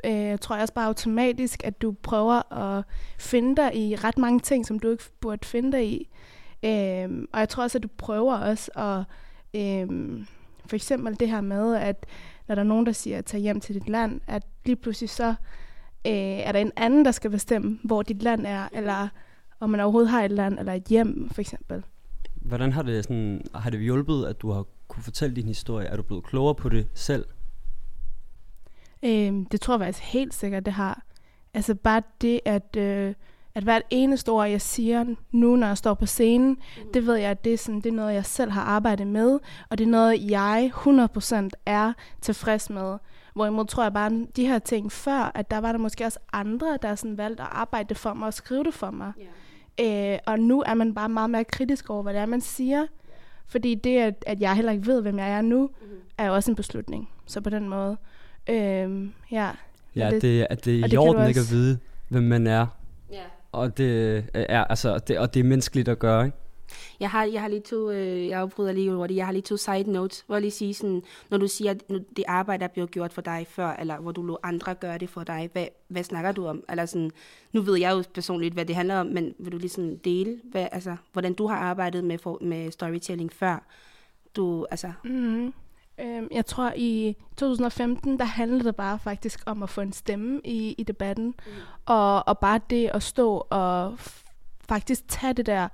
øh, 0.04 0.38
tror 0.38 0.54
jeg 0.54 0.62
også 0.62 0.75
bare 0.75 0.87
automatisk, 0.87 1.61
at 1.64 1.82
du 1.82 1.92
prøver 1.92 2.52
at 2.52 2.84
finde 3.18 3.56
dig 3.56 3.76
i 3.76 3.96
ret 3.96 4.18
mange 4.18 4.40
ting, 4.40 4.66
som 4.66 4.78
du 4.78 4.90
ikke 4.90 5.04
burde 5.20 5.46
finde 5.46 5.73
dig 5.73 5.88
i. 5.88 6.08
Øh, 6.64 7.26
og 7.32 7.40
jeg 7.40 7.49
tror 7.49 7.62
også, 7.62 7.78
at 7.78 7.82
du 7.82 7.88
prøver 7.99 8.34
også 8.34 8.70
at... 8.75 9.04
Øh, 9.61 9.88
for 10.66 10.76
eksempel 10.76 11.20
det 11.20 11.28
her 11.28 11.40
med, 11.40 11.76
at 11.76 12.06
når 12.49 12.54
der 12.54 12.62
er 12.62 12.66
nogen, 12.66 12.87
der 12.87 12.92
siger, 12.92 13.18
at 13.18 13.25
tage 13.25 13.40
hjem 13.40 13.61
til 13.61 13.75
dit 13.75 13.88
land, 13.88 14.20
at 14.26 14.42
lige 14.64 14.76
pludselig 14.76 15.11
så 15.11 15.28
øh, 16.06 16.12
er 16.14 16.52
der 16.52 16.58
en 16.58 16.73
anden, 16.76 17.04
der 17.04 17.11
skal 17.11 17.30
bestemme, 17.30 17.78
hvor 17.84 18.02
dit 18.02 18.23
land 18.23 18.46
er, 18.46 18.68
eller 18.73 19.08
om 19.61 19.70
man 19.70 19.80
overhovedet 19.80 20.11
har 20.11 20.23
et 20.25 20.30
land, 20.30 20.58
eller 20.58 20.73
et 20.73 20.84
hjem, 20.84 21.30
for 21.32 21.40
eksempel. 21.40 21.84
Hvordan 22.44 22.72
har 22.72 22.82
det, 22.82 23.04
sådan, 23.04 23.44
har 23.54 23.70
det 23.70 23.80
hjulpet, 23.80 24.26
at 24.26 24.42
du 24.42 24.50
har 24.50 24.64
kunne 24.88 25.02
fortælle 25.02 25.36
din 25.36 25.46
historie? 25.46 25.86
Er 25.86 25.96
du 25.96 26.02
blevet 26.02 26.24
klogere 26.24 26.54
på 26.54 26.68
det 26.68 26.86
selv? 26.94 27.24
Øh, 29.02 29.32
det 29.52 29.60
tror 29.60 29.74
jeg 29.74 29.80
faktisk 29.80 30.04
helt 30.04 30.34
sikkert, 30.34 30.66
det 30.66 30.72
har. 30.72 31.02
Altså 31.54 31.74
bare 31.74 32.02
det, 32.20 32.40
at, 32.44 32.76
øh, 32.76 33.14
at 33.54 33.62
hvert 33.62 33.82
eneste 33.90 34.28
ord, 34.28 34.48
jeg 34.48 34.60
siger 34.60 35.04
nu, 35.32 35.56
når 35.56 35.66
jeg 35.66 35.78
står 35.78 35.94
på 35.94 36.06
scenen, 36.06 36.48
mm. 36.48 36.92
det 36.94 37.06
ved 37.06 37.14
jeg, 37.14 37.30
at 37.30 37.44
det 37.44 37.52
er, 37.52 37.58
sådan, 37.58 37.80
det 37.80 37.86
er 37.86 37.96
noget, 37.96 38.14
jeg 38.14 38.26
selv 38.26 38.50
har 38.50 38.62
arbejdet 38.62 39.06
med, 39.06 39.38
og 39.70 39.78
det 39.78 39.84
er 39.84 39.90
noget, 39.90 40.30
jeg 40.30 40.72
100% 40.74 41.48
er 41.66 41.92
tilfreds 42.20 42.70
med. 42.70 42.98
Hvorimod 43.34 43.64
tror 43.64 43.82
jeg 43.82 43.92
bare, 43.92 44.26
de 44.37 44.46
her 44.46 44.59
ting 44.59 44.92
før, 44.92 45.33
at 45.35 45.50
der 45.50 45.59
var 45.59 45.72
der 45.72 45.78
måske 45.78 46.04
også 46.04 46.18
andre, 46.33 46.78
der 46.83 46.94
sådan 46.94 47.18
valgte 47.18 47.42
at 47.42 47.48
arbejde 47.52 47.94
for 47.94 48.14
mig 48.14 48.26
og 48.26 48.35
skrive 48.35 48.64
det 48.64 48.74
for 48.74 48.90
mig. 48.90 49.12
Yeah. 49.18 49.28
Øh, 49.80 50.18
og 50.26 50.40
nu 50.40 50.62
er 50.66 50.74
man 50.74 50.94
bare 50.94 51.08
meget 51.08 51.30
mere 51.30 51.44
kritisk 51.44 51.90
over, 51.90 52.02
hvad 52.02 52.14
det 52.14 52.20
er, 52.20 52.26
man 52.26 52.40
siger. 52.40 52.87
Fordi 53.46 53.74
det, 53.74 53.98
at, 53.98 54.24
at 54.26 54.40
jeg 54.40 54.54
heller 54.54 54.72
ikke 54.72 54.87
ved, 54.87 55.02
hvem 55.02 55.18
jeg 55.18 55.30
er 55.30 55.42
nu, 55.42 55.66
mm. 55.82 55.88
er 56.18 56.26
jo 56.26 56.34
også 56.34 56.50
en 56.50 56.54
beslutning. 56.54 57.08
Så 57.26 57.40
på 57.40 57.50
den 57.50 57.68
måde. 57.68 57.96
Øh, 58.50 59.08
ja. 59.30 59.50
Ja, 59.96 60.10
det, 60.10 60.22
det, 60.22 60.46
at 60.50 60.64
det 60.64 60.80
er 60.80 60.92
i 60.92 60.96
orden 60.96 61.28
ikke 61.28 61.40
at 61.40 61.50
vide, 61.50 61.78
hvem 62.08 62.22
man 62.22 62.46
er. 62.46 62.66
Ja. 63.12 63.22
Og 63.52 63.78
det 63.78 64.24
er, 64.34 64.64
altså, 64.64 64.98
det, 64.98 65.18
og 65.18 65.34
det 65.34 65.40
er 65.40 65.44
menneskeligt 65.44 65.88
at 65.88 65.98
gøre, 65.98 66.24
ikke? 66.24 66.37
Jeg 67.00 67.11
har, 67.11 67.24
jeg 67.24 67.40
har 67.40 67.48
lige 67.48 67.61
to, 67.61 67.90
øh, 67.90 68.27
jeg 68.27 68.40
afbryder 68.40 68.72
lige 68.72 68.90
hurtigt, 68.90 69.16
jeg 69.16 69.27
har 69.27 69.33
lige 69.33 69.42
to 69.42 69.57
side 69.57 69.92
notes, 69.92 70.24
hvor 70.27 70.35
jeg 70.35 70.42
lige 70.42 70.50
sige 70.50 70.74
sådan, 70.74 71.03
når 71.31 71.38
du 71.38 71.48
siger, 71.48 71.70
at 71.70 71.85
det 72.16 72.24
arbejde 72.29 72.64
er 72.64 72.68
blevet 72.68 72.90
gjort 72.90 73.12
for 73.12 73.22
dig 73.22 73.46
før, 73.48 73.68
eller 73.68 73.98
hvor 73.98 74.12
du 74.12 74.22
lå 74.22 74.38
andre 74.42 74.74
gøre 74.74 74.98
det 74.98 75.11
for 75.11 75.24
dig, 75.24 75.50
hvad, 75.53 75.66
hvad 75.88 76.05
snakker 76.05 76.33
du 76.33 76.46
om? 76.46 76.64
Eller 76.68 76.87
sådan, 76.87 77.11
nu 77.53 77.61
ved 77.61 77.79
jeg 77.79 77.92
jo 77.92 78.05
personligt, 78.14 78.55
hvad 78.55 78.64
det 78.64 78.77
handler 78.77 79.00
om, 79.00 79.07
men 79.07 79.35
vil 79.38 79.53
du 79.53 79.59
lige 79.59 79.70
sådan 79.70 79.96
dele, 79.96 80.40
hvad, 80.44 80.68
altså, 80.72 80.96
hvordan 81.12 81.35
du 81.35 81.46
har 81.46 81.57
arbejdet 81.57 82.05
med, 82.05 82.18
for, 82.18 82.38
med 82.40 82.70
storytelling 82.70 83.33
før? 83.33 83.64
Du, 84.37 84.66
altså... 84.70 84.92
Mm-hmm. 85.05 85.55
Øhm, 86.00 86.29
jeg 86.31 86.46
tror, 86.46 86.72
i 86.77 87.16
2015, 87.37 88.18
der 88.18 88.24
handlede 88.24 88.64
det 88.64 88.77
bare 88.77 88.98
faktisk 88.98 89.40
om 89.46 89.62
at 89.62 89.70
få 89.70 89.81
en 89.81 89.92
stemme 89.92 90.40
i, 90.44 90.74
i 90.79 90.83
debatten. 90.83 91.27
Mm. 91.27 91.53
Og, 91.87 92.29
og 92.29 92.38
bare 92.38 92.61
det 92.70 92.90
at 92.94 93.03
stå 93.03 93.46
og 93.50 93.94
faktisk 94.68 95.09
tage 95.09 95.33
det 95.33 95.46
der 95.46 95.68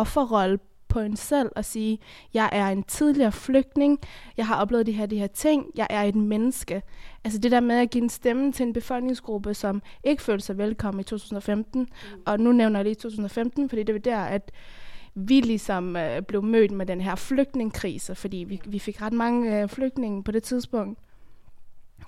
offerrolle 0.00 0.58
på 0.96 1.00
en 1.00 1.16
selv 1.16 1.50
og 1.56 1.64
sige, 1.64 1.98
jeg 2.34 2.48
er 2.52 2.68
en 2.68 2.82
tidligere 2.82 3.32
flygtning, 3.32 3.98
jeg 4.36 4.46
har 4.46 4.60
oplevet 4.60 4.86
de 4.86 4.92
her, 4.92 5.06
de 5.06 5.18
her 5.18 5.26
ting, 5.26 5.66
jeg 5.74 5.86
er 5.90 6.02
et 6.02 6.14
menneske. 6.14 6.82
Altså 7.24 7.38
det 7.38 7.50
der 7.50 7.60
med 7.60 7.76
at 7.76 7.90
give 7.90 8.02
en 8.02 8.08
stemme 8.08 8.52
til 8.52 8.66
en 8.66 8.72
befolkningsgruppe, 8.72 9.54
som 9.54 9.82
ikke 10.04 10.22
følte 10.22 10.44
sig 10.44 10.58
velkommen 10.58 11.00
i 11.00 11.04
2015, 11.04 11.80
mm. 11.80 12.22
og 12.26 12.40
nu 12.40 12.52
nævner 12.52 12.78
jeg 12.78 12.84
lige 12.84 12.94
2015, 12.94 13.68
fordi 13.68 13.82
det 13.82 13.94
var 13.94 13.98
der, 13.98 14.18
at 14.18 14.52
vi 15.14 15.40
ligesom 15.40 15.96
øh, 15.96 16.22
blev 16.22 16.42
mødt 16.42 16.70
med 16.70 16.86
den 16.86 17.00
her 17.00 17.14
flygtningkrise, 17.14 18.14
fordi 18.14 18.36
vi, 18.48 18.60
vi 18.66 18.78
fik 18.78 19.02
ret 19.02 19.12
mange 19.12 19.62
øh, 19.62 19.68
flygtninge 19.68 20.22
på 20.22 20.32
det 20.32 20.42
tidspunkt. 20.42 20.98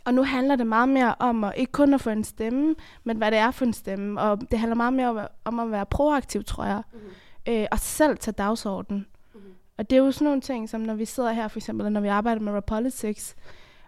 Og 0.05 0.15
nu 0.15 0.23
handler 0.23 0.57
det 0.57 0.67
meget 0.67 0.89
mere 0.89 1.15
om 1.19 1.45
at 1.45 1.53
ikke 1.57 1.73
kun 1.73 1.95
at 1.95 2.01
få 2.01 2.11
en 2.11 2.25
stemme, 2.25 2.75
men 3.05 3.17
hvad 3.17 3.31
det 3.31 3.39
er 3.39 3.51
for 3.51 3.65
en 3.65 3.73
stemme. 3.73 4.21
Og 4.21 4.41
det 4.51 4.59
handler 4.59 4.75
meget 4.75 4.93
mere 4.93 5.09
om, 5.09 5.19
om 5.45 5.61
at 5.61 5.71
være 5.71 5.87
proaktiv, 5.87 6.45
tror 6.45 6.65
jeg. 6.65 6.83
Mm-hmm 6.93 7.11
øh, 7.49 7.67
og 7.71 7.79
selv 7.79 8.19
tage 8.19 8.33
dagsordenen. 8.33 9.07
Mm-hmm. 9.35 9.53
Og 9.79 9.91
det 9.91 9.97
er 9.99 10.01
jo 10.01 10.11
sådan 10.11 10.25
nogle 10.25 10.41
ting, 10.41 10.69
som 10.69 10.81
når 10.81 10.95
vi 10.95 11.05
sidder 11.05 11.33
her, 11.33 11.49
for 11.49 11.59
eksempel 11.59 11.93
når 11.93 12.01
vi 12.01 12.09
arbejder 12.09 12.41
med 12.41 12.53
Rapolitics, 12.53 13.37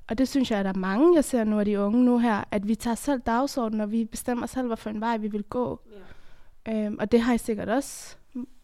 og 0.09 0.19
det 0.19 0.29
synes 0.29 0.51
jeg, 0.51 0.59
at 0.59 0.65
der 0.65 0.73
er 0.73 0.77
mange, 0.77 1.15
jeg 1.15 1.25
ser 1.25 1.45
nu 1.45 1.59
af 1.59 1.65
de 1.65 1.81
unge 1.81 2.05
nu 2.05 2.19
her, 2.19 2.45
at 2.51 2.69
vi 2.69 2.75
tager 2.75 2.95
selv 2.95 3.21
dagsordenen, 3.21 3.81
og 3.81 3.93
vi 3.93 4.05
bestemmer 4.05 4.47
selv, 4.47 4.67
hvad 4.67 4.77
for 4.77 4.91
en 4.91 5.01
vej 5.01 5.17
vi 5.17 5.29
vil 5.29 5.43
gå. 5.43 5.81
Yeah. 6.69 6.87
Øhm, 6.87 6.97
og 7.01 7.13
det 7.13 7.21
har 7.21 7.35
I 7.35 7.39
sikkert 7.39 7.69
også 7.69 8.17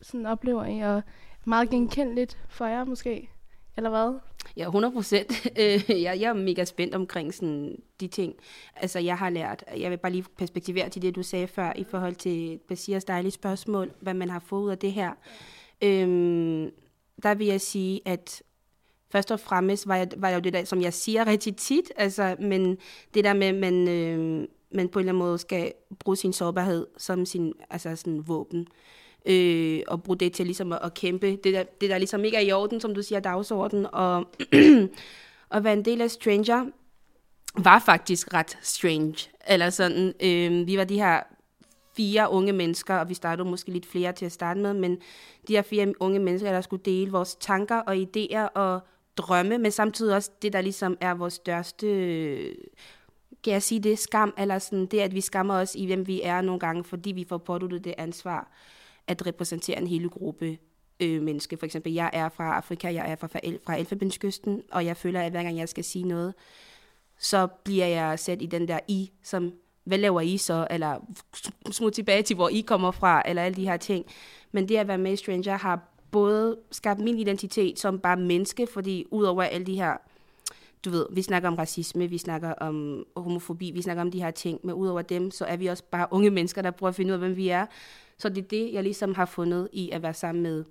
sådan 0.03 0.27
oplever 0.27 0.65
I, 0.65 0.81
og 0.81 1.03
meget 1.45 1.71
genkendeligt 1.71 2.39
for 2.49 2.67
jer 2.67 2.85
måske, 2.85 3.31
eller 3.77 3.91
hvad? 3.91 4.19
Ja, 4.57 4.65
100 4.65 4.93
procent. 4.93 5.47
Øh, 5.61 6.03
jeg, 6.03 6.21
jeg 6.21 6.29
er 6.29 6.33
mega 6.33 6.65
spændt 6.65 6.95
omkring 6.95 7.35
sådan 7.35 7.77
de 8.01 8.09
ting. 8.09 8.35
Altså, 8.77 8.99
jeg 8.99 9.19
har 9.19 9.31
lært, 9.31 9.65
jeg 9.77 9.91
vil 9.91 9.97
bare 9.97 10.13
lige 10.13 10.25
perspektivere 10.39 10.89
til 10.89 11.03
det, 11.03 11.17
du 11.17 11.23
sagde 11.23 11.47
før, 11.47 11.73
i 11.77 11.85
forhold 11.85 12.15
til 12.15 12.59
Basirs 12.69 13.05
dejlige 13.05 13.33
spørgsmål, 13.33 13.93
hvad 14.01 14.15
man 14.15 14.31
har 14.31 14.39
fået 14.39 14.63
ud 14.63 14.71
af 14.71 14.79
det 14.79 14.93
her. 14.93 15.13
Øhm, 15.83 16.71
der 17.23 17.35
vil 17.35 17.47
jeg 17.47 17.61
sige, 17.61 18.01
at 18.05 18.43
først 19.11 19.33
og 19.33 19.41
fremmest 19.41 19.89
var, 19.89 19.97
jeg, 19.97 20.09
var 20.17 20.31
jo 20.31 20.39
det 20.41 20.53
der, 20.53 20.65
som 20.65 20.81
jeg 20.81 20.93
siger 20.93 21.27
rigtig 21.27 21.57
tit, 21.57 21.93
altså, 21.97 22.37
men 22.41 22.79
det 23.15 23.25
der 23.25 23.35
med, 23.35 23.53
man, 23.53 23.89
øh, 23.89 24.49
man 24.71 24.89
på 24.89 24.99
en 24.99 25.03
eller 25.03 25.13
anden 25.13 25.19
måde 25.19 25.39
skal 25.39 25.73
bruge 25.99 26.17
sin 26.17 26.33
sårbarhed 26.33 26.87
som 26.99 27.27
sin 27.27 27.53
altså 27.71 27.97
sådan 27.97 28.29
våben 28.29 28.61
øh, 28.61 28.67
øh, 29.27 29.81
og 29.89 30.03
bruge 30.03 30.19
det 30.19 30.33
til 30.33 30.47
ligesom 30.47 30.73
at, 30.73 30.79
at 30.83 30.95
kæmpe. 30.95 31.27
Det 31.45 31.55
der, 31.55 31.63
det 31.81 31.91
der 31.91 31.99
ligesom 31.99 32.25
ikke 32.25 32.37
er 32.37 32.41
i 32.41 32.53
orden, 32.53 32.81
som 32.81 32.95
du 32.95 33.03
siger, 33.03 33.21
dagsorden, 33.21 33.87
og 33.93 34.29
at 35.51 35.65
være 35.65 35.73
en 35.73 35.85
del 35.85 36.01
af 36.01 36.11
Stranger 36.11 36.65
var 37.59 37.79
faktisk 37.79 38.35
ret 38.35 38.59
strange. 38.63 39.31
Eller 39.49 39.71
sådan, 39.71 40.15
øh, 40.23 40.67
vi 40.67 40.79
var 40.79 40.85
de 40.85 40.99
her 40.99 41.21
fire 41.97 42.31
unge 42.31 42.53
mennesker, 42.53 42.95
og 42.95 43.09
vi 43.09 43.15
startede 43.15 43.49
måske 43.49 43.71
lidt 43.71 43.87
flere 43.87 44.13
til 44.13 44.27
at 44.27 44.33
starte 44.33 44.61
med, 44.61 44.75
men 44.75 44.99
de 45.49 45.55
her 45.55 45.63
fire 45.63 45.93
unge 46.01 46.19
mennesker, 46.19 46.53
der 46.53 46.61
skulle 46.61 46.83
dele 46.85 47.11
vores 47.11 47.35
tanker 47.35 47.77
og 47.77 47.97
idéer 47.97 48.49
og 48.55 48.81
drømme, 49.17 49.59
men 49.59 49.71
samtidig 49.71 50.17
også 50.17 50.31
det, 50.43 50.53
der 50.53 50.61
ligesom 50.61 50.97
er 51.01 51.15
vores 51.15 51.35
største, 51.35 51.87
kan 53.45 53.53
jeg 53.53 53.63
sige 53.63 53.81
det, 53.81 53.99
skam, 53.99 54.35
eller 54.39 54.59
sådan 54.59 54.87
det, 54.87 55.01
at 55.01 55.15
vi 55.15 55.21
skammer 55.21 55.55
os 55.55 55.75
i, 55.75 55.87
hvem 55.87 56.07
vi 56.07 56.23
er 56.23 56.41
nogle 56.41 56.61
gange, 56.61 56.85
fordi 56.85 57.13
vi 57.13 57.25
får 57.29 57.39
påduttet 57.39 57.85
det 57.85 57.95
ansvar 57.99 58.49
at 59.09 59.27
repræsentere 59.27 59.79
en 59.79 59.87
hele 59.87 60.09
gruppe 60.09 60.59
øh, 61.01 61.23
menneske. 61.23 61.57
For 61.57 61.67
eksempel, 61.67 61.93
jeg 61.93 62.11
er 62.13 62.29
fra 62.29 62.57
Afrika, 62.57 62.93
jeg 62.93 63.11
er 63.11 63.17
fra, 63.17 63.29
fra 63.67 63.79
Elfenbenskysten, 63.79 64.63
og 64.73 64.87
jeg 64.87 64.97
føler, 64.97 65.21
at 65.21 65.31
hver 65.31 65.43
gang 65.43 65.59
jeg 65.59 65.69
skal 65.69 65.85
sige 65.85 66.09
noget, 66.09 66.35
så 67.19 67.47
bliver 67.47 67.87
jeg 67.87 68.19
sat 68.19 68.43
i 68.43 68.47
den 68.47 68.69
der 68.69 68.79
I, 68.89 69.11
som, 69.23 69.53
hvad 69.85 69.99
laver 69.99 70.21
I 70.21 70.37
så? 70.37 70.67
Eller 70.71 70.99
smut 71.71 71.93
tilbage 71.93 72.23
til, 72.23 72.37
hvor 72.37 72.49
I 72.49 72.61
kommer 72.61 72.91
fra, 72.91 73.23
eller 73.27 73.43
alle 73.43 73.57
de 73.57 73.69
her 73.69 73.77
ting. 73.77 74.07
Men 74.53 74.69
det 74.69 74.77
at 74.77 74.89
være 74.89 74.99
med 74.99 75.13
i 75.13 75.17
Stranger 75.17 75.57
har 75.57 75.93
både 76.11 76.59
skabt 76.71 77.01
min 77.01 77.19
identitet 77.19 77.79
som 77.79 77.99
bare 77.99 78.17
menneske, 78.17 78.67
fordi 78.67 79.05
udover 79.11 79.43
alle 79.43 79.67
de 79.67 79.75
her 79.75 79.97
du 80.85 80.91
ved, 80.91 81.07
vi 81.13 81.23
snakker 81.23 81.49
om 81.49 81.55
racisme, 81.55 82.07
vi 82.07 82.19
snakker 82.19 82.53
om 82.53 83.05
homofobi, 83.17 83.71
vi 83.71 83.83
snakker 83.83 84.01
om 84.01 84.11
de 84.11 84.23
her 84.23 84.31
ting, 84.31 84.61
men 84.65 84.75
udover 84.75 85.03
dem, 85.03 85.31
så 85.31 85.45
er 85.45 85.57
vi 85.57 85.67
også 85.67 85.85
bare 85.91 86.07
unge 86.11 86.31
mennesker, 86.31 86.63
der 86.63 86.71
prøver 86.71 86.89
at 86.89 86.95
finde 86.95 87.09
ud 87.09 87.13
af, 87.13 87.19
hvem 87.19 87.37
vi 87.37 87.49
er. 87.49 87.67
Så 88.19 88.29
det 88.29 88.39
er 88.39 88.49
det, 88.49 88.73
jeg 88.73 88.83
ligesom 88.83 89.15
har 89.15 89.25
fundet 89.25 89.69
i 89.73 89.91
at 89.91 90.03
være 90.03 90.15
sammen 90.15 90.43
med 90.43 90.65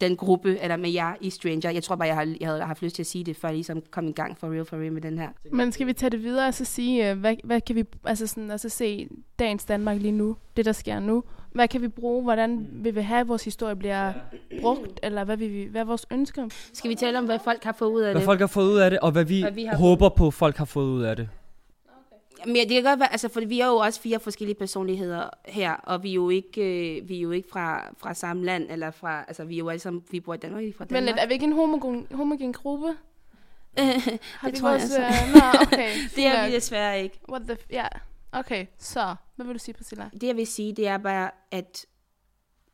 den 0.00 0.16
gruppe, 0.16 0.58
eller 0.58 0.76
med 0.76 0.90
jer 0.90 1.14
i 1.20 1.30
Stranger. 1.30 1.70
Jeg 1.70 1.82
tror 1.82 1.96
bare, 1.96 2.08
jeg, 2.08 2.16
har, 2.16 2.36
jeg 2.40 2.48
havde 2.48 2.62
haft 2.62 2.82
lyst 2.82 2.94
til 2.94 3.02
at 3.02 3.06
sige 3.06 3.24
det, 3.24 3.36
før 3.36 3.48
jeg 3.48 3.54
ligesom 3.54 3.82
kom 3.90 4.08
i 4.08 4.12
gang 4.12 4.38
for 4.38 4.52
real 4.52 4.64
for 4.64 4.76
real 4.76 4.92
med 4.92 5.02
den 5.02 5.18
her. 5.18 5.28
Men 5.52 5.72
skal 5.72 5.86
vi 5.86 5.92
tage 5.92 6.10
det 6.10 6.22
videre 6.22 6.48
og 6.48 6.54
så 6.54 6.64
sige, 6.64 7.10
øh, 7.10 7.18
hvad, 7.18 7.36
hvad 7.44 7.60
kan 7.60 7.76
vi, 7.76 7.84
altså 8.04 8.26
sådan, 8.26 8.50
og 8.50 8.60
så 8.60 8.68
se 8.68 9.08
dagens 9.38 9.64
Danmark 9.64 10.00
lige 10.00 10.12
nu, 10.12 10.36
det 10.56 10.64
der 10.64 10.72
sker 10.72 11.00
nu. 11.00 11.24
Hvad 11.52 11.68
kan 11.68 11.82
vi 11.82 11.88
bruge, 11.88 12.22
hvordan 12.22 12.68
vil 12.72 12.94
vi 12.94 13.00
have, 13.00 13.20
at 13.20 13.28
vores 13.28 13.44
historie 13.44 13.76
bliver 13.76 14.12
brugt, 14.60 15.00
eller 15.02 15.24
hvad, 15.24 15.36
vil 15.36 15.52
vi, 15.52 15.64
hvad 15.64 15.80
er 15.80 15.84
vores 15.84 16.06
ønsker? 16.10 16.48
Skal 16.72 16.90
vi 16.90 16.94
tale 16.94 17.18
om, 17.18 17.24
hvad 17.24 17.38
folk 17.44 17.64
har 17.64 17.72
fået 17.78 17.90
ud 17.90 18.00
af 18.00 18.12
Hvad 18.12 18.20
det? 18.20 18.24
folk 18.24 18.40
har 18.40 18.46
fået 18.46 18.66
ud 18.66 18.78
af 18.78 18.90
det, 18.90 19.00
og 19.00 19.12
hvad 19.12 19.24
vi, 19.24 19.40
Hvad 19.40 19.52
vi 19.52 19.68
håber 19.72 20.08
på, 20.08 20.30
folk 20.30 20.56
har 20.56 20.64
fået 20.64 20.86
ud 20.86 21.02
af 21.02 21.16
det. 21.16 21.28
Men 22.46 22.56
det 22.56 22.68
kan 22.70 22.82
godt 22.84 23.00
være, 23.00 23.12
altså, 23.12 23.28
for 23.28 23.40
vi 23.40 23.60
er 23.60 23.66
jo 23.66 23.76
også 23.76 24.00
fire 24.00 24.20
forskellige 24.20 24.54
personligheder 24.58 25.30
her, 25.44 25.72
og 25.72 26.02
vi 26.02 26.10
er 26.10 26.14
jo 26.14 26.30
ikke, 26.30 26.96
øh, 27.00 27.08
vi 27.08 27.16
er 27.16 27.20
jo 27.20 27.30
ikke 27.30 27.48
fra, 27.48 27.94
fra 27.98 28.14
samme 28.14 28.44
land, 28.44 28.66
eller 28.70 28.90
fra, 28.90 29.24
altså 29.28 29.44
vi 29.44 29.54
er 29.54 29.58
jo 29.58 29.68
alle 29.68 29.80
sammen, 29.80 30.02
vi 30.10 30.20
bor 30.20 30.34
i 30.34 30.36
Danmark, 30.36 30.64
er 30.64 30.72
fra 30.78 30.86
Men 30.90 31.04
Danmark. 31.04 31.22
er 31.22 31.26
vi 31.26 31.32
ikke 31.32 31.44
en 31.44 31.52
homogen, 31.52 32.06
homogen 32.12 32.52
gruppe? 32.52 32.86
Har 33.78 34.50
det 34.50 34.58
tror 34.58 34.68
jeg 34.70 34.80
vores, 34.80 34.94
altså. 34.94 35.00
øh, 35.00 35.34
Nå, 35.34 35.40
okay. 35.62 35.90
det 36.16 36.26
er 36.26 36.46
vi 36.48 36.54
desværre 36.54 37.02
ikke. 37.02 37.20
What 37.30 37.42
the, 37.42 37.54
f- 37.54 37.66
ja, 37.70 37.86
okay. 38.32 38.66
Så, 38.78 39.14
hvad 39.36 39.46
vil 39.46 39.54
du 39.54 39.58
sige, 39.58 39.74
Priscilla? 39.74 40.10
Det 40.12 40.22
jeg 40.22 40.36
vil 40.36 40.46
sige, 40.46 40.72
det 40.72 40.86
er 40.88 40.98
bare, 40.98 41.30
at 41.50 41.86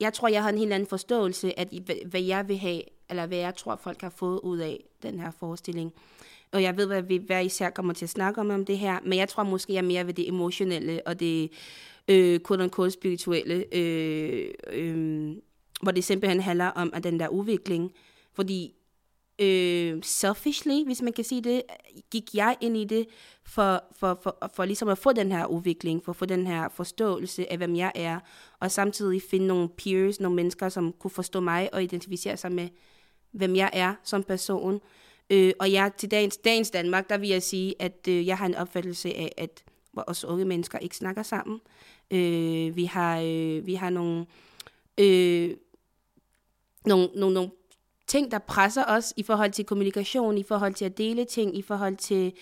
jeg 0.00 0.12
tror, 0.12 0.28
jeg 0.28 0.42
har 0.42 0.48
en 0.50 0.58
helt 0.58 0.72
anden 0.72 0.88
forståelse 0.88 1.58
af, 1.58 1.66
hvad 2.06 2.20
jeg 2.20 2.48
vil 2.48 2.58
have, 2.58 2.82
eller 3.10 3.26
hvad 3.26 3.38
jeg 3.38 3.56
tror, 3.56 3.76
folk 3.76 4.00
har 4.00 4.10
fået 4.10 4.40
ud 4.42 4.58
af 4.58 4.84
den 5.02 5.20
her 5.20 5.30
forestilling. 5.30 5.92
Og 6.52 6.62
jeg 6.62 6.76
ved, 6.76 6.86
hvad 6.86 7.02
vi 7.02 7.16
hver 7.16 7.40
især 7.40 7.70
kommer 7.70 7.92
til 7.92 8.04
at 8.04 8.10
snakke 8.10 8.40
om, 8.40 8.50
om 8.50 8.64
det 8.64 8.78
her, 8.78 8.98
men 9.04 9.18
jeg 9.18 9.28
tror 9.28 9.42
måske, 9.42 9.72
jeg 9.72 9.78
er 9.78 9.82
mere 9.82 10.06
ved 10.06 10.14
det 10.14 10.28
emotionelle, 10.28 11.06
og 11.06 11.20
det 11.20 11.50
øh, 12.08 12.40
quote 12.46 12.62
unquote 12.62 12.90
spirituelle, 12.90 13.74
øh, 13.74 14.50
øh, 14.72 15.36
hvor 15.82 15.92
det 15.92 16.04
simpelthen 16.04 16.40
handler 16.40 16.66
om 16.66 16.90
at 16.94 17.04
den 17.04 17.20
der 17.20 17.28
udvikling. 17.28 17.92
Fordi 18.32 18.74
øh, 19.40 19.98
selfishly, 20.02 20.84
hvis 20.84 21.02
man 21.02 21.12
kan 21.12 21.24
sige 21.24 21.40
det, 21.40 21.62
gik 22.10 22.34
jeg 22.34 22.56
ind 22.60 22.76
i 22.76 22.84
det 22.84 23.06
for, 23.44 23.84
for, 23.98 24.20
for, 24.22 24.50
for 24.54 24.64
ligesom 24.64 24.88
at 24.88 24.98
få 24.98 25.12
den 25.12 25.32
her 25.32 25.46
udvikling, 25.46 26.04
for 26.04 26.12
at 26.12 26.16
få 26.16 26.26
den 26.26 26.46
her 26.46 26.68
forståelse 26.68 27.52
af, 27.52 27.56
hvem 27.56 27.76
jeg 27.76 27.92
er, 27.94 28.20
og 28.60 28.70
samtidig 28.70 29.22
finde 29.30 29.46
nogle 29.46 29.68
peers, 29.68 30.20
nogle 30.20 30.36
mennesker, 30.36 30.68
som 30.68 30.92
kunne 30.92 31.10
forstå 31.10 31.40
mig 31.40 31.68
og 31.72 31.82
identificere 31.82 32.36
sig 32.36 32.52
med, 32.52 32.68
hvem 33.32 33.56
jeg 33.56 33.70
er 33.72 33.94
som 34.02 34.22
person. 34.22 34.80
Øh, 35.30 35.52
og 35.58 35.72
jeg 35.72 35.92
til 35.96 36.10
dagens, 36.10 36.36
dagens 36.36 36.70
Danmark, 36.70 37.08
der 37.08 37.18
vil 37.18 37.28
jeg 37.28 37.42
sige, 37.42 37.74
at 37.78 38.08
øh, 38.08 38.26
jeg 38.26 38.38
har 38.38 38.46
en 38.46 38.54
opfattelse 38.54 39.08
af, 39.08 39.32
at 39.36 39.64
vores 39.92 40.24
unge 40.24 40.44
mennesker 40.44 40.78
ikke 40.78 40.96
snakker 40.96 41.22
sammen. 41.22 41.60
Øh, 42.10 42.76
vi, 42.76 42.84
har, 42.84 43.20
øh, 43.20 43.66
vi 43.66 43.74
har 43.74 43.90
nogle, 43.90 44.26
øh, 44.98 45.56
nogle, 46.86 47.08
nogle, 47.14 47.34
nogle 47.34 47.50
ting, 48.06 48.30
der 48.30 48.38
presser 48.38 48.84
os 48.88 49.14
i 49.16 49.22
forhold 49.22 49.50
til 49.50 49.64
kommunikation, 49.64 50.38
i 50.38 50.42
forhold 50.42 50.74
til 50.74 50.84
at 50.84 50.98
dele 50.98 51.24
ting, 51.24 51.58
i 51.58 51.62
forhold 51.62 51.96
til 51.96 52.32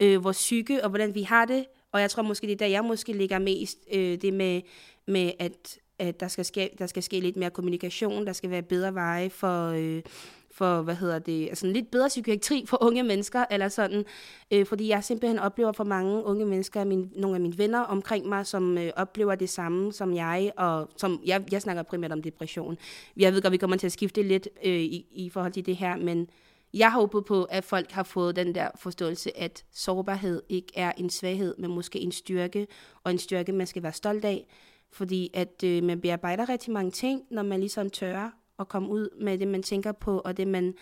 øh, 0.00 0.24
vores 0.24 0.36
psyke 0.36 0.84
og 0.84 0.88
hvordan 0.88 1.14
vi 1.14 1.22
har 1.22 1.44
det. 1.44 1.66
Og 1.92 2.00
jeg 2.00 2.10
tror 2.10 2.22
måske, 2.22 2.46
det 2.46 2.52
er 2.52 2.56
der, 2.56 2.66
jeg 2.66 2.84
måske 2.84 3.12
ligger 3.12 3.38
mest, 3.38 3.78
øh, 3.92 4.20
det 4.20 4.34
med, 4.34 4.62
med 5.06 5.32
at, 5.38 5.78
at 5.98 6.20
der, 6.20 6.28
skal 6.28 6.44
ske, 6.44 6.70
der 6.78 6.86
skal 6.86 7.02
ske 7.02 7.20
lidt 7.20 7.36
mere 7.36 7.50
kommunikation, 7.50 8.26
der 8.26 8.32
skal 8.32 8.50
være 8.50 8.62
bedre 8.62 8.94
veje 8.94 9.30
for, 9.30 9.68
øh, 9.68 10.02
for 10.50 10.82
hvad 10.82 10.94
hedder 10.94 11.18
det, 11.18 11.48
altså 11.48 11.66
en 11.66 11.72
lidt 11.72 11.90
bedre 11.90 12.08
psykiatri 12.08 12.64
for 12.68 12.82
unge 12.82 13.02
mennesker, 13.02 13.44
eller 13.50 13.68
sådan, 13.68 14.04
øh, 14.50 14.66
fordi 14.66 14.88
jeg 14.88 15.04
simpelthen 15.04 15.38
oplever 15.38 15.72
for 15.72 15.84
mange 15.84 16.24
unge 16.24 16.46
mennesker, 16.46 16.84
min, 16.84 17.10
nogle 17.16 17.36
af 17.36 17.40
mine 17.40 17.58
venner 17.58 17.80
omkring 17.80 18.28
mig, 18.28 18.46
som 18.46 18.78
øh, 18.78 18.90
oplever 18.96 19.34
det 19.34 19.48
samme 19.48 19.92
som 19.92 20.14
jeg, 20.14 20.52
og 20.56 20.88
som, 20.96 21.20
jeg, 21.26 21.44
jeg 21.52 21.62
snakker 21.62 21.82
primært 21.82 22.12
om 22.12 22.22
depression. 22.22 22.78
Jeg 23.16 23.32
ved 23.32 23.42
godt, 23.42 23.52
vi 23.52 23.56
kommer 23.56 23.76
til 23.76 23.86
at 23.86 23.92
skifte 23.92 24.22
lidt 24.22 24.48
øh, 24.64 24.72
i, 24.72 25.06
i 25.12 25.30
forhold 25.30 25.52
til 25.52 25.66
det 25.66 25.76
her, 25.76 25.96
men 25.96 26.28
jeg 26.74 26.92
håber 26.92 27.20
på, 27.20 27.44
at 27.44 27.64
folk 27.64 27.90
har 27.90 28.02
fået 28.02 28.36
den 28.36 28.54
der 28.54 28.68
forståelse, 28.76 29.38
at 29.38 29.64
sårbarhed 29.72 30.42
ikke 30.48 30.72
er 30.74 30.92
en 30.96 31.10
svaghed, 31.10 31.54
men 31.58 31.70
måske 31.70 32.00
en 32.00 32.12
styrke, 32.12 32.66
og 33.04 33.10
en 33.10 33.18
styrke, 33.18 33.52
man 33.52 33.66
skal 33.66 33.82
være 33.82 33.92
stolt 33.92 34.24
af, 34.24 34.46
fordi 34.92 35.30
at 35.34 35.64
øh, 35.64 35.84
man 35.84 36.00
bearbejder 36.00 36.48
rigtig 36.48 36.72
mange 36.72 36.90
ting, 36.90 37.22
når 37.30 37.42
man 37.42 37.60
ligesom 37.60 37.90
tør 37.90 38.30
at 38.58 38.68
komme 38.68 38.88
ud 38.88 39.08
med 39.20 39.38
det, 39.38 39.48
man 39.48 39.62
tænker 39.62 39.92
på, 39.92 40.18
og 40.18 40.36
det, 40.36 40.48
man 40.48 40.74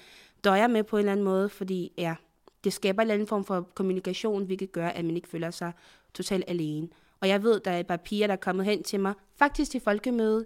døjer 0.44 0.66
med 0.66 0.82
på 0.82 0.96
en 0.96 0.98
eller 0.98 1.12
anden 1.12 1.24
måde, 1.24 1.48
fordi 1.48 1.92
ja, 1.98 2.14
det 2.64 2.72
skaber 2.72 3.02
en 3.02 3.04
eller 3.04 3.14
anden 3.14 3.28
form 3.28 3.44
for 3.44 3.60
kommunikation, 3.74 4.44
hvilket 4.44 4.72
gør, 4.72 4.88
at 4.88 5.04
man 5.04 5.16
ikke 5.16 5.28
føler 5.28 5.50
sig 5.50 5.72
totalt 6.14 6.44
alene. 6.48 6.88
Og 7.20 7.28
jeg 7.28 7.42
ved, 7.42 7.60
der 7.60 7.70
er 7.70 7.80
et 7.80 7.86
par 7.86 7.96
piger, 7.96 8.26
der 8.26 8.34
er 8.34 8.38
kommet 8.38 8.66
hen 8.66 8.82
til 8.82 9.00
mig, 9.00 9.14
faktisk 9.38 9.70
til 9.70 9.80
folkemøde, 9.80 10.44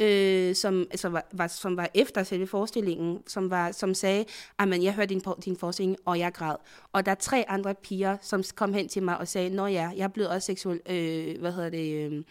øh, 0.00 0.54
som, 0.54 0.86
altså, 0.90 1.08
var, 1.08 1.26
var, 1.32 1.46
som 1.46 1.76
var 1.76 1.88
efter 1.94 2.22
selve 2.22 2.46
forestillingen, 2.46 3.18
som, 3.26 3.50
var, 3.50 3.72
som 3.72 3.94
sagde, 3.94 4.24
at 4.58 4.82
jeg 4.82 4.94
hørte 4.94 5.14
din, 5.14 5.22
din 5.44 5.56
forestilling, 5.56 5.96
og 6.04 6.18
jeg 6.18 6.32
græd. 6.32 6.56
Og 6.92 7.06
der 7.06 7.10
er 7.10 7.16
tre 7.16 7.44
andre 7.48 7.74
piger, 7.74 8.16
som 8.20 8.42
kom 8.54 8.74
hen 8.74 8.88
til 8.88 9.02
mig 9.02 9.18
og 9.18 9.28
sagde, 9.28 9.50
Nå 9.50 9.66
ja, 9.66 9.90
jeg 9.96 10.04
er 10.04 10.08
blevet 10.08 10.30
også 10.30 10.46
seksuel, 10.46 10.80
øh, 10.86 11.40
hvad 11.40 11.52
hedder 11.52 11.70
det, 11.70 12.12
øh, 12.12 12.22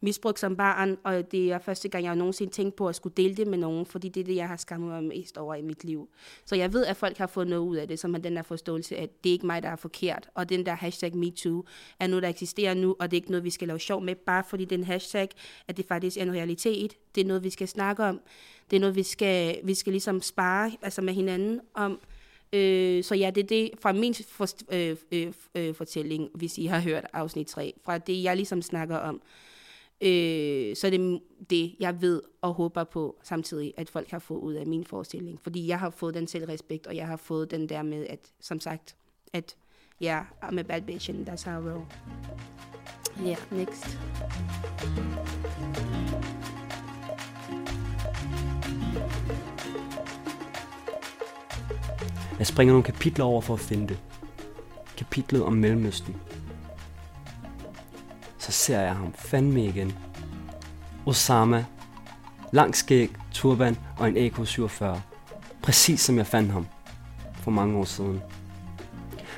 misbrugt 0.00 0.38
som 0.38 0.56
barn, 0.56 0.96
og 1.04 1.32
det 1.32 1.52
er 1.52 1.58
første 1.58 1.88
gang, 1.88 2.04
jeg 2.04 2.16
nogensinde 2.16 2.52
tænkt 2.52 2.76
på 2.76 2.88
at 2.88 2.96
skulle 2.96 3.14
dele 3.16 3.34
det 3.34 3.46
med 3.46 3.58
nogen, 3.58 3.86
fordi 3.86 4.08
det 4.08 4.20
er 4.20 4.24
det, 4.24 4.36
jeg 4.36 4.48
har 4.48 4.56
skammet 4.56 4.90
mig 4.90 5.04
mest 5.04 5.38
over 5.38 5.54
i 5.54 5.62
mit 5.62 5.84
liv. 5.84 6.08
Så 6.44 6.56
jeg 6.56 6.72
ved, 6.72 6.86
at 6.86 6.96
folk 6.96 7.18
har 7.18 7.26
fået 7.26 7.46
noget 7.46 7.62
ud 7.62 7.76
af 7.76 7.88
det, 7.88 7.98
som 7.98 8.14
er 8.14 8.18
den 8.18 8.36
der 8.36 8.42
forståelse, 8.42 8.96
at 8.96 9.24
det 9.24 9.30
er 9.30 9.32
ikke 9.32 9.46
mig, 9.46 9.62
der 9.62 9.68
er 9.68 9.76
forkert, 9.76 10.28
og 10.34 10.48
den 10.48 10.66
der 10.66 10.74
hashtag 10.74 11.16
MeToo 11.16 11.64
er 12.00 12.06
noget, 12.06 12.22
der 12.22 12.28
eksisterer 12.28 12.74
nu, 12.74 12.96
og 12.98 13.10
det 13.10 13.16
er 13.16 13.20
ikke 13.20 13.30
noget, 13.30 13.44
vi 13.44 13.50
skal 13.50 13.68
lave 13.68 13.80
sjov 13.80 14.02
med, 14.02 14.14
bare 14.14 14.44
fordi 14.48 14.64
den 14.64 14.84
hashtag, 14.84 15.28
at 15.68 15.76
det 15.76 15.86
faktisk 15.86 16.16
er 16.16 16.22
en 16.22 16.32
realitet. 16.32 16.96
Det 17.14 17.20
er 17.20 17.24
noget, 17.24 17.44
vi 17.44 17.50
skal 17.50 17.68
snakke 17.68 18.04
om. 18.04 18.20
Det 18.70 18.76
er 18.76 18.80
noget, 18.80 18.96
vi 18.96 19.02
skal, 19.02 19.60
vi 19.64 19.74
skal 19.74 19.92
ligesom 19.92 20.22
spare 20.22 20.72
altså 20.82 21.02
med 21.02 21.14
hinanden 21.14 21.60
om. 21.74 22.00
Øh, 22.52 23.04
så 23.04 23.14
ja, 23.14 23.30
det 23.30 23.42
er 23.42 23.46
det 23.46 23.70
fra 23.80 23.92
min 23.92 24.14
for, 24.14 24.46
øh, 24.72 24.96
øh, 25.12 25.32
øh, 25.54 25.74
fortælling, 25.74 26.30
hvis 26.34 26.58
I 26.58 26.66
har 26.66 26.80
hørt 26.80 27.06
afsnit 27.12 27.46
3, 27.46 27.74
fra 27.84 27.98
det, 27.98 28.22
jeg 28.22 28.36
ligesom 28.36 28.62
snakker 28.62 28.96
om. 28.96 29.22
Øh, 30.00 30.76
så 30.76 30.86
er 30.86 30.90
det 30.90 31.20
det, 31.50 31.74
jeg 31.80 32.00
ved 32.00 32.22
og 32.40 32.52
håber 32.52 32.84
på 32.84 33.16
samtidig, 33.22 33.74
at 33.76 33.90
folk 33.90 34.10
har 34.10 34.18
fået 34.18 34.40
ud 34.40 34.54
af 34.54 34.66
min 34.66 34.84
forestilling. 34.84 35.40
Fordi 35.42 35.66
jeg 35.66 35.78
har 35.78 35.90
fået 35.90 36.14
den 36.14 36.26
selvrespekt, 36.26 36.86
og 36.86 36.96
jeg 36.96 37.06
har 37.06 37.16
fået 37.16 37.50
den 37.50 37.68
der 37.68 37.82
med, 37.82 38.06
at 38.06 38.18
som 38.40 38.60
sagt, 38.60 38.96
at 39.32 39.56
ja, 40.00 40.06
yeah, 40.06 40.24
I'm 40.42 40.58
a 40.58 40.62
bad 40.62 40.82
bitch, 40.82 41.10
and 41.10 41.28
that's 41.28 41.50
how 41.50 41.60
I 41.60 41.70
roll. 41.70 41.86
Yeah, 43.26 43.38
next. 43.50 43.98
Jeg 52.40 52.46
springer 52.46 52.72
nogle 52.72 52.84
kapitler 52.84 53.24
over 53.24 53.40
for 53.40 53.54
at 53.54 53.60
finde 53.60 53.88
det. 53.88 53.98
Kapitlet 54.96 55.42
om 55.42 55.52
Mellemøsten. 55.52 56.16
Så 58.38 58.52
ser 58.52 58.80
jeg 58.80 58.94
ham 58.94 59.12
fandme 59.14 59.64
igen. 59.64 59.92
Osama. 61.06 61.64
Lang 62.52 62.76
skæg, 62.76 63.10
turban 63.32 63.78
og 63.98 64.08
en 64.08 64.16
AK-47. 64.16 64.84
Præcis 65.62 66.00
som 66.00 66.18
jeg 66.18 66.26
fandt 66.26 66.52
ham 66.52 66.66
for 67.34 67.50
mange 67.50 67.78
år 67.78 67.84
siden. 67.84 68.22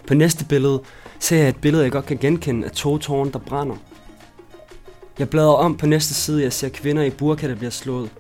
På 0.07 0.15
næste 0.15 0.45
billede 0.45 0.83
ser 1.19 1.39
jeg 1.39 1.49
et 1.49 1.61
billede, 1.61 1.83
jeg 1.83 1.93
godt 1.93 2.07
kan 2.07 2.17
genkende 2.17 2.67
af 2.67 2.73
to 2.73 2.99
tårne, 2.99 3.33
der 3.33 3.39
brænder. 3.39 3.77
Jeg 5.19 5.31
bladrer 5.31 5.55
om 5.55 5.77
på 5.77 5.87
næste 5.87 6.15
side, 6.15 6.43
jeg 6.43 6.53
ser 6.53 6.69
kvinder 6.69 7.03
i 7.03 7.11
burka, 7.11 7.49
der 7.49 7.55
bliver 7.55 7.71
slået. 7.71 8.11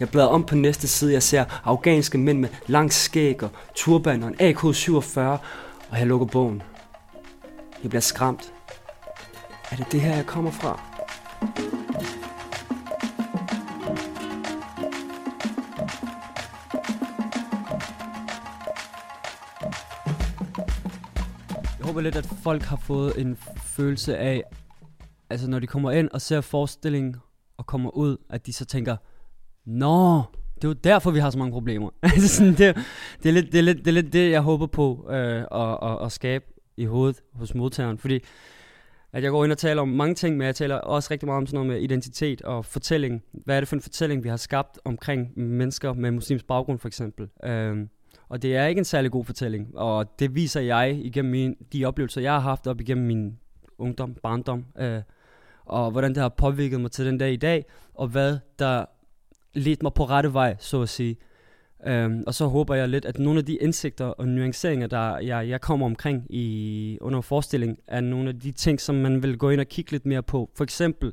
Jeg 0.00 0.08
bladrer 0.10 0.28
om 0.28 0.46
på 0.46 0.54
næste 0.54 0.88
side, 0.88 1.12
jeg 1.12 1.22
ser 1.22 1.44
afghanske 1.64 2.18
mænd 2.18 2.38
med 2.38 2.48
lang 2.66 2.92
skæg 2.92 3.42
og 3.42 3.50
turban 3.74 4.22
og 4.22 4.28
en 4.28 4.34
AK-47, 4.40 5.20
og 5.90 5.98
jeg 5.98 6.06
lukker 6.06 6.26
bogen. 6.26 6.62
Jeg 7.82 7.90
bliver 7.90 8.00
skræmt. 8.00 8.52
Er 9.70 9.76
det 9.76 9.92
det 9.92 10.00
her, 10.00 10.16
jeg 10.16 10.26
kommer 10.26 10.50
fra? 10.50 10.80
Jeg 21.78 21.86
håber 21.86 22.00
lidt, 22.00 22.16
at 22.16 22.28
folk 22.42 22.62
har 22.62 22.76
fået 22.76 23.20
en 23.20 23.36
følelse 23.62 24.18
af, 24.18 24.42
altså 25.30 25.50
når 25.50 25.58
de 25.58 25.66
kommer 25.66 25.90
ind 25.90 26.08
og 26.12 26.20
ser 26.20 26.40
forestillingen 26.40 27.16
og 27.56 27.66
kommer 27.66 27.90
ud, 27.90 28.16
at 28.30 28.46
de 28.46 28.52
så 28.52 28.64
tænker, 28.64 28.96
Nå, 29.66 30.22
det 30.54 30.64
er 30.64 30.68
jo 30.68 30.72
derfor, 30.72 31.10
vi 31.10 31.18
har 31.18 31.30
så 31.30 31.38
mange 31.38 31.52
problemer. 31.52 31.90
altså 32.02 32.28
sådan, 32.28 32.52
det, 32.52 32.76
det, 33.22 33.28
er 33.28 33.32
lidt, 33.32 33.52
det, 33.52 33.58
er 33.58 33.62
lidt, 33.62 33.78
det 33.78 33.86
er 33.86 33.92
lidt 33.92 34.12
det, 34.12 34.30
jeg 34.30 34.40
håber 34.40 34.66
på 34.66 35.06
øh, 35.10 35.44
at, 35.52 35.78
at, 35.82 36.04
at 36.04 36.12
skabe 36.12 36.44
i 36.76 36.84
hovedet 36.84 37.22
hos 37.34 37.54
modtageren. 37.54 37.98
Fordi 37.98 38.20
at 39.12 39.22
jeg 39.22 39.30
går 39.30 39.44
ind 39.44 39.52
og 39.52 39.58
taler 39.58 39.82
om 39.82 39.88
mange 39.88 40.14
ting, 40.14 40.36
men 40.36 40.46
jeg 40.46 40.54
taler 40.54 40.74
også 40.74 41.08
rigtig 41.10 41.26
meget 41.26 41.36
om 41.36 41.46
sådan 41.46 41.56
noget 41.56 41.68
med 41.68 41.82
identitet 41.82 42.42
og 42.42 42.64
fortælling. 42.64 43.22
Hvad 43.32 43.56
er 43.56 43.60
det 43.60 43.68
for 43.68 43.76
en 43.76 43.82
fortælling, 43.82 44.24
vi 44.24 44.28
har 44.28 44.36
skabt 44.36 44.78
omkring 44.84 45.38
mennesker 45.38 45.92
med 45.92 46.10
muslimsk 46.10 46.46
baggrund, 46.46 46.78
for 46.78 46.88
eksempel? 46.88 47.28
Øh, 47.44 47.76
og 48.28 48.42
det 48.42 48.56
er 48.56 48.66
ikke 48.66 48.78
en 48.78 48.84
særlig 48.84 49.10
god 49.10 49.24
fortælling, 49.24 49.78
og 49.78 50.18
det 50.18 50.34
viser 50.34 50.60
jeg 50.60 51.00
igennem 51.04 51.30
min, 51.30 51.56
de 51.72 51.84
oplevelser, 51.84 52.20
jeg 52.20 52.32
har 52.32 52.40
haft 52.40 52.66
op 52.66 52.80
igennem 52.80 53.06
min 53.06 53.38
ungdom, 53.78 54.14
barndom, 54.22 54.64
øh, 54.78 55.02
og 55.64 55.90
hvordan 55.90 56.14
det 56.14 56.22
har 56.22 56.28
påvirket 56.28 56.80
mig 56.80 56.90
til 56.90 57.06
den 57.06 57.18
dag 57.18 57.32
i 57.32 57.36
dag, 57.36 57.64
og 57.94 58.08
hvad 58.08 58.38
der 58.58 58.84
ledt 59.56 59.82
mig 59.82 59.92
på 59.94 60.04
rette 60.04 60.32
vej, 60.32 60.56
så 60.58 60.82
at 60.82 60.88
sige. 60.88 61.16
Øhm, 61.86 62.24
og 62.26 62.34
så 62.34 62.46
håber 62.46 62.74
jeg 62.74 62.88
lidt, 62.88 63.04
at 63.04 63.18
nogle 63.18 63.38
af 63.38 63.44
de 63.44 63.56
indsigter 63.56 64.04
og 64.04 64.28
nuanceringer, 64.28 64.86
der 64.86 65.18
jeg, 65.18 65.48
jeg 65.48 65.60
kommer 65.60 65.86
omkring 65.86 66.26
i 66.30 66.98
under 67.00 67.20
forestilling, 67.20 67.78
er 67.86 68.00
nogle 68.00 68.28
af 68.28 68.40
de 68.40 68.52
ting, 68.52 68.80
som 68.80 68.94
man 68.94 69.22
vil 69.22 69.38
gå 69.38 69.50
ind 69.50 69.60
og 69.60 69.66
kigge 69.66 69.92
lidt 69.92 70.06
mere 70.06 70.22
på. 70.22 70.50
For 70.56 70.64
eksempel, 70.64 71.12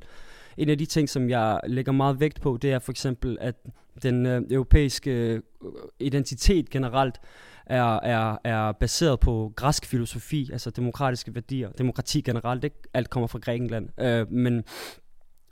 en 0.58 0.70
af 0.70 0.78
de 0.78 0.86
ting, 0.86 1.10
som 1.10 1.30
jeg 1.30 1.60
lægger 1.68 1.92
meget 1.92 2.20
vægt 2.20 2.42
på, 2.42 2.58
det 2.62 2.72
er 2.72 2.80
for 2.80 2.92
eksempel, 2.92 3.38
at 3.42 3.56
den 4.04 4.26
øh, 4.26 4.42
europæiske 4.52 5.12
øh, 5.12 5.42
identitet 6.00 6.70
generelt 6.70 7.20
er, 7.66 8.00
er, 8.00 8.38
er 8.44 8.72
baseret 8.72 9.20
på 9.20 9.54
græsk 9.56 9.86
filosofi, 9.86 10.50
altså 10.52 10.70
demokratiske 10.70 11.36
værdier, 11.36 11.72
demokrati 11.72 12.22
generelt, 12.22 12.64
ikke? 12.64 12.76
Alt 12.94 13.10
kommer 13.10 13.28
fra 13.28 13.40
Grækenland. 13.40 13.90
Øh, 14.00 14.32
men, 14.32 14.64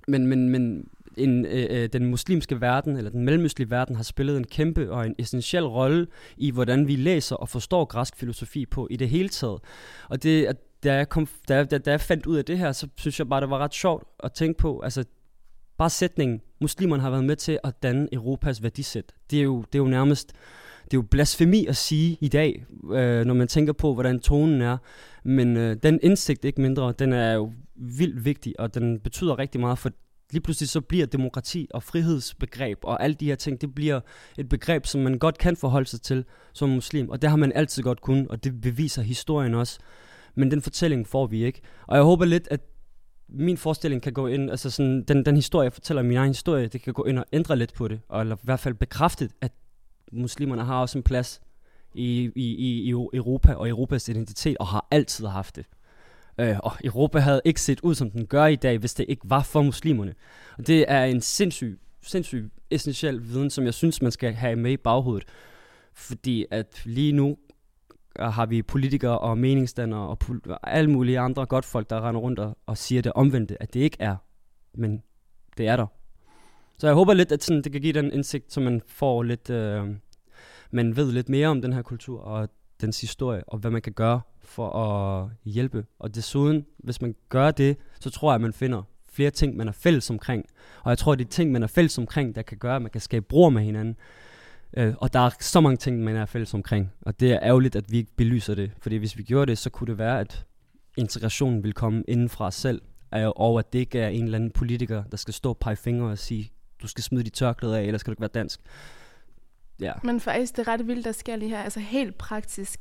men, 0.08 0.28
men, 0.28 0.50
men 0.50 0.88
en, 1.18 1.46
øh, 1.46 1.68
øh, 1.70 1.90
den 1.94 2.06
muslimske 2.06 2.62
verden, 2.62 2.98
eller 2.98 3.12
den 3.12 3.26
mellemøstlige 3.26 3.70
verden, 3.70 3.96
har 3.96 4.04
spillet 4.04 4.38
en 4.38 4.44
kæmpe 4.44 4.92
og 4.92 5.06
en 5.06 5.16
essentiel 5.20 5.66
rolle 5.66 6.08
i, 6.38 6.52
hvordan 6.52 6.88
vi 6.88 6.96
læser 6.96 7.36
og 7.36 7.50
forstår 7.50 7.86
græsk 7.86 8.16
filosofi 8.16 8.66
på 8.66 8.88
i 8.92 8.96
det 8.96 9.10
hele 9.10 9.30
taget. 9.30 9.60
Og 10.10 10.24
det, 10.24 10.58
da 10.84 10.94
jeg, 10.94 11.10
kom, 11.10 11.28
da, 11.48 11.56
jeg, 11.56 11.72
da, 11.72 11.78
da 11.78 11.92
jeg 11.92 12.02
fandt 12.02 12.26
ud 12.26 12.38
af 12.38 12.46
det 12.46 12.58
her, 12.58 12.72
så 12.72 12.88
synes 12.98 13.20
jeg 13.20 13.30
bare, 13.30 13.42
det 13.42 13.50
var 13.50 13.58
ret 13.58 13.74
sjovt 13.74 14.04
at 14.24 14.32
tænke 14.32 14.58
på, 14.58 14.80
altså 14.80 15.04
bare 15.78 15.90
sætningen, 15.90 16.42
muslimerne 16.62 17.02
har 17.02 17.10
været 17.10 17.24
med 17.24 17.36
til 17.36 17.60
at 17.64 17.84
danne 17.84 18.08
Europas 18.14 18.64
værdisæt. 18.64 19.14
Det 19.32 19.40
er 19.40 19.44
jo, 19.44 19.62
det 19.62 19.76
er 19.76 19.84
jo 19.84 19.90
nærmest, 19.90 20.34
det 20.84 20.94
er 20.94 20.98
jo 20.98 21.02
blasfemi 21.02 21.66
at 21.66 21.76
sige 21.76 22.18
i 22.22 22.28
dag, 22.28 22.66
øh, 22.92 23.26
når 23.26 23.34
man 23.34 23.48
tænker 23.48 23.74
på, 23.74 23.94
hvordan 23.94 24.20
tonen 24.20 24.62
er. 24.62 24.78
Men 25.24 25.58
øh, 25.58 25.76
den 25.84 26.00
indsigt, 26.04 26.46
ikke 26.46 26.62
mindre, 26.62 26.94
den 27.00 27.14
er 27.14 27.34
jo 27.34 27.52
vildt 27.76 28.26
vigtig, 28.26 28.60
og 28.60 28.76
den 28.76 29.00
betyder 29.00 29.40
rigtig 29.40 29.62
meget 29.62 29.78
for 29.78 29.92
lige 30.32 30.42
pludselig 30.42 30.70
så 30.70 30.82
bliver 30.82 31.06
demokrati 31.06 31.68
og 31.74 31.84
frihedsbegreb 31.84 32.78
og 32.84 33.04
alle 33.04 33.14
de 33.14 33.26
her 33.26 33.36
ting, 33.36 33.62
det 33.62 33.76
bliver 33.76 34.00
et 34.38 34.50
begreb, 34.50 34.86
som 34.86 35.02
man 35.02 35.18
godt 35.18 35.38
kan 35.38 35.56
forholde 35.56 35.90
sig 35.90 36.02
til 36.02 36.26
som 36.54 36.70
muslim. 36.70 37.10
Og 37.10 37.22
det 37.22 37.30
har 37.30 37.38
man 37.38 37.52
altid 37.56 37.84
godt 37.84 38.02
kun, 38.02 38.28
og 38.30 38.44
det 38.44 38.62
beviser 38.62 39.02
historien 39.02 39.54
også. 39.54 39.80
Men 40.36 40.52
den 40.52 40.62
fortælling 40.62 41.08
får 41.08 41.28
vi 41.28 41.46
ikke. 41.46 41.62
Og 41.88 41.96
jeg 41.96 42.04
håber 42.04 42.26
lidt, 42.26 42.48
at 42.52 42.62
min 43.30 43.58
forestilling 43.58 44.02
kan 44.02 44.14
gå 44.14 44.28
ind, 44.28 44.52
altså 44.52 44.70
sådan, 44.70 45.04
den, 45.04 45.26
den 45.26 45.36
historie, 45.36 45.64
jeg 45.64 45.74
fortæller, 45.74 46.04
min 46.04 46.18
egen 46.18 46.30
historie, 46.30 46.68
det 46.68 46.82
kan 46.82 46.94
gå 46.94 47.04
ind 47.04 47.20
og 47.20 47.26
ændre 47.34 47.56
lidt 47.56 47.74
på 47.74 47.88
det, 47.88 48.00
og 48.10 48.22
eller 48.22 48.36
i 48.36 48.40
hvert 48.44 48.60
fald 48.60 48.74
bekræfte, 48.74 49.30
at 49.42 49.52
muslimerne 50.12 50.64
har 50.64 50.82
også 50.82 50.98
en 50.98 51.04
plads 51.04 51.42
i, 51.96 52.32
i, 52.36 52.56
i, 52.56 52.82
i 52.82 52.90
Europa 52.90 53.54
og 53.54 53.70
Europas 53.70 54.10
identitet, 54.10 54.58
og 54.58 54.68
har 54.68 54.88
altid 54.92 55.26
haft 55.26 55.56
det. 55.56 55.66
Øh, 56.42 56.60
og 56.64 56.72
Europa 56.84 57.20
havde 57.20 57.42
ikke 57.46 57.62
set 57.62 57.80
ud, 57.80 57.96
som 57.96 58.12
den 58.12 58.28
gør 58.28 58.46
i 58.46 58.56
dag, 58.56 58.78
hvis 58.78 58.94
det 58.94 59.06
ikke 59.10 59.30
var 59.30 59.44
for 59.44 59.62
muslimerne. 59.62 60.14
Og 60.58 60.68
det 60.68 60.86
er 60.88 61.04
en 61.04 61.22
sindssyg, 61.22 61.80
sindssyg 62.02 62.52
essentiel 62.72 63.24
viden, 63.24 63.50
som 63.50 63.66
jeg 63.66 63.74
synes, 63.74 64.02
man 64.02 64.12
skal 64.12 64.34
have 64.34 64.56
med 64.56 64.72
i 64.72 64.78
baghovedet. 64.78 65.28
Fordi 65.94 66.46
at 66.52 66.82
lige 66.86 67.12
nu 67.12 67.38
øh, 68.20 68.26
har 68.26 68.46
vi 68.46 68.62
politikere 68.62 69.20
og 69.20 69.38
meningsdannere 69.38 70.08
og 70.08 70.18
pol- 70.24 70.60
alle 70.64 70.92
mulige 70.92 71.20
andre 71.20 71.46
godt 71.46 71.66
folk, 71.66 71.90
der 71.90 72.08
render 72.08 72.22
rundt 72.22 72.40
og, 72.40 72.58
og 72.66 72.78
siger 72.78 73.02
det 73.02 73.14
omvendte, 73.14 73.62
at 73.62 73.74
det 73.74 73.80
ikke 73.80 73.98
er. 74.00 74.16
Men 74.74 75.04
det 75.58 75.68
er 75.68 75.76
der. 75.76 75.86
Så 76.78 76.88
jeg 76.88 76.94
håber 76.94 77.14
lidt, 77.14 77.32
at 77.32 77.44
sådan, 77.44 77.62
det 77.62 77.72
kan 77.72 77.82
give 77.82 77.94
den 77.94 78.12
indsigt, 78.14 78.54
så 78.54 78.60
man 78.60 78.82
får 78.88 79.24
lidt, 79.24 79.50
øh, 79.50 79.88
man 80.72 80.96
ved 80.96 81.12
lidt 81.12 81.30
mere 81.30 81.48
om 81.48 81.62
den 81.62 81.74
her 81.74 81.82
kultur 81.82 82.22
og 82.22 82.50
dens 82.82 83.02
historie, 83.02 83.44
og 83.48 83.58
hvad 83.58 83.72
man 83.72 83.82
kan 83.82 83.94
gøre 83.94 84.22
for 84.44 84.70
at 84.70 85.30
hjælpe. 85.46 85.86
Og 86.00 86.16
desuden, 86.16 86.66
hvis 86.78 87.02
man 87.02 87.16
gør 87.30 87.52
det, 87.52 87.78
så 88.00 88.10
tror 88.10 88.32
jeg, 88.32 88.36
at 88.36 88.42
man 88.42 88.54
finder 88.54 88.84
flere 89.14 89.32
ting, 89.32 89.58
man 89.58 89.68
er 89.68 89.72
fælles 89.72 90.10
omkring. 90.10 90.46
Og 90.84 90.90
jeg 90.90 90.98
tror, 90.98 91.14
at 91.14 91.20
de 91.20 91.24
ting, 91.24 91.52
man 91.52 91.64
er 91.64 91.68
fælles 91.68 91.98
omkring, 91.98 92.36
der 92.36 92.42
kan 92.42 92.58
gøre, 92.58 92.76
at 92.76 92.82
man 92.82 92.92
kan 92.92 93.02
skabe 93.02 93.26
bror 93.30 93.50
med 93.50 93.62
hinanden. 93.62 93.96
Øh, 94.78 94.94
og 94.98 95.14
der 95.14 95.20
er 95.20 95.30
så 95.40 95.62
mange 95.62 95.78
ting, 95.78 96.04
man 96.04 96.16
er 96.16 96.26
fælles 96.26 96.54
omkring. 96.54 96.92
Og 97.02 97.20
det 97.20 97.32
er 97.32 97.40
ærgerligt, 97.42 97.76
at 97.76 97.92
vi 97.92 97.98
ikke 97.98 98.16
belyser 98.16 98.56
det. 98.56 98.72
Fordi 98.82 98.96
hvis 98.96 99.18
vi 99.18 99.24
gjorde 99.24 99.50
det, 99.50 99.58
så 99.58 99.70
kunne 99.70 99.88
det 99.88 99.98
være, 99.98 100.20
at 100.20 100.46
integrationen 100.98 101.64
vil 101.64 101.74
komme 101.74 102.04
inden 102.08 102.30
fra 102.30 102.46
os 102.46 102.56
selv. 102.56 102.82
Øh, 103.16 103.28
og 103.28 103.60
at 103.60 103.74
det 103.74 103.80
ikke 103.80 104.00
er 104.00 104.08
en 104.08 104.24
eller 104.24 104.36
anden 104.36 104.52
politiker, 104.52 105.04
der 105.04 105.18
skal 105.18 105.34
stå 105.34 105.50
og 105.50 105.58
pege 105.58 105.76
fingre 105.76 106.10
og 106.10 106.18
sige, 106.18 106.52
du 106.82 106.88
skal 106.88 107.04
smide 107.04 107.24
dit 107.24 107.34
tørklæde 107.34 107.78
af, 107.78 107.84
eller 107.84 107.98
skal 107.98 108.12
du 108.12 108.14
ikke 108.14 108.22
være 108.22 108.30
dansk. 108.34 108.60
Ja. 109.82 109.92
Men 110.04 110.20
faktisk, 110.20 110.58
det 110.58 110.68
er 110.68 110.72
ret 110.74 110.88
vildt, 110.88 111.06
der 111.06 111.12
sker 111.12 111.36
lige 111.36 111.50
her. 111.50 111.62
Altså 111.64 111.80
helt 111.80 112.18
praktisk, 112.18 112.80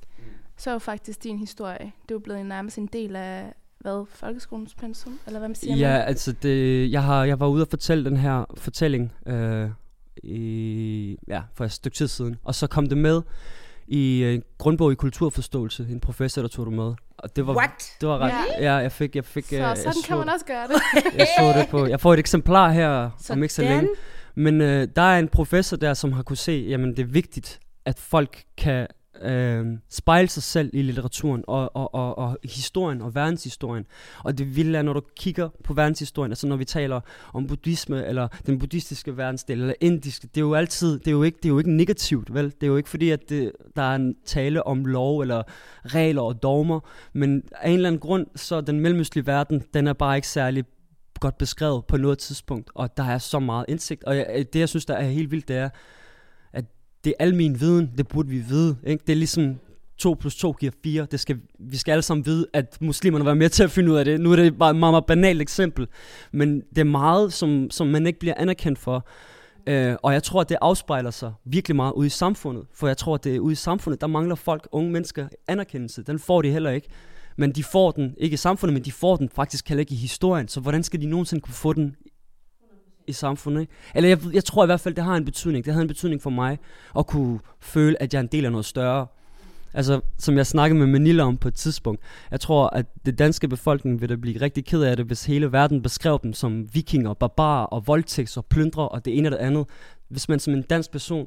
så 0.56 0.70
er 0.70 0.74
jo 0.74 0.78
faktisk 0.78 1.22
din 1.24 1.38
historie, 1.38 1.78
det 1.78 2.10
er 2.10 2.14
jo 2.14 2.18
blevet 2.18 2.46
nærmest 2.46 2.78
en 2.78 2.86
del 2.86 3.16
af, 3.16 3.52
hvad, 3.78 4.04
folkeskolens 4.14 4.74
pensum, 4.74 5.18
eller 5.26 5.38
hvad 5.38 5.48
man 5.48 5.54
siger 5.54 5.76
Ja, 5.76 5.92
man? 5.98 6.00
altså 6.08 6.32
det, 6.32 6.90
jeg, 6.92 7.02
har, 7.02 7.24
jeg 7.24 7.40
var 7.40 7.46
ude 7.46 7.62
og 7.62 7.68
fortælle 7.70 8.04
den 8.04 8.16
her 8.16 8.44
fortælling 8.56 9.12
øh, 9.26 9.68
i, 10.22 11.16
ja, 11.28 11.42
for 11.54 11.64
et 11.64 11.72
stykke 11.72 11.96
tid 11.96 12.08
siden, 12.08 12.36
og 12.44 12.54
så 12.54 12.66
kom 12.66 12.86
det 12.88 12.98
med 12.98 13.22
i 13.86 14.24
en 14.34 14.42
grundbog 14.58 14.92
i 14.92 14.94
kulturforståelse, 14.94 15.86
en 15.90 16.00
professor, 16.00 16.42
der 16.42 16.48
tog 16.48 16.66
det 16.66 16.74
med. 16.74 16.94
Og 17.18 17.36
det 17.36 17.46
var, 17.46 17.56
What? 17.56 17.92
Det 18.00 18.08
var 18.08 18.18
ret, 18.18 18.32
ja. 18.60 18.64
ja, 18.74 18.74
jeg 18.74 18.92
fik, 18.92 19.16
jeg 19.16 19.24
fik, 19.24 19.44
så 19.44 19.54
øh, 19.54 19.60
jeg 19.60 19.76
sådan 19.78 19.92
så, 19.92 20.04
kan 20.06 20.16
man 20.18 20.28
også 20.28 20.46
gøre 20.46 20.66
det. 20.68 20.76
jeg 21.18 21.26
så 21.38 21.58
det 21.60 21.68
på, 21.68 21.86
jeg 21.86 22.00
får 22.00 22.12
et 22.12 22.18
eksemplar 22.18 22.70
her 22.70 23.10
Så 23.20 23.32
om 23.32 23.42
ikke 23.42 23.54
så 23.54 23.62
den- 23.62 23.70
længe. 23.70 23.88
Men 24.40 24.60
øh, 24.60 24.88
der 24.96 25.02
er 25.02 25.18
en 25.18 25.28
professor 25.28 25.76
der, 25.76 25.94
som 25.94 26.12
har 26.12 26.22
kunne 26.22 26.36
se, 26.36 26.66
jamen 26.68 26.90
det 26.90 26.98
er 26.98 27.06
vigtigt, 27.06 27.60
at 27.84 27.98
folk 27.98 28.44
kan 28.56 28.86
øh, 29.22 29.66
spejle 29.90 30.28
sig 30.28 30.42
selv 30.42 30.70
i 30.72 30.82
litteraturen 30.82 31.44
og, 31.46 31.76
og, 31.76 31.94
og, 31.94 32.18
og 32.18 32.38
historien 32.44 33.02
og 33.02 33.14
verdenshistorien. 33.14 33.84
Og 34.24 34.38
det 34.38 34.56
vilde 34.56 34.78
er, 34.78 34.82
når 34.82 34.92
du 34.92 35.02
kigger 35.16 35.48
på 35.64 35.74
verdenshistorien, 35.74 36.32
altså 36.32 36.46
når 36.46 36.56
vi 36.56 36.64
taler 36.64 37.00
om 37.34 37.46
buddhisme, 37.46 38.06
eller 38.06 38.28
den 38.46 38.58
buddhistiske 38.58 39.16
verdensdel, 39.16 39.60
eller 39.60 39.74
indiske, 39.80 40.26
det 40.26 40.36
er 40.36 40.44
jo 40.44 40.54
altid, 40.54 40.98
det 40.98 41.06
er 41.06 41.12
jo 41.12 41.22
ikke, 41.22 41.36
det 41.36 41.44
er 41.44 41.48
jo 41.52 41.58
ikke 41.58 41.76
negativt, 41.76 42.34
vel? 42.34 42.44
Det 42.44 42.62
er 42.62 42.66
jo 42.66 42.76
ikke 42.76 42.88
fordi, 42.88 43.10
at 43.10 43.28
det, 43.28 43.52
der 43.76 43.82
er 43.82 43.94
en 43.94 44.14
tale 44.26 44.66
om 44.66 44.84
lov, 44.84 45.20
eller 45.20 45.42
regler 45.84 46.22
og 46.22 46.42
dogmer, 46.42 46.80
men 47.12 47.42
af 47.52 47.68
en 47.68 47.74
eller 47.74 47.88
anden 47.88 48.00
grund, 48.00 48.26
så 48.36 48.60
den 48.60 48.80
mellemøstlige 48.80 49.26
verden, 49.26 49.62
den 49.74 49.86
er 49.86 49.92
bare 49.92 50.16
ikke 50.16 50.28
særlig 50.28 50.64
godt 51.20 51.38
beskrevet 51.38 51.84
på 51.84 51.96
noget 51.96 52.18
tidspunkt, 52.18 52.70
og 52.74 52.96
der 52.96 53.04
er 53.04 53.18
så 53.18 53.38
meget 53.38 53.64
indsigt. 53.68 54.04
Og 54.04 54.16
jeg, 54.16 54.26
øh, 54.34 54.44
det, 54.52 54.60
jeg 54.60 54.68
synes, 54.68 54.84
der 54.84 54.94
er 54.94 55.08
helt 55.08 55.30
vildt, 55.30 55.48
det 55.48 55.56
er, 55.56 55.68
at 56.52 56.64
det 57.04 57.10
er 57.18 57.24
al 57.24 57.34
min 57.34 57.60
viden, 57.60 57.90
det 57.98 58.08
burde 58.08 58.28
vi 58.28 58.38
vide. 58.38 58.76
Ikke? 58.86 59.02
Det 59.06 59.12
er 59.12 59.16
ligesom 59.16 59.58
2 59.98 60.16
plus 60.20 60.36
2 60.36 60.52
giver 60.52 60.72
4. 60.82 61.06
Det 61.10 61.20
skal, 61.20 61.40
vi 61.58 61.76
skal 61.76 61.92
alle 61.92 62.02
sammen 62.02 62.26
vide, 62.26 62.46
at 62.52 62.78
muslimerne 62.80 63.24
var 63.24 63.34
med 63.34 63.48
til 63.48 63.62
at 63.64 63.70
finde 63.70 63.92
ud 63.92 63.96
af 63.96 64.04
det. 64.04 64.20
Nu 64.20 64.32
er 64.32 64.36
det 64.36 64.58
bare 64.58 64.70
et 64.70 64.76
meget, 64.76 64.92
meget 64.92 65.06
banalt 65.06 65.42
eksempel. 65.42 65.88
Men 66.32 66.60
det 66.60 66.78
er 66.78 66.84
meget, 66.84 67.32
som, 67.32 67.70
som 67.70 67.86
man 67.86 68.06
ikke 68.06 68.18
bliver 68.18 68.34
anerkendt 68.36 68.78
for. 68.78 69.06
Øh, 69.66 69.96
og 70.02 70.12
jeg 70.12 70.22
tror, 70.22 70.40
at 70.40 70.48
det 70.48 70.56
afspejler 70.60 71.10
sig 71.10 71.32
virkelig 71.44 71.76
meget 71.76 71.92
ude 71.92 72.06
i 72.06 72.10
samfundet. 72.10 72.66
For 72.74 72.86
jeg 72.86 72.96
tror, 72.96 73.14
at 73.14 73.24
det 73.24 73.36
er 73.36 73.40
ude 73.40 73.52
i 73.52 73.56
samfundet, 73.56 74.00
der 74.00 74.06
mangler 74.06 74.34
folk, 74.34 74.68
unge 74.72 74.90
mennesker, 74.90 75.28
anerkendelse. 75.48 76.02
Den 76.02 76.18
får 76.18 76.42
de 76.42 76.50
heller 76.50 76.70
ikke. 76.70 76.88
Men 77.36 77.52
de 77.52 77.64
får 77.64 77.90
den, 77.90 78.14
ikke 78.18 78.34
i 78.34 78.36
samfundet, 78.36 78.72
men 78.74 78.84
de 78.84 78.92
får 78.92 79.16
den 79.16 79.28
faktisk 79.28 79.68
heller 79.68 79.80
ikke 79.80 79.92
i 79.92 79.96
historien. 79.96 80.48
Så 80.48 80.60
hvordan 80.60 80.82
skal 80.82 81.00
de 81.00 81.06
nogensinde 81.06 81.40
kunne 81.40 81.54
få 81.54 81.72
den 81.72 81.96
i 83.06 83.12
samfundet? 83.12 83.60
Ikke? 83.60 83.72
Eller 83.94 84.08
jeg, 84.08 84.18
jeg 84.32 84.44
tror 84.44 84.64
i 84.64 84.66
hvert 84.66 84.80
fald, 84.80 84.94
det 84.94 85.04
har 85.04 85.16
en 85.16 85.24
betydning. 85.24 85.64
Det 85.64 85.72
havde 85.72 85.82
en 85.82 85.88
betydning 85.88 86.22
for 86.22 86.30
mig 86.30 86.58
at 86.98 87.06
kunne 87.06 87.40
føle, 87.60 88.02
at 88.02 88.14
jeg 88.14 88.18
er 88.18 88.22
en 88.22 88.28
del 88.32 88.44
af 88.44 88.50
noget 88.50 88.66
større. 88.66 89.06
Altså, 89.74 90.00
som 90.18 90.36
jeg 90.36 90.46
snakkede 90.46 90.78
med 90.78 90.86
Manila 90.86 91.22
om 91.22 91.36
på 91.36 91.48
et 91.48 91.54
tidspunkt. 91.54 92.02
Jeg 92.30 92.40
tror, 92.40 92.66
at 92.66 92.86
det 93.06 93.18
danske 93.18 93.48
befolkning 93.48 94.00
vil 94.00 94.08
da 94.08 94.16
blive 94.16 94.40
rigtig 94.40 94.64
ked 94.64 94.82
af 94.82 94.96
det, 94.96 95.06
hvis 95.06 95.24
hele 95.24 95.52
verden 95.52 95.82
beskrev 95.82 96.20
dem 96.22 96.32
som 96.32 96.74
vikinger, 96.74 97.14
barbarer 97.14 97.66
og 97.66 97.86
voldtægts 97.86 98.36
og 98.36 98.46
plyndre 98.46 98.88
og 98.88 99.04
det 99.04 99.18
ene 99.18 99.28
og 99.28 99.32
det 99.32 99.38
andet. 99.38 99.66
Hvis 100.08 100.28
man 100.28 100.40
som 100.40 100.54
en 100.54 100.62
dansk 100.62 100.90
person 100.90 101.26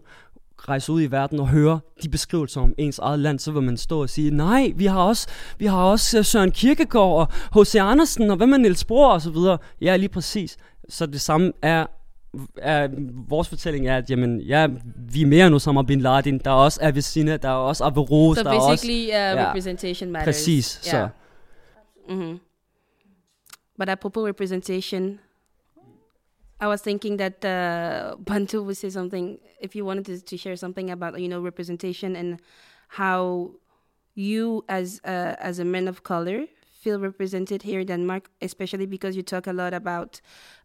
rejser 0.69 0.93
ud 0.93 1.01
i 1.01 1.11
verden 1.11 1.39
og 1.39 1.47
hører 1.47 1.79
de 2.03 2.09
beskrivelser 2.09 2.61
om 2.61 2.73
ens 2.77 2.99
eget 2.99 3.19
land, 3.19 3.39
så 3.39 3.51
vil 3.51 3.61
man 3.61 3.77
stå 3.77 4.01
og 4.01 4.09
sige, 4.09 4.31
nej, 4.31 4.73
vi 4.75 4.85
har 4.85 5.01
også, 5.01 5.27
vi 5.57 5.65
har 5.65 5.83
også 5.83 6.17
øh, 6.17 6.25
Søren 6.25 6.51
Kierkegaard 6.51 7.31
og 7.53 7.61
H.C. 7.61 7.75
Andersen, 7.75 8.31
og 8.31 8.37
hvad 8.37 8.47
med 8.47 8.57
Niels 8.57 8.85
Bohr 8.85 9.07
og 9.07 9.21
så 9.21 9.31
videre. 9.31 9.57
Ja, 9.81 9.95
lige 9.95 10.09
præcis. 10.09 10.57
Så 10.89 11.05
det 11.05 11.21
samme 11.21 11.51
er, 11.61 11.85
er 12.57 12.89
vores 13.27 13.49
fortælling 13.49 13.87
er, 13.87 13.97
at 13.97 14.09
jamen, 14.09 14.41
ja, 14.41 14.67
vi 14.95 15.21
er 15.21 15.25
mere 15.25 15.47
end 15.47 15.55
Osama 15.55 15.81
Bin 15.81 16.01
Laden. 16.01 16.39
Der 16.39 16.51
er 16.51 16.55
også 16.55 16.79
Avicenna, 16.81 17.37
der 17.37 17.49
er 17.49 17.53
også 17.53 17.83
Averroes, 17.83 18.37
So 18.37 18.43
der 18.43 18.49
er 18.49 18.55
også... 18.55 18.69
basically, 18.69 19.03
uh, 19.03 19.09
ja. 19.09 19.49
representation 19.49 20.11
matters. 20.11 20.35
Præcis, 20.35 20.79
så. 20.81 21.07
hmm 22.09 22.39
But 23.79 23.89
apropos 23.89 24.27
representation, 24.27 25.19
I 26.63 26.67
was 26.67 26.81
thinking 26.81 27.17
that 27.17 27.43
uh, 27.43 28.15
Bantu 28.19 28.63
would 28.63 28.77
say 28.77 28.89
something. 28.89 29.37
If 29.59 29.75
you 29.75 29.83
wanted 29.83 30.05
to, 30.05 30.21
to 30.21 30.37
share 30.37 30.55
something 30.55 30.89
about 30.91 31.19
you 31.19 31.27
know 31.27 31.41
representation 31.41 32.15
and 32.15 32.39
how 32.87 33.51
you 34.15 34.63
as 34.69 35.01
uh, 35.03 35.35
as 35.39 35.59
a 35.59 35.65
man 35.65 35.89
of 35.89 36.03
color 36.03 36.45
feel 36.81 37.01
represented 37.01 37.63
here 37.63 37.81
in 37.81 37.87
Denmark, 37.87 38.29
especially 38.41 38.85
because 38.85 39.17
you 39.17 39.23
talk 39.23 39.45
a 39.45 39.51
lot 39.51 39.73
about 39.73 40.21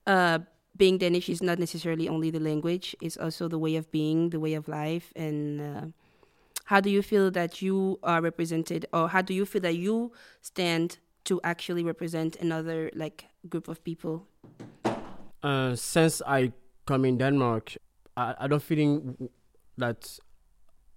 uh, 0.06 0.38
being 0.76 0.98
Danish 0.98 1.28
is 1.28 1.42
not 1.42 1.58
necessarily 1.58 2.08
only 2.08 2.30
the 2.30 2.38
language; 2.50 2.94
it's 3.02 3.16
also 3.16 3.48
the 3.48 3.58
way 3.58 3.74
of 3.74 3.90
being, 3.90 4.30
the 4.30 4.38
way 4.38 4.54
of 4.54 4.68
life, 4.68 5.12
and 5.16 5.60
uh, 5.60 5.86
how 6.66 6.80
do 6.80 6.90
you 6.90 7.02
feel 7.02 7.28
that 7.32 7.60
you 7.60 7.98
are 8.04 8.20
represented, 8.22 8.86
or 8.92 9.08
how 9.08 9.22
do 9.22 9.34
you 9.34 9.44
feel 9.44 9.62
that 9.62 9.74
you 9.74 10.12
stand 10.42 10.98
to 11.24 11.40
actually 11.42 11.82
represent 11.82 12.36
another 12.36 12.88
like 12.94 13.26
group 13.48 13.66
of 13.66 13.82
people? 13.82 14.28
Uh, 15.42 15.74
since 15.74 16.22
I 16.26 16.52
come 16.86 17.04
in 17.04 17.18
Denmark, 17.18 17.76
I, 18.16 18.34
I 18.40 18.46
don't 18.48 18.62
feeling 18.62 19.28
that 19.76 20.18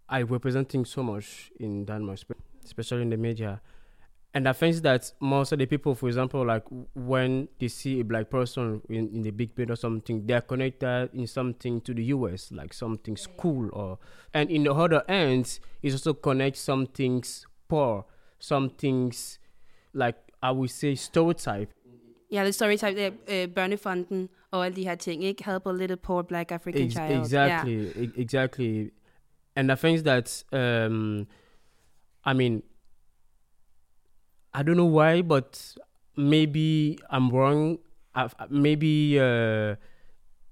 I 0.10 0.24
representing 0.24 0.86
so 0.86 1.04
much 1.04 1.52
in 1.60 1.86
Denmark, 1.86 2.20
especially 2.66 3.04
in 3.04 3.10
the 3.10 3.18
media. 3.18 3.62
And 4.34 4.48
I 4.48 4.54
think 4.54 4.78
that 4.78 5.12
most 5.20 5.52
of 5.52 5.60
the 5.60 5.66
people, 5.66 5.94
for 5.94 6.08
example, 6.08 6.46
like 6.46 6.64
when 6.96 7.50
they 7.60 7.68
see 7.68 8.00
a 8.00 8.04
black 8.06 8.30
person 8.30 8.82
in, 8.90 9.10
in 9.10 9.22
the 9.24 9.32
big 9.32 9.54
bed 9.56 9.70
or 9.70 9.76
something, 9.76 10.26
they're 10.26 10.42
connected 10.42 11.10
in 11.14 11.28
something 11.28 11.82
to 11.82 11.94
the 11.94 12.04
US, 12.06 12.52
like 12.52 12.74
something 12.74 13.18
school 13.18 13.70
or 13.74 14.00
and 14.34 14.50
in 14.50 14.64
the 14.64 14.74
other 14.74 15.04
end, 15.10 15.60
it 15.82 15.92
also 15.92 16.14
connects 16.14 16.62
some 16.62 16.86
things 16.86 17.46
poor, 17.68 18.06
some 18.40 18.70
things 18.70 19.40
like 19.94 20.16
I 20.42 20.52
would 20.52 20.72
say 20.72 20.96
stereotype. 20.96 21.74
Ja, 22.32 22.46
det 22.46 22.56
storytype, 22.56 22.96
det 22.96 23.06
er 23.06 23.44
øh, 23.44 23.54
børnefonden 23.54 24.30
og 24.52 24.66
alle 24.66 24.76
de 24.76 24.84
her 24.84 24.96
ting, 24.96 25.24
ikke? 25.24 25.46
Help 25.46 25.68
a 25.68 25.72
little 25.72 25.96
poor 25.98 26.22
black 26.22 26.52
African 26.52 26.82
Ex- 26.82 26.94
child. 26.94 27.20
Exactly, 27.20 28.04
e- 28.04 28.22
exactly. 28.22 28.90
And 29.56 29.72
I 29.72 29.76
think 29.76 30.00
that 30.04 30.44
um, 30.54 31.28
I 32.26 32.34
mean, 32.34 32.64
I 34.54 34.64
don't 34.64 34.76
know 34.78 35.00
why, 35.00 35.22
but 35.22 35.76
maybe 36.18 36.98
I'm 37.10 37.30
wrong. 37.32 37.80
I've, 38.16 38.34
maybe 38.50 39.20
uh, 39.20 39.76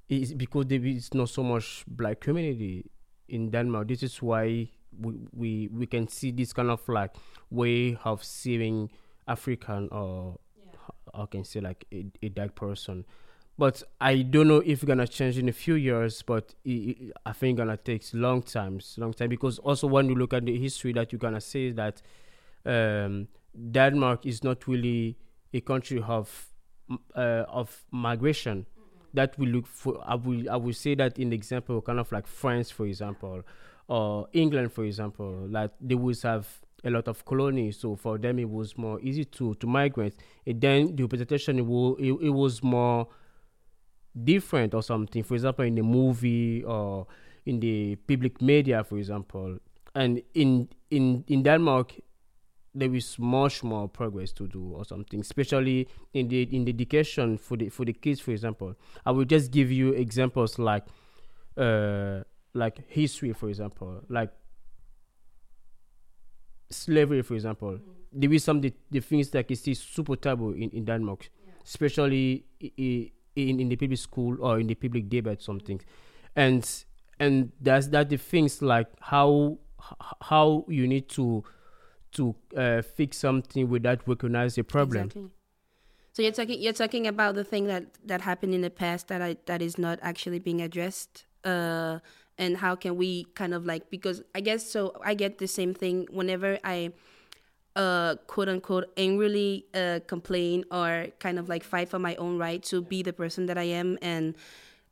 it's 0.09 0.33
because 0.33 0.67
there 0.67 0.85
is 0.85 1.13
not 1.13 1.29
so 1.29 1.43
much 1.43 1.85
black 1.87 2.19
community 2.19 2.89
in 3.27 3.51
Denmark. 3.51 3.87
This 3.87 4.03
is 4.03 4.21
why 4.21 4.69
we 4.99 5.13
we, 5.33 5.69
we 5.71 5.85
can 5.85 6.07
see 6.07 6.31
this 6.31 6.53
kind 6.53 6.69
of 6.69 6.81
like 6.89 7.11
way 7.49 7.97
of 8.03 8.23
seeing 8.23 8.89
African 9.27 9.89
or 9.91 10.39
I 11.13 11.25
can 11.25 11.43
say 11.43 11.59
like 11.59 11.85
a, 11.91 12.05
a 12.21 12.29
dark 12.29 12.55
person. 12.55 13.05
But 13.57 13.83
I 13.99 14.21
don't 14.21 14.47
know 14.47 14.59
if 14.59 14.69
it's 14.69 14.83
gonna 14.85 15.07
change 15.07 15.37
in 15.37 15.49
a 15.49 15.53
few 15.53 15.75
years. 15.75 16.21
But 16.21 16.53
i 16.65 16.95
i 17.25 17.29
I 17.29 17.33
think 17.33 17.57
gonna 17.57 17.77
takes 17.77 18.13
long 18.13 18.41
times, 18.41 18.95
long 18.97 19.13
time 19.13 19.29
because 19.29 19.59
also 19.59 19.87
when 19.87 20.07
you 20.09 20.15
look 20.15 20.33
at 20.33 20.45
the 20.45 20.57
history, 20.57 20.93
that 20.93 21.11
you're 21.11 21.19
gonna 21.19 21.41
say 21.41 21.71
that 21.71 22.01
um, 22.65 23.27
Denmark 23.71 24.25
is 24.25 24.43
not 24.43 24.67
really 24.67 25.17
a 25.53 25.59
country 25.61 26.01
of 26.01 26.47
uh, 27.15 27.45
of 27.47 27.85
migration. 27.91 28.65
That 29.13 29.37
we 29.39 29.47
look 29.47 29.65
for. 29.65 29.99
I 30.05 30.15
will 30.15 30.49
I 30.49 30.55
will 30.55 30.73
say 30.73 30.93
that 30.95 31.17
in 31.17 31.31
the 31.31 31.35
example, 31.35 31.81
kind 31.81 31.99
of 31.99 32.11
like 32.11 32.27
France, 32.27 32.69
for 32.69 32.85
example, 32.85 33.41
or 33.87 34.27
England, 34.33 34.71
for 34.71 34.85
example, 34.85 35.47
like 35.49 35.71
they 35.81 35.95
would 35.95 36.21
have 36.21 36.47
a 36.83 36.89
lot 36.89 37.07
of 37.07 37.25
colonies, 37.25 37.77
so 37.79 37.95
for 37.95 38.17
them 38.17 38.39
it 38.39 38.49
was 38.49 38.77
more 38.77 38.99
easy 39.01 39.25
to 39.25 39.53
to 39.55 39.67
migrate. 39.67 40.15
And 40.45 40.61
then 40.61 40.95
the 40.95 41.03
representation 41.03 41.59
it, 41.59 41.65
wa- 41.65 41.95
it, 41.99 42.11
it 42.21 42.29
was 42.29 42.63
more 42.63 43.07
different 44.23 44.73
or 44.73 44.83
something. 44.83 45.23
For 45.23 45.35
example, 45.35 45.65
in 45.65 45.75
the 45.75 45.83
movie 45.83 46.63
or 46.63 47.07
in 47.45 47.59
the 47.59 47.95
public 47.95 48.41
media, 48.41 48.83
for 48.83 48.97
example, 48.97 49.57
and 49.95 50.21
in 50.33 50.69
in 50.91 51.23
in 51.27 51.43
Denmark, 51.43 51.93
there 52.75 52.93
is 52.93 53.17
much 53.19 53.63
more 53.63 53.87
progress 53.87 54.31
to 54.33 54.47
do 54.47 54.73
or 54.75 54.85
something, 54.85 55.19
especially 55.21 55.87
in 56.13 56.27
the 56.27 56.43
in 56.43 56.65
the 56.65 56.71
education 56.71 57.37
for 57.37 57.57
the 57.57 57.69
for 57.69 57.85
the 57.85 57.93
kids, 57.93 58.19
for 58.19 58.31
example. 58.31 58.75
I 59.05 59.11
will 59.11 59.25
just 59.25 59.51
give 59.51 59.71
you 59.71 59.93
examples 59.93 60.59
like 60.59 60.85
uh 61.57 62.23
like 62.53 62.81
history, 62.87 63.33
for 63.33 63.49
example, 63.49 64.01
like 64.09 64.31
slavery, 66.69 67.21
for 67.21 67.35
example. 67.35 67.79
There 68.11 68.31
is 68.33 68.43
some 68.43 68.61
the, 68.61 68.73
the 68.91 68.99
things 69.01 69.29
that 69.31 69.49
is 69.51 69.59
still 69.59 69.75
super 69.75 70.15
taboo 70.15 70.51
in, 70.53 70.69
in 70.71 70.85
Denmark, 70.85 71.29
especially 71.65 72.45
i- 72.63 72.71
i- 72.79 73.11
in, 73.35 73.59
in 73.59 73.69
the 73.69 73.75
public 73.75 73.99
school 73.99 74.37
or 74.41 74.59
in 74.59 74.67
the 74.67 74.75
public 74.75 75.09
debate, 75.09 75.41
something. 75.41 75.79
And 76.35 76.67
and 77.19 77.51
that's 77.61 77.87
that 77.87 78.09
the 78.09 78.17
things 78.17 78.61
like 78.61 78.87
how 78.99 79.59
how 80.21 80.65
you 80.67 80.87
need 80.87 81.07
to 81.09 81.43
to 82.13 82.35
uh, 82.57 82.81
fix 82.81 83.17
something 83.17 83.69
without 83.69 84.07
recognize 84.07 84.55
the 84.55 84.63
problem. 84.63 85.05
Exactly. 85.05 85.29
So 86.13 86.21
you're 86.23 86.31
talking 86.31 86.61
you're 86.61 86.73
talking 86.73 87.07
about 87.07 87.35
the 87.35 87.43
thing 87.43 87.67
that 87.67 87.83
that 88.07 88.21
happened 88.21 88.53
in 88.55 88.61
the 88.61 88.69
past 88.71 89.07
that 89.07 89.21
I 89.21 89.37
that 89.45 89.61
is 89.61 89.77
not 89.77 89.99
actually 90.01 90.39
being 90.39 90.61
addressed. 90.61 91.25
Uh, 91.45 91.99
and 92.39 92.57
how 92.57 92.73
can 92.75 92.95
we 92.95 93.25
kind 93.35 93.53
of 93.53 93.65
like 93.65 93.89
because 93.91 94.23
I 94.33 94.39
guess 94.41 94.65
so 94.65 94.93
I 95.03 95.13
get 95.13 95.37
the 95.37 95.47
same 95.47 95.73
thing 95.75 96.07
whenever 96.09 96.57
I 96.63 96.93
uh 97.75 98.15
quote 98.25 98.49
unquote 98.49 98.85
angrily 98.97 99.65
uh 99.75 99.99
complain 100.07 100.65
or 100.71 101.07
kind 101.19 101.37
of 101.37 101.47
like 101.49 101.63
fight 101.63 101.87
for 101.89 101.99
my 101.99 102.15
own 102.15 102.39
right 102.39 102.63
to 102.71 102.81
be 102.81 103.03
the 103.03 103.13
person 103.13 103.45
that 103.45 103.57
I 103.57 103.67
am 103.81 103.99
and 104.01 104.33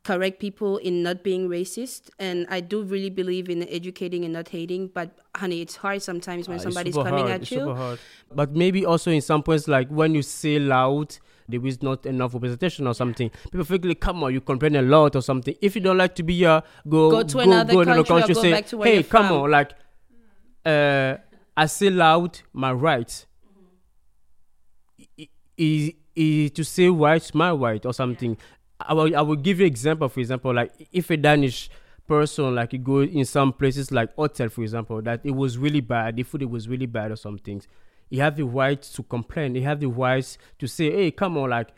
correct 0.04 0.38
people 0.40 0.78
in 0.78 1.02
not 1.02 1.22
being 1.22 1.48
racist. 1.50 2.08
And 2.18 2.46
I 2.48 2.60
do 2.60 2.82
really 2.82 3.10
believe 3.10 3.50
in 3.50 3.68
educating 3.68 4.24
and 4.24 4.32
not 4.32 4.48
hating 4.48 4.88
but 4.94 5.08
honey 5.34 5.60
it's 5.60 5.76
hard 5.76 6.00
sometimes 6.02 6.48
when 6.48 6.58
Uh, 6.58 6.62
somebody's 6.62 6.94
coming 6.94 7.26
hard, 7.26 7.42
at 7.42 7.50
you. 7.50 7.98
But 8.32 8.54
maybe 8.54 8.86
also 8.86 9.10
in 9.10 9.20
some 9.20 9.42
points, 9.42 9.66
like 9.68 9.88
when 9.88 10.14
you 10.14 10.22
say 10.22 10.58
loud, 10.58 11.18
there 11.48 11.64
is 11.66 11.82
not 11.82 12.04
enough 12.06 12.34
representation 12.34 12.86
or 12.86 12.94
something. 12.94 13.30
People 13.50 13.64
think, 13.64 13.84
like, 13.84 14.00
come 14.00 14.22
on, 14.22 14.32
you 14.34 14.40
complain 14.40 14.76
a 14.76 14.82
lot 14.82 15.16
or 15.16 15.22
something. 15.22 15.54
If 15.62 15.74
you 15.74 15.80
don't 15.80 15.96
like 15.98 16.14
to 16.16 16.22
be 16.22 16.36
here, 16.38 16.62
go 16.88 17.10
Go 17.10 17.22
to 17.22 17.38
another 17.38 17.84
country 17.84 18.22
or 18.22 18.26
go 18.26 18.32
say, 18.42 18.50
back 18.50 18.66
to 18.66 18.76
where 18.76 18.88
hey, 18.94 19.02
come 19.02 19.28
from." 19.28 19.36
on, 19.42 19.50
like, 19.50 19.72
uh, 20.66 21.16
I 21.56 21.66
say 21.66 21.90
loud, 21.90 22.40
my 22.52 22.72
right. 22.72 23.26
I- 25.18 25.28
Is 25.56 25.92
is 26.14 26.50
to 26.52 26.64
say 26.64 26.88
right, 26.88 27.34
my 27.34 27.50
right 27.52 27.84
or 27.84 27.92
something. 27.92 28.36
I 28.80 28.94
will 28.94 29.16
I 29.16 29.22
will 29.22 29.36
give 29.36 29.58
you 29.60 29.66
example. 29.66 30.08
For 30.08 30.20
example, 30.20 30.54
like 30.54 30.72
if 30.92 31.10
a 31.10 31.16
Danish 31.16 31.68
person 32.06 32.54
like 32.54 32.72
you 32.72 32.78
go 32.78 33.00
in 33.00 33.24
some 33.24 33.52
places 33.52 33.90
like 33.90 34.14
hotel, 34.14 34.48
for 34.48 34.62
example, 34.62 35.02
that 35.02 35.20
it 35.24 35.32
was 35.32 35.58
really 35.58 35.80
bad, 35.80 36.16
the 36.16 36.22
food 36.22 36.42
it 36.42 36.50
was 36.50 36.68
really 36.68 36.86
bad 36.86 37.10
or 37.10 37.16
some 37.16 37.38
things. 37.38 37.66
You 38.10 38.20
have 38.22 38.36
the 38.36 38.44
right 38.44 38.80
to 38.80 39.02
complain. 39.02 39.54
You 39.54 39.62
have 39.64 39.80
the 39.80 39.88
right 39.88 40.38
to 40.58 40.66
say, 40.66 40.90
hey, 40.90 41.10
come 41.10 41.36
on, 41.38 41.50
like 41.50 41.68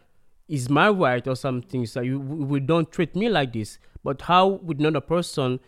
is 0.49 0.69
my 0.69 0.89
right 0.89 1.27
or 1.29 1.37
something. 1.37 1.87
So 1.87 2.01
you 2.01 2.19
we 2.21 2.61
don't 2.61 2.91
treat 2.91 3.15
me 3.17 3.29
like 3.29 3.53
this. 3.53 3.79
But 4.03 4.23
how 4.23 4.47
with 4.49 4.79
another 4.81 5.01
person, 5.01 5.61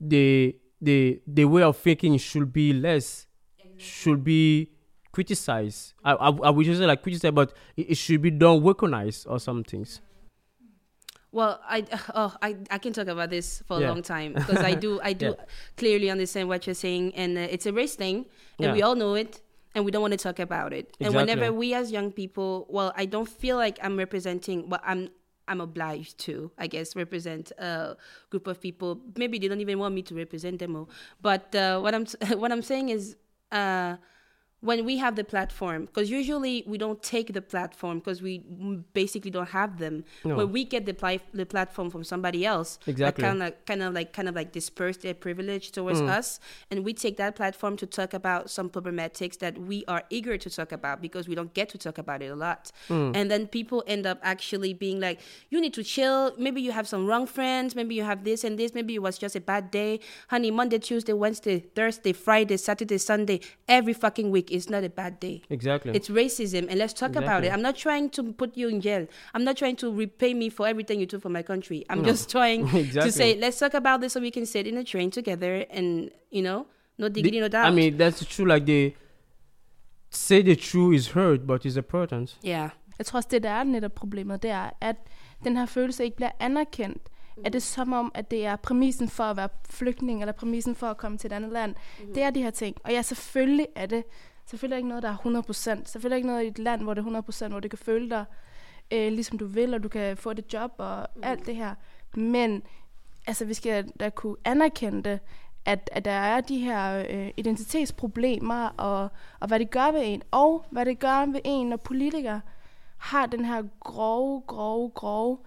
the 0.00 0.56
the 0.80 1.20
the 1.26 1.44
way 1.44 1.62
of 1.62 1.76
thinking 1.76 2.16
should 2.18 2.52
be 2.52 2.72
less, 2.72 3.26
should 3.76 4.22
be 4.24 4.70
criticized. 5.12 5.94
I 6.04 6.12
I, 6.12 6.28
I 6.28 6.50
would 6.50 6.64
just 6.66 6.80
say 6.80 6.86
like 6.86 7.02
criticize, 7.02 7.32
but 7.32 7.52
it, 7.76 7.90
it 7.90 7.94
should 7.96 8.22
be 8.22 8.30
done 8.30 8.62
recognized 8.64 9.26
or 9.28 9.38
some 9.40 9.64
things. 9.64 10.00
Well, 11.30 11.60
I 11.68 11.84
oh 12.14 12.34
I, 12.40 12.56
I 12.70 12.78
can 12.78 12.92
talk 12.92 13.06
about 13.08 13.28
this 13.30 13.62
for 13.66 13.76
a 13.76 13.80
long 13.80 14.02
time 14.02 14.32
because 14.32 14.60
I 14.64 14.74
do 14.74 14.98
I 15.02 15.12
do 15.24 15.26
Yeah. 15.26 15.44
clearly 15.76 16.10
understand 16.10 16.48
what 16.48 16.66
you're 16.66 16.74
saying 16.74 17.14
and 17.14 17.36
uh, 17.36 17.42
it's 17.42 17.66
a 17.66 17.72
race 17.72 17.94
thing 17.96 18.24
and 18.58 18.68
Yeah. 18.68 18.72
we 18.72 18.82
all 18.82 18.94
know 18.94 19.14
it 19.14 19.40
and 19.78 19.84
we 19.84 19.92
don't 19.92 20.02
want 20.02 20.10
to 20.10 20.18
talk 20.18 20.40
about 20.40 20.72
it. 20.72 20.96
And 21.00 21.14
whenever 21.14 21.52
we 21.52 21.72
as 21.72 21.92
young 21.92 22.10
people, 22.10 22.66
well, 22.68 22.92
I 22.96 23.06
don't 23.06 23.28
feel 23.28 23.56
like 23.56 23.78
I'm 23.80 23.96
representing 23.96 24.68
well 24.68 24.80
I'm 24.84 25.10
I'm 25.46 25.60
obliged 25.62 26.18
to, 26.26 26.50
I 26.58 26.66
guess, 26.66 26.94
represent 26.94 27.52
a 27.58 27.96
group 28.28 28.46
of 28.48 28.60
people. 28.60 29.00
Maybe 29.16 29.38
they 29.38 29.48
don't 29.48 29.60
even 29.60 29.78
want 29.78 29.94
me 29.94 30.02
to 30.02 30.14
represent 30.14 30.58
them 30.58 30.76
all. 30.76 30.90
But 31.22 31.54
uh, 31.54 31.80
what 31.80 31.94
I'm 31.94 32.06
what 32.42 32.50
I'm 32.50 32.62
saying 32.62 32.88
is 32.88 33.16
uh 33.52 33.96
when 34.60 34.84
we 34.84 34.96
have 34.98 35.14
the 35.14 35.22
platform 35.22 35.84
because 35.84 36.10
usually 36.10 36.64
we 36.66 36.76
don't 36.78 37.00
take 37.00 37.32
the 37.32 37.40
platform 37.40 37.98
because 38.00 38.20
we 38.20 38.38
basically 38.92 39.30
don't 39.30 39.50
have 39.50 39.78
them 39.78 40.04
No. 40.24 40.34
when 40.36 40.50
we 40.52 40.64
get 40.64 40.84
the, 40.84 40.94
pli- 40.94 41.20
the 41.32 41.46
platform 41.46 41.90
from 41.90 42.02
somebody 42.02 42.44
else 42.44 42.78
Exactly. 42.86 43.22
kind 43.22 43.40
of 43.42 43.52
kind 43.66 43.82
of 43.84 43.94
like 43.94 44.12
kind 44.12 44.28
of 44.28 44.34
like 44.34 44.50
disperse 44.50 44.96
their 44.96 45.14
privilege 45.14 45.70
towards 45.70 46.00
Mm. 46.00 46.08
us 46.10 46.40
and 46.70 46.84
we 46.84 46.92
take 46.92 47.16
that 47.18 47.36
platform 47.36 47.76
to 47.76 47.86
talk 47.86 48.14
about 48.14 48.50
some 48.50 48.68
problematics 48.68 49.38
that 49.38 49.56
we 49.58 49.84
are 49.86 50.02
eager 50.10 50.36
to 50.36 50.50
talk 50.50 50.72
about 50.72 51.00
because 51.00 51.28
we 51.28 51.34
don't 51.36 51.54
get 51.54 51.68
to 51.68 51.78
talk 51.78 51.98
about 51.98 52.20
it 52.22 52.26
a 52.26 52.34
lot 52.36 52.72
Mm. 52.88 53.14
and 53.16 53.30
then 53.30 53.46
people 53.46 53.84
end 53.86 54.06
up 54.06 54.18
actually 54.22 54.74
being 54.74 54.98
like 55.00 55.20
you 55.50 55.60
need 55.60 55.74
to 55.74 55.84
chill 55.84 56.34
maybe 56.36 56.60
you 56.60 56.72
have 56.72 56.88
some 56.88 57.06
wrong 57.06 57.26
friends 57.26 57.76
maybe 57.76 57.94
you 57.94 58.02
have 58.02 58.24
this 58.24 58.42
and 58.44 58.58
this 58.58 58.74
maybe 58.74 58.94
it 58.96 59.02
was 59.02 59.18
just 59.18 59.36
a 59.36 59.40
bad 59.40 59.70
day 59.70 60.00
honey 60.28 60.50
monday 60.50 60.78
tuesday 60.78 61.12
wednesday 61.12 61.60
thursday 61.76 62.12
friday 62.12 62.56
saturday 62.56 62.98
sunday 62.98 63.40
every 63.68 63.92
fucking 63.92 64.30
week 64.32 64.47
is 64.50 64.70
not 64.70 64.84
a 64.84 64.88
bad 64.88 65.14
day 65.20 65.42
Exactly. 65.50 65.92
it's 65.96 66.08
racism, 66.10 66.62
and 66.70 66.78
let's 66.78 66.94
talk 66.94 67.16
about 67.16 67.44
it. 67.44 67.52
I'm 67.52 67.62
not 67.62 67.76
trying 67.76 68.10
to 68.10 68.22
put 68.32 68.50
you 68.56 68.68
in 68.68 68.80
jail. 68.80 69.06
I'm 69.34 69.44
not 69.44 69.56
trying 69.56 69.76
to 69.76 69.86
repay 70.02 70.34
me 70.34 70.50
for 70.50 70.66
everything 70.68 71.00
you 71.00 71.06
do 71.06 71.18
for 71.20 71.30
my 71.30 71.42
country. 71.42 71.84
I'm 71.90 72.00
No. 72.02 72.08
just 72.10 72.30
trying 72.36 72.60
to 73.04 73.10
say, 73.12 73.28
let's 73.44 73.58
talk 73.58 73.74
about 73.74 74.00
this 74.00 74.12
so 74.12 74.20
we 74.20 74.30
can 74.30 74.46
sit 74.46 74.66
in 74.66 74.76
a 74.78 74.84
train 74.84 75.10
together 75.10 75.64
and, 75.70 76.10
you 76.32 76.42
know, 76.42 76.66
no 76.98 77.08
The- 77.08 77.40
no 77.40 77.48
doubt. 77.48 77.72
I 77.72 77.74
mean, 77.74 77.96
that's 77.98 78.24
true. 78.36 78.46
Like 78.54 78.66
they 78.66 78.94
say 80.10 80.42
the 80.42 80.54
truth 80.56 80.94
is 80.94 81.08
hurt, 81.08 81.46
but 81.46 81.64
it's 81.66 81.76
important. 81.76 82.38
yeah. 82.44 82.70
Jeg 82.98 83.06
tror 83.06 83.16
også, 83.16 83.28
det 83.32 83.42
der 83.42 83.50
er 83.50 83.62
netop 83.64 83.92
problemet, 83.94 84.42
det 84.42 84.50
er, 84.50 84.70
at 84.80 84.96
den 85.44 85.56
her 85.56 85.66
følelse 85.66 86.04
ikke 86.04 86.16
bliver 86.16 86.30
anerkendt. 86.40 87.02
Mm. 87.36 87.42
Er 87.46 87.50
det 87.50 87.62
som 87.62 87.92
om, 87.92 88.12
at 88.14 88.30
det 88.30 88.46
er 88.46 88.56
præmissen 88.56 89.08
for 89.08 89.24
at 89.24 89.36
være 89.36 89.48
flygtning, 89.70 90.20
eller 90.20 90.32
præmissen 90.32 90.74
for 90.74 90.86
at 90.86 90.96
komme 90.96 91.18
til 91.18 91.28
et 91.28 91.32
andet 91.32 91.52
land? 91.52 91.74
Mm. 92.00 92.14
Det 92.14 92.22
er 92.22 92.30
de 92.30 92.42
her 92.42 92.50
ting. 92.50 92.76
Og 92.84 92.90
ja, 92.92 93.02
selvfølgelig 93.02 93.66
er 93.76 93.86
det 93.86 94.04
selvfølgelig 94.50 94.76
ikke 94.76 94.88
noget, 94.88 95.02
der 95.02 95.08
er 95.08 95.80
100%. 95.80 95.84
Selvfølgelig 95.84 96.16
ikke 96.16 96.28
noget 96.28 96.44
i 96.44 96.46
et 96.46 96.58
land, 96.58 96.82
hvor 96.82 96.94
det 96.94 97.06
er 97.06 97.22
100%, 97.46 97.48
hvor 97.48 97.60
du 97.60 97.68
kan 97.68 97.78
føle 97.78 98.10
dig, 98.10 98.24
øh, 98.90 99.12
ligesom 99.12 99.38
du 99.38 99.46
vil, 99.46 99.74
og 99.74 99.82
du 99.82 99.88
kan 99.88 100.16
få 100.16 100.30
et 100.30 100.52
job 100.52 100.72
og 100.78 101.06
mm. 101.16 101.22
alt 101.24 101.46
det 101.46 101.56
her. 101.56 101.74
Men 102.14 102.62
altså, 103.26 103.44
vi 103.44 103.54
skal 103.54 103.92
da 104.00 104.10
kunne 104.10 104.36
anerkende 104.44 105.10
det, 105.10 105.20
at, 105.64 105.90
at 105.92 106.04
der 106.04 106.10
er 106.10 106.40
de 106.40 106.58
her 106.58 107.04
øh, 107.10 107.30
identitetsproblemer, 107.36 108.68
og, 108.68 109.08
og 109.40 109.48
hvad 109.48 109.58
det 109.58 109.70
gør 109.70 109.90
ved 109.90 110.02
en, 110.04 110.22
og 110.30 110.64
hvad 110.70 110.84
det 110.84 110.98
gør 110.98 111.26
ved 111.26 111.40
en, 111.44 111.68
når 111.68 111.76
politikere 111.76 112.40
har 112.98 113.26
den 113.26 113.44
her 113.44 113.62
grove, 113.80 114.42
grove, 114.46 114.90
grove 114.90 115.38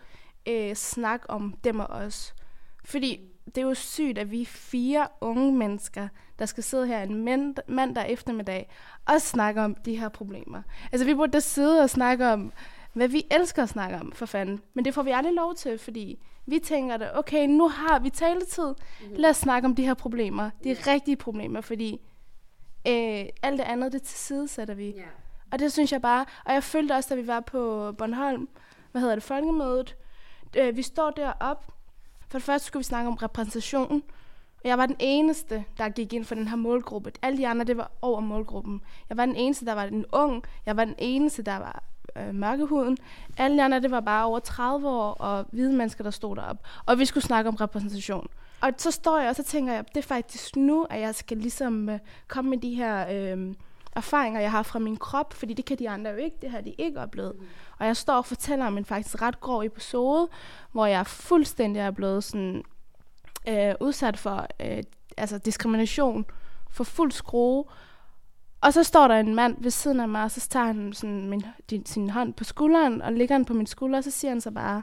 øh, 0.46 0.76
snak 0.76 1.22
om 1.30 1.56
dem 1.64 1.80
og 1.80 1.88
os. 1.88 2.36
Fordi 2.86 3.20
det 3.46 3.58
er 3.58 3.62
jo 3.62 3.74
sygt, 3.74 4.18
at 4.18 4.32
vi 4.32 4.42
er 4.42 4.46
fire 4.46 5.08
unge 5.22 5.54
mennesker, 5.54 6.08
der 6.42 6.48
skal 6.48 6.64
sidde 6.64 6.88
her 6.88 7.04
en 7.04 7.24
mandag 7.68 8.10
eftermiddag 8.10 8.70
og 9.06 9.22
snakke 9.22 9.62
om 9.62 9.76
de 9.76 9.96
her 9.96 10.10
problemer. 10.10 10.62
Altså 10.92 11.06
vi 11.06 11.14
burde 11.14 11.32
da 11.32 11.40
sidde 11.40 11.82
og 11.82 11.90
snakke 11.90 12.28
om, 12.28 12.54
hvad 12.94 13.08
vi 13.08 13.24
elsker 13.32 13.64
at 13.64 13.70
snakke 13.70 13.98
om, 14.00 14.12
for 14.12 14.26
fanden. 14.26 14.62
Men 14.74 14.86
det 14.86 14.94
får 14.94 15.04
vi 15.04 15.12
aldrig 15.12 15.34
lov 15.34 15.56
til, 15.56 15.78
fordi 15.78 16.20
vi 16.46 16.60
tænker 16.60 16.98
da, 16.98 17.10
okay, 17.14 17.48
nu 17.48 17.68
har 17.68 18.00
vi 18.00 18.10
taletid. 18.10 18.68
Mm-hmm. 18.68 19.16
Lad 19.16 19.30
os 19.30 19.38
snakke 19.38 19.66
om 19.66 19.76
de 19.76 19.86
her 19.86 19.94
problemer. 19.94 20.50
De 20.64 20.72
er 20.72 20.88
rigtige 20.88 21.16
problemer, 21.16 21.62
fordi 21.62 21.94
øh, 22.88 23.26
alt 23.44 23.58
det 23.58 23.66
andet, 23.66 23.92
det 23.92 24.02
tilsidesætter 24.02 24.74
vi. 24.74 24.88
Yeah. 24.88 25.08
Og 25.52 25.60
det 25.60 25.72
synes 25.72 25.92
jeg 25.92 26.02
bare, 26.02 26.26
og 26.46 26.54
jeg 26.54 26.64
følte 26.64 26.94
også, 26.94 27.16
da 27.16 27.22
vi 27.22 27.28
var 27.28 27.40
på 27.40 27.92
Bornholm, 27.98 28.50
hvad 28.92 29.02
hedder 29.02 29.16
det, 29.16 29.24
folkemødet, 29.24 29.96
øh, 30.58 30.78
vi 30.78 30.82
står 30.82 31.12
derop. 31.12 31.66
For 32.30 32.38
det 32.38 32.44
første 32.44 32.68
skulle 32.68 32.82
vi 32.82 32.86
snakke 32.86 33.08
om 33.08 33.14
repræsentation, 33.16 34.04
og 34.64 34.70
jeg 34.70 34.78
var 34.78 34.86
den 34.86 34.96
eneste, 35.00 35.66
der 35.78 35.90
gik 35.90 36.14
ind 36.14 36.26
for 36.26 36.36
den 36.36 36.48
her 36.48 36.56
målgruppe. 36.56 37.12
Alle 37.22 37.38
de 37.38 37.48
andre, 37.48 37.66
det 37.66 37.78
var 37.78 37.92
over 38.02 38.20
målgruppen. 38.20 38.82
Jeg 39.10 39.18
var 39.18 39.26
den 39.26 39.36
eneste, 39.36 39.66
der 39.66 39.74
var 39.74 39.84
en 39.84 40.06
ung. 40.12 40.44
Jeg 40.66 40.78
var 40.78 40.86
den 40.86 40.96
eneste, 40.98 41.44
der 41.44 41.58
var 41.58 41.84
øh, 42.18 42.36
mørkehuden. 42.36 42.98
Alle 43.38 43.58
de 43.58 43.64
andre, 43.64 43.80
det 43.80 43.92
var 43.92 44.00
bare 44.00 44.26
over 44.26 44.40
30 44.40 44.90
år 44.90 45.12
og 45.12 45.46
hvide 45.52 45.74
mennesker, 45.74 46.04
der 46.04 46.12
stod 46.12 46.36
derop. 46.36 46.58
Og 46.86 47.00
vi 47.00 47.06
skulle 47.06 47.24
snakke 47.24 47.48
om 47.48 47.56
repræsentation. 47.56 48.28
Og 48.62 48.72
så 48.78 48.92
står 48.92 49.20
jeg 49.20 49.30
og 49.30 49.36
så 49.36 49.44
tænker 49.44 49.74
jeg, 49.74 49.86
det 49.88 49.98
er 49.98 50.08
faktisk 50.08 50.56
nu, 50.56 50.84
at 50.90 51.00
jeg 51.02 51.16
skal 51.16 51.38
ligesom 51.38 51.90
øh, 51.90 52.00
komme 52.28 52.50
med 52.50 52.58
de 52.58 52.76
her 52.76 53.06
øh, 53.12 53.54
erfaringer, 53.96 54.42
jeg 54.42 54.52
har 54.52 54.64
fra 54.64 54.80
min 54.80 54.98
krop, 54.98 55.34
fordi 55.34 55.54
det 55.54 55.66
kan 55.66 55.80
de 55.80 55.90
andre 55.90 56.12
jo 56.12 56.18
ikke, 56.18 56.38
det 56.42 56.50
har 56.50 56.62
de 56.62 56.70
ikke 56.78 57.00
oplevet. 57.00 57.36
Mm. 57.40 57.46
Og 57.80 57.86
jeg 57.86 57.98
står 57.98 58.14
og 58.14 58.26
fortæller 58.26 58.66
om 58.66 58.78
en 58.78 58.86
faktisk 58.86 59.22
ret 59.22 59.40
grov 59.40 59.64
episode, 59.64 60.28
hvor 60.72 60.86
jeg 60.86 61.08
fuldstændig 61.08 61.80
er 61.80 61.92
blevet 61.92 62.24
sådan, 62.24 62.64
øh, 63.48 63.74
udsat 63.80 64.18
for 64.18 64.48
øh, 64.60 64.84
altså 65.18 65.38
diskrimination 65.38 66.26
for 66.72 66.84
fuld 66.84 67.12
skrue, 67.12 67.64
og 68.62 68.74
så 68.74 68.84
står 68.84 69.08
der 69.08 69.16
en 69.16 69.36
mand 69.36 69.56
ved 69.60 69.72
siden 69.72 70.00
af 70.00 70.10
mig, 70.10 70.24
og 70.24 70.32
så 70.32 70.50
tager 70.50 70.66
han 70.66 70.94
sådan 70.94 71.30
min, 71.30 71.46
din, 71.70 71.86
sin 71.86 72.10
hånd 72.10 72.34
på 72.34 72.44
skulderen, 72.44 73.02
og 73.02 73.14
lægger 73.14 73.38
den 73.38 73.46
på 73.46 73.54
min 73.54 73.66
skulder, 73.66 73.98
og 73.98 74.04
så 74.04 74.12
siger 74.12 74.32
han 74.32 74.42
så 74.42 74.52
bare, 74.52 74.82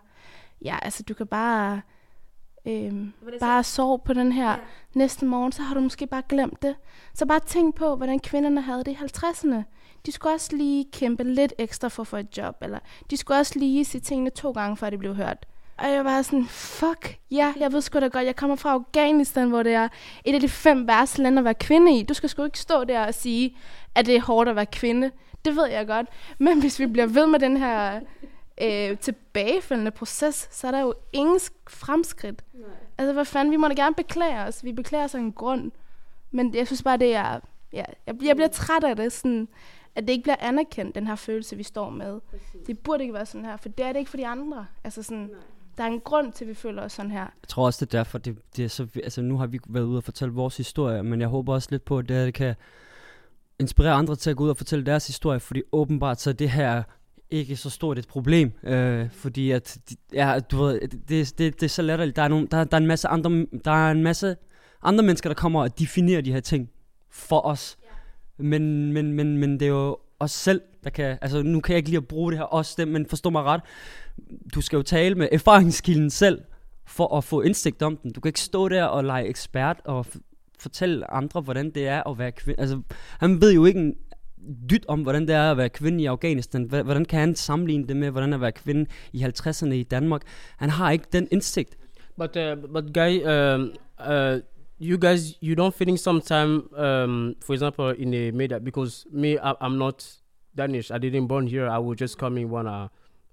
ja, 0.64 0.78
altså 0.82 1.02
du 1.02 1.14
kan 1.14 1.26
bare, 1.26 1.82
øhm, 2.66 3.12
bare 3.40 3.64
sove 3.64 3.98
på 3.98 4.12
den 4.12 4.32
her 4.32 4.50
ja. 4.50 4.56
næste 4.94 5.26
morgen, 5.26 5.52
så 5.52 5.62
har 5.62 5.74
du 5.74 5.80
måske 5.80 6.06
bare 6.06 6.22
glemt 6.28 6.62
det. 6.62 6.76
Så 7.14 7.26
bare 7.26 7.40
tænk 7.40 7.74
på, 7.74 7.96
hvordan 7.96 8.20
kvinderne 8.20 8.61
havde 8.61 8.84
det 8.84 8.92
i 8.92 8.94
50'erne. 8.94 9.62
De 10.06 10.12
skulle 10.12 10.34
også 10.34 10.56
lige 10.56 10.86
kæmpe 10.92 11.24
lidt 11.24 11.52
ekstra 11.59 11.88
for 11.88 12.02
at 12.02 12.06
få 12.06 12.16
et 12.16 12.38
job, 12.38 12.56
eller 12.62 12.78
de 13.11 13.16
skulle 13.16 13.38
også 13.40 13.59
lige 13.59 13.84
se 13.84 14.00
tingene 14.00 14.30
to 14.30 14.50
gange, 14.50 14.76
før 14.76 14.90
de 14.90 14.98
blev 14.98 15.14
hørt. 15.14 15.46
Og 15.79 15.91
jeg 15.91 16.05
var 16.05 16.22
sådan, 16.22 16.47
fuck, 16.47 17.18
ja, 17.31 17.55
jeg 17.61 17.72
ved 17.72 17.81
sgu 17.81 18.01
da 18.01 18.07
godt, 18.07 18.24
jeg 18.24 18.37
kommer 18.37 18.57
fra 18.57 18.70
Afghanistan, 18.70 19.49
hvor 19.49 19.62
det 19.62 19.72
er 19.72 19.89
et 20.24 20.35
af 20.35 20.41
de 20.41 20.49
fem 20.49 20.89
værste 20.89 21.22
lande 21.22 21.39
at 21.39 21.45
være 21.45 21.55
kvinde 21.55 21.99
i. 21.99 22.03
Du 22.03 22.14
skal 22.14 22.29
sgu 22.29 22.45
ikke 22.45 22.59
stå 22.59 22.85
der 22.85 23.07
og 23.07 23.14
sige, 23.14 23.57
at 23.95 24.07
det 24.07 24.16
er 24.16 24.20
hårdt 24.20 24.49
at 24.49 24.57
være 24.57 24.66
kvinde. 24.66 25.11
Det 25.45 25.57
ved 25.57 25.66
jeg 25.66 25.87
godt. 25.87 26.07
Men 26.39 26.61
hvis 26.61 26.79
vi 26.79 26.87
bliver 26.87 27.07
ved 27.07 27.26
med 27.26 27.39
den 27.39 27.57
her 27.57 28.01
øh, 28.62 28.99
tilbagefældende 28.99 29.91
proces, 29.91 30.49
så 30.51 30.66
er 30.66 30.70
der 30.70 30.81
jo 30.81 30.95
ingen 31.12 31.41
fremskridt. 31.68 32.43
Nej. 32.55 32.68
Altså, 32.99 33.12
hvad 33.12 33.24
fanden, 33.24 33.53
vi 33.53 33.57
må 33.57 33.68
da 33.68 33.74
gerne 33.74 33.95
beklage 33.95 34.41
os. 34.41 34.64
Vi 34.64 34.72
beklager 34.72 35.05
os 35.05 35.14
af 35.14 35.18
en 35.18 35.33
grund. 35.33 35.70
Men 36.31 36.55
jeg 36.55 36.66
synes 36.66 36.83
bare, 36.83 36.97
det 36.97 37.14
er... 37.14 37.41
Ja, 37.72 37.85
jeg, 38.07 38.14
jeg 38.22 38.37
bliver 38.37 38.49
træt 38.49 38.85
af 38.85 38.97
det, 38.97 39.12
sådan, 39.12 39.49
at 39.95 40.03
det 40.07 40.12
ikke 40.12 40.22
bliver 40.22 40.37
anerkendt, 40.41 40.95
den 40.95 41.07
her 41.07 41.14
følelse, 41.14 41.57
vi 41.57 41.62
står 41.62 41.91
med. 41.91 42.20
Præcis. 42.20 42.66
Det 42.66 42.79
burde 42.79 43.03
ikke 43.03 43.14
være 43.14 43.26
sådan 43.26 43.45
her, 43.45 43.57
for 43.57 43.68
det 43.68 43.87
er 43.87 43.93
det 43.93 43.99
ikke 43.99 44.11
for 44.11 44.16
de 44.16 44.26
andre. 44.26 44.66
Altså 44.85 45.03
sådan, 45.03 45.22
Nej 45.22 45.39
der 45.79 45.85
er 45.85 45.89
en 45.89 46.01
grund 46.01 46.33
til, 46.33 46.45
at 46.45 46.49
vi 46.49 46.55
føler 46.55 46.83
os 46.83 46.93
sådan 46.93 47.11
her. 47.11 47.20
Jeg 47.20 47.49
tror 47.49 47.66
også, 47.66 47.85
det 47.85 47.95
er 47.95 47.99
derfor, 47.99 48.18
det, 48.18 48.39
det 48.57 48.64
er 48.64 48.68
så, 48.68 48.87
altså 49.05 49.22
nu 49.22 49.39
har 49.39 49.47
vi 49.47 49.59
været 49.68 49.85
ude 49.85 49.97
og 49.97 50.05
fortælle 50.05 50.35
vores 50.35 50.57
historie, 50.57 51.03
men 51.03 51.20
jeg 51.20 51.29
håber 51.29 51.55
også 51.55 51.68
lidt 51.70 51.85
på, 51.85 51.99
at 51.99 52.09
det, 52.09 52.26
det 52.26 52.35
kan 52.35 52.55
inspirere 53.59 53.93
andre 53.93 54.16
til 54.16 54.31
at 54.31 54.37
gå 54.37 54.45
ud 54.45 54.51
og 54.51 54.57
fortælle 54.57 54.87
deres 54.87 55.07
historie, 55.07 55.41
fordi 55.41 55.62
åbenbart 55.72 56.20
så 56.20 56.31
er 56.31 56.35
det 56.35 56.51
her 56.51 56.83
ikke 57.31 57.57
så 57.57 57.70
stort 57.70 57.99
et 57.99 58.09
problem, 58.09 58.53
øh, 58.62 59.11
fordi 59.11 59.51
at, 59.51 59.79
ja, 60.12 60.41
du 60.51 60.62
ved, 60.62 60.81
det, 60.81 61.09
det, 61.09 61.39
det, 61.39 61.62
er 61.62 61.68
så 61.68 61.83
latterligt. 61.83 62.16
Der 62.16 62.22
er, 62.22 62.29
nogle, 62.29 62.49
der, 62.51 62.64
der, 62.64 62.76
er 62.76 62.81
en 62.81 62.87
masse 62.87 63.09
andre, 63.09 63.47
der 63.64 63.70
er 63.70 63.91
en 63.91 64.03
masse 64.03 64.37
andre 64.83 65.05
mennesker, 65.05 65.31
der 65.31 65.35
kommer 65.35 65.62
og 65.62 65.79
definerer 65.79 66.20
de 66.20 66.33
her 66.33 66.41
ting 66.41 66.70
for 67.11 67.47
os. 67.47 67.79
Ja. 67.83 67.89
Men, 68.45 68.93
men, 68.93 69.12
men, 69.12 69.39
men 69.39 69.61
det 69.61 69.62
er 69.62 69.70
jo 69.70 69.99
os 70.21 70.31
selv, 70.31 70.61
der 70.85 70.91
kan, 70.91 71.19
altså 71.23 71.43
nu 71.43 71.61
kan 71.61 71.73
jeg 71.73 71.79
ikke 71.79 71.89
lige 71.89 71.97
at 71.97 72.09
bruge 72.09 72.33
det 72.33 72.39
her 72.39 72.55
os 72.55 72.75
dem, 72.75 72.89
men 72.89 73.07
forstå 73.07 73.31
mig 73.31 73.43
ret, 73.43 73.61
du 74.55 74.61
skal 74.61 74.77
jo 74.77 74.83
tale 74.83 75.14
med 75.14 75.29
erfaringskilden 75.33 76.11
selv, 76.11 76.41
for 76.87 77.16
at 77.16 77.25
få 77.25 77.41
indsigt 77.41 77.83
om 77.83 77.97
den. 77.97 78.12
Du 78.12 78.21
kan 78.21 78.29
ikke 78.29 78.41
stå 78.41 78.69
der 78.69 78.85
og 78.85 79.05
lege 79.05 79.27
ekspert 79.27 79.81
og 79.85 80.07
fortælle 80.59 81.11
andre, 81.11 81.41
hvordan 81.41 81.71
det 81.71 81.89
er 81.89 82.11
at 82.11 82.19
være 82.19 82.33
kvinde. 82.33 82.61
Altså, 82.61 82.81
han 83.21 83.41
ved 83.41 83.53
jo 83.53 83.64
ikke 83.64 83.81
en 83.81 83.95
dyt 84.71 84.85
om, 84.89 85.03
hvordan 85.03 85.29
det 85.29 85.35
er 85.35 85.51
at 85.51 85.57
være 85.57 85.69
kvinde 85.69 86.03
i 86.03 86.07
Afghanistan. 86.07 86.64
Hvordan 86.64 87.05
kan 87.05 87.21
han 87.21 87.35
sammenligne 87.35 87.87
det 87.87 87.97
med, 87.97 88.11
hvordan 88.11 88.33
at 88.33 88.41
være 88.41 88.53
kvinde 88.53 88.87
i 89.12 89.25
50'erne 89.25 89.73
i 89.73 89.83
Danmark? 89.83 90.23
Han 90.57 90.71
har 90.71 90.91
ikke 90.91 91.05
den 91.12 91.29
indsigt. 91.31 91.79
But, 92.16 92.37
uh, 92.37 92.71
but 92.73 92.95
guy, 92.95 93.23
um, 93.27 93.73
uh, 94.01 94.35
uh 94.35 94.41
you 94.79 94.97
guys, 94.97 95.37
you 95.41 95.55
don't 95.55 95.74
feeling 95.74 95.97
sometime, 95.97 96.68
um, 96.76 97.37
for 97.41 97.53
example, 97.53 97.91
in 97.91 98.11
the 98.11 98.31
media, 98.33 98.61
because 98.61 99.07
me, 99.11 99.39
I, 99.39 99.55
I'm 99.61 99.79
not 99.79 100.07
Danish. 100.55 100.91
I 100.91 100.99
didn't 100.99 101.26
born 101.26 101.47
here. 101.47 101.68
I 101.68 101.79
was 101.79 101.99
just 101.99 102.18
coming 102.18 102.49
when 102.51 102.66
I 102.66 102.89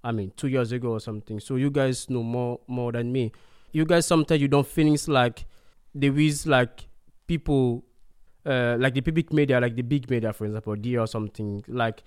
I 0.05 0.11
mean, 0.11 0.31
two 0.37 0.47
years 0.47 0.71
ago 0.71 0.91
or 0.91 0.99
something. 0.99 1.39
So 1.39 1.55
you 1.55 1.71
guys 1.71 2.09
know 2.11 2.21
more 2.21 2.59
more 2.67 2.91
than 2.91 3.11
me. 3.11 3.31
You 3.71 3.85
guys 3.85 4.05
sometimes 4.05 4.39
you 4.39 4.47
don't 4.47 4.67
feel 4.67 4.95
like 5.07 5.45
there 5.95 6.17
is 6.17 6.45
like 6.45 6.87
people 7.25 7.83
uh, 8.45 8.77
like 8.79 8.93
the 8.93 9.01
public 9.01 9.33
media, 9.33 9.59
like 9.59 9.75
the 9.75 9.81
big 9.81 10.07
media, 10.07 10.31
for 10.31 10.45
example, 10.45 10.75
D 10.75 10.95
or 10.95 11.07
something. 11.07 11.63
Like 11.67 12.03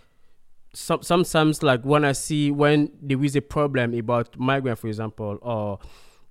some 0.72 1.02
sometimes 1.02 1.64
like 1.64 1.84
when 1.84 2.04
I 2.04 2.12
see 2.12 2.52
when 2.52 2.92
there 3.02 3.22
is 3.24 3.34
a 3.34 3.42
problem 3.42 3.94
about 3.94 4.38
migrant, 4.38 4.78
for 4.78 4.86
example, 4.86 5.36
or 5.42 5.80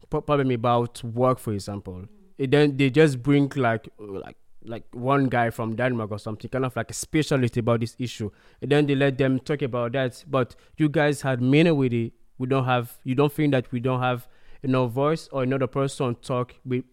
problem 0.10 0.52
about 0.52 1.04
work, 1.04 1.38
for 1.38 1.52
example, 1.52 2.06
it 2.38 2.52
then 2.52 2.78
they 2.78 2.90
just 2.90 3.22
bring 3.22 3.52
like 3.56 3.90
like 4.00 4.38
like 4.64 4.84
one 4.92 5.26
guy 5.30 5.50
from 5.50 5.76
Denmark 5.76 6.12
or 6.12 6.20
something, 6.20 6.50
kind 6.50 6.66
of 6.66 6.76
like 6.76 6.92
a 6.92 6.94
specialist 6.94 7.58
about 7.58 7.80
this 7.80 7.96
issue. 8.00 8.30
And 8.62 8.72
then 8.72 8.86
they 8.86 8.96
let 8.96 9.18
them 9.18 9.40
talk 9.40 9.62
about 9.62 9.94
that. 9.94 10.24
But 10.28 10.56
you 10.78 10.90
guys 10.90 11.22
had 11.22 11.42
many 11.42 11.72
with 11.72 11.94
it. 11.94 12.14
We 12.38 12.48
don't 12.48 12.66
have. 12.66 12.98
You 13.04 13.16
don't 13.16 13.32
think 13.32 13.52
that 13.52 13.72
we 13.72 13.80
don't 13.80 14.02
have 14.02 14.28
enough 14.64 14.92
voice 14.92 15.30
or 15.32 15.44
another 15.44 15.68
person 15.68 16.16
talk 16.16 16.56
with, 16.66 16.84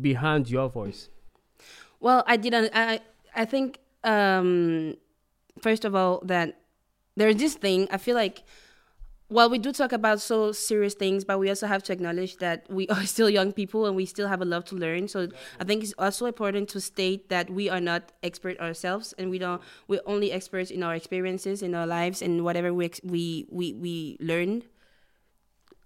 behind 0.00 0.50
your 0.50 0.68
voice. 0.68 1.08
Well, 2.00 2.24
I 2.26 2.36
didn't. 2.36 2.70
I 2.74 3.00
I 3.34 3.44
think 3.44 3.78
um, 4.04 4.96
first 5.60 5.84
of 5.84 5.94
all 5.94 6.22
that 6.24 6.60
there's 7.16 7.36
this 7.36 7.54
thing. 7.54 7.88
I 7.90 7.98
feel 7.98 8.14
like 8.14 8.42
well, 9.30 9.48
we 9.48 9.58
do 9.58 9.72
talk 9.72 9.92
about 9.92 10.20
so 10.20 10.50
serious 10.50 10.94
things, 10.94 11.24
but 11.24 11.38
we 11.38 11.48
also 11.48 11.68
have 11.68 11.84
to 11.84 11.92
acknowledge 11.92 12.36
that 12.38 12.66
we 12.68 12.88
are 12.88 13.06
still 13.14 13.30
young 13.30 13.52
people 13.52 13.86
and 13.86 13.94
we 13.94 14.04
still 14.04 14.26
have 14.26 14.42
a 14.42 14.44
lot 14.44 14.66
to 14.66 14.74
learn. 14.74 15.06
So 15.06 15.28
I 15.60 15.64
think 15.64 15.84
it's 15.84 15.94
also 15.98 16.26
important 16.26 16.68
to 16.70 16.80
state 16.80 17.28
that 17.28 17.48
we 17.48 17.68
are 17.70 17.80
not 17.80 18.10
expert 18.24 18.58
ourselves 18.58 19.14
and 19.18 19.30
we 19.30 19.38
don't 19.38 19.62
we're 19.86 20.02
only 20.04 20.32
experts 20.32 20.70
in 20.70 20.82
our 20.82 20.94
experiences 20.94 21.62
in 21.62 21.74
our 21.74 21.86
lives 21.86 22.22
and 22.22 22.44
whatever 22.44 22.74
we 22.74 22.90
we 23.04 23.46
we, 23.50 23.72
we 23.74 24.16
learned 24.20 24.64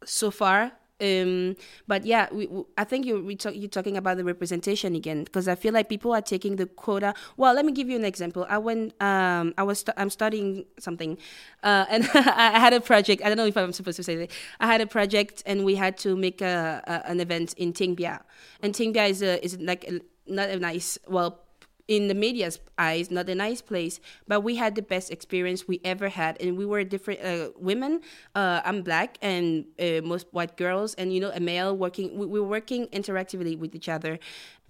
so 0.05 0.31
far 0.31 0.73
um, 1.01 1.57
but 1.89 2.07
yeah, 2.07 2.29
we, 2.33 2.49
I 2.79 2.85
think 2.85 3.05
you're 3.05 3.21
we 3.21 3.35
talk, 3.35 3.55
you're 3.57 3.69
talking 3.69 3.97
about 3.97 4.17
the 4.17 4.25
representation 4.25 4.95
again 4.95 5.25
because 5.25 5.49
I 5.49 5.57
feel 5.57 5.73
like 5.73 5.89
people 5.89 6.15
are 6.15 6.23
taking 6.23 6.57
the 6.57 6.67
quota. 6.67 7.15
Well, 7.37 7.53
let 7.53 7.65
me 7.65 7.73
give 7.73 7.89
you 7.89 7.97
an 7.97 8.05
example. 8.05 8.47
I 8.49 8.59
went, 8.59 8.95
um, 9.03 9.55
I 9.59 9.65
was 9.65 9.85
I'm 9.97 10.11
studying 10.11 10.65
something, 10.79 11.19
uh, 11.65 11.87
and 11.89 12.09
I 12.15 12.61
had 12.61 12.73
a 12.73 12.81
project. 12.81 13.23
I 13.25 13.29
don't 13.29 13.37
know 13.37 13.47
if 13.47 13.57
I'm 13.57 13.73
supposed 13.73 13.97
to 13.97 14.05
say 14.05 14.17
that. 14.17 14.31
I 14.61 14.67
had 14.67 14.81
a 14.81 14.87
project, 14.87 15.43
and 15.47 15.65
we 15.65 15.75
had 15.75 15.99
to 15.99 16.15
make 16.15 16.41
a, 16.41 16.83
a 16.87 17.11
an 17.11 17.21
event 17.21 17.55
in 17.55 17.73
Tingbia, 17.73 18.21
and 18.63 18.73
Tingbia 18.73 19.09
is 19.09 19.21
a 19.21 19.45
is 19.45 19.59
like 19.59 19.85
a, 19.89 20.01
not 20.27 20.49
a 20.49 20.59
nice 20.59 20.97
well 21.09 21.41
in 21.87 22.09
the 22.09 22.15
media's 22.15 22.59
eyes, 22.79 23.11
not 23.11 23.29
a 23.29 23.35
nice 23.35 23.61
place. 23.61 24.01
But 24.27 24.41
we 24.41 24.57
had 24.57 24.75
the 24.75 24.83
best 24.83 25.11
experience 25.11 25.69
we 25.69 25.81
ever 25.85 26.09
had, 26.09 26.41
and 26.41 26.57
we 26.57 26.67
were 26.67 26.83
different 26.85 27.21
uh, 27.21 27.51
women. 27.59 28.01
Uh, 28.35 28.61
I'm 28.65 28.83
black, 28.83 29.19
and 29.21 29.67
uh, 29.79 30.01
most 30.03 30.27
white 30.33 30.57
girls, 30.57 30.95
and 30.95 31.13
you 31.13 31.21
know, 31.21 31.31
a 31.31 31.41
male 31.41 31.77
working. 31.77 32.17
We, 32.19 32.27
we 32.27 32.41
were 32.41 32.49
working 32.49 32.87
interactively 32.89 33.59
with 33.59 33.75
each 33.75 33.89
other. 33.89 34.19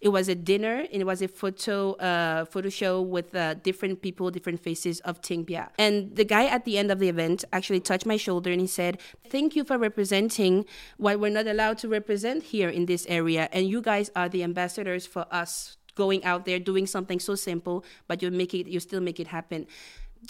It 0.00 0.08
was 0.08 0.28
a 0.28 0.34
dinner, 0.34 0.84
and 0.92 1.00
it 1.00 1.06
was 1.06 1.22
a 1.22 1.28
photo 1.28 1.92
uh, 1.94 2.44
photo 2.44 2.68
show 2.68 3.00
with 3.00 3.34
uh, 3.34 3.54
different 3.54 4.02
people, 4.02 4.30
different 4.30 4.60
faces 4.60 5.00
of 5.00 5.22
Tingbia. 5.22 5.70
And 5.78 6.14
the 6.14 6.24
guy 6.24 6.44
at 6.46 6.64
the 6.64 6.76
end 6.76 6.90
of 6.90 6.98
the 6.98 7.08
event 7.08 7.44
actually 7.52 7.80
touched 7.80 8.04
my 8.04 8.16
shoulder 8.16 8.50
and 8.50 8.60
he 8.60 8.66
said, 8.66 8.98
"Thank 9.30 9.56
you 9.56 9.64
for 9.64 9.78
representing 9.78 10.66
what 10.98 11.20
we're 11.20 11.30
not 11.30 11.46
allowed 11.46 11.78
to 11.78 11.88
represent 11.88 12.42
here 12.42 12.68
in 12.68 12.86
this 12.86 13.06
area, 13.08 13.48
and 13.52 13.68
you 13.68 13.80
guys 13.80 14.10
are 14.16 14.28
the 14.28 14.42
ambassadors 14.42 15.06
for 15.06 15.26
us." 15.30 15.78
Going 15.94 16.24
out 16.24 16.44
there 16.44 16.58
doing 16.58 16.86
something 16.86 17.20
so 17.20 17.34
simple 17.34 17.84
but 18.08 18.22
you 18.22 18.30
make 18.30 18.54
it 18.54 18.66
you 18.66 18.80
still 18.80 19.00
make 19.00 19.20
it 19.20 19.28
happen. 19.28 19.66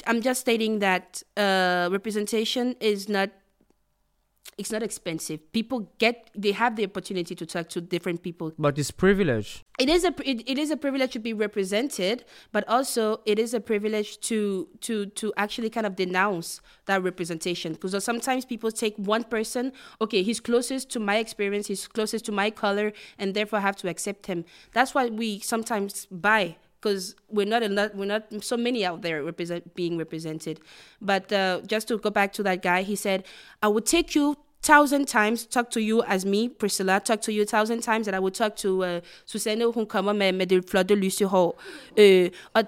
I'm 0.06 0.22
just 0.22 0.40
stating 0.40 0.80
that 0.80 1.22
uh, 1.36 1.88
representation 1.92 2.74
is 2.80 3.08
not 3.08 3.30
it's 4.56 4.70
not 4.70 4.82
expensive. 4.82 5.52
People 5.52 5.90
get 5.98 6.30
they 6.34 6.52
have 6.52 6.76
the 6.76 6.84
opportunity 6.84 7.34
to 7.34 7.46
talk 7.46 7.68
to 7.70 7.80
different 7.80 8.22
people. 8.22 8.52
But 8.58 8.78
it's 8.78 8.90
privilege. 8.90 9.64
it 9.78 9.88
is 9.88 10.04
a 10.04 10.14
it, 10.24 10.48
it 10.48 10.58
is 10.58 10.70
a 10.70 10.76
privilege 10.76 11.12
to 11.12 11.18
be 11.18 11.32
represented 11.32 12.24
but 12.52 12.66
also 12.68 13.20
it 13.26 13.38
is 13.38 13.54
a 13.54 13.60
privilege 13.60 14.20
to 14.20 14.68
to 14.80 15.06
to 15.06 15.32
actually 15.36 15.70
kind 15.70 15.86
of 15.86 15.96
denounce 15.96 16.60
that 16.86 17.02
representation. 17.02 17.72
Because 17.72 18.04
sometimes 18.04 18.44
people 18.44 18.70
take 18.70 18.96
one 18.96 19.24
person 19.24 19.72
okay 20.00 20.22
he's 20.22 20.40
closest 20.40 20.90
to 20.90 21.00
my 21.00 21.16
experience 21.16 21.66
he's 21.66 21.88
closest 21.88 22.24
to 22.26 22.32
my 22.32 22.50
color 22.50 22.92
and 23.18 23.34
therefore 23.34 23.58
I 23.58 23.62
have 23.62 23.76
to 23.76 23.88
accept 23.88 24.26
him. 24.26 24.44
That's 24.72 24.94
why 24.94 25.06
we 25.06 25.40
sometimes 25.40 26.06
buy 26.10 26.56
because 26.84 27.14
we're 27.30 27.46
not 27.46 27.62
lot, 27.70 27.94
we're 27.94 28.04
not 28.04 28.24
so 28.44 28.56
many 28.56 28.84
out 28.84 29.00
there 29.00 29.24
represent 29.24 29.74
being 29.74 29.96
represented 29.96 30.60
but 31.00 31.32
uh, 31.32 31.62
just 31.66 31.88
to 31.88 31.96
go 31.98 32.10
back 32.10 32.32
to 32.32 32.42
that 32.42 32.62
guy 32.62 32.82
he 32.82 32.94
said 32.94 33.24
i 33.62 33.68
would 33.68 33.86
take 33.86 34.14
you 34.14 34.36
thousand 34.64 35.06
times 35.06 35.44
talk 35.44 35.70
to 35.70 35.82
you 35.82 36.02
as 36.04 36.24
me, 36.24 36.48
Priscilla, 36.48 36.98
talk 36.98 37.20
to 37.20 37.32
you 37.32 37.44
thousand 37.44 37.82
times 37.82 38.06
that 38.06 38.14
I 38.14 38.18
would 38.18 38.34
talk 38.34 38.56
to 38.56 39.02
Susanne, 39.26 39.60
hun 39.60 39.86
kommer 39.86 40.14
med, 40.14 40.34
med 40.34 40.50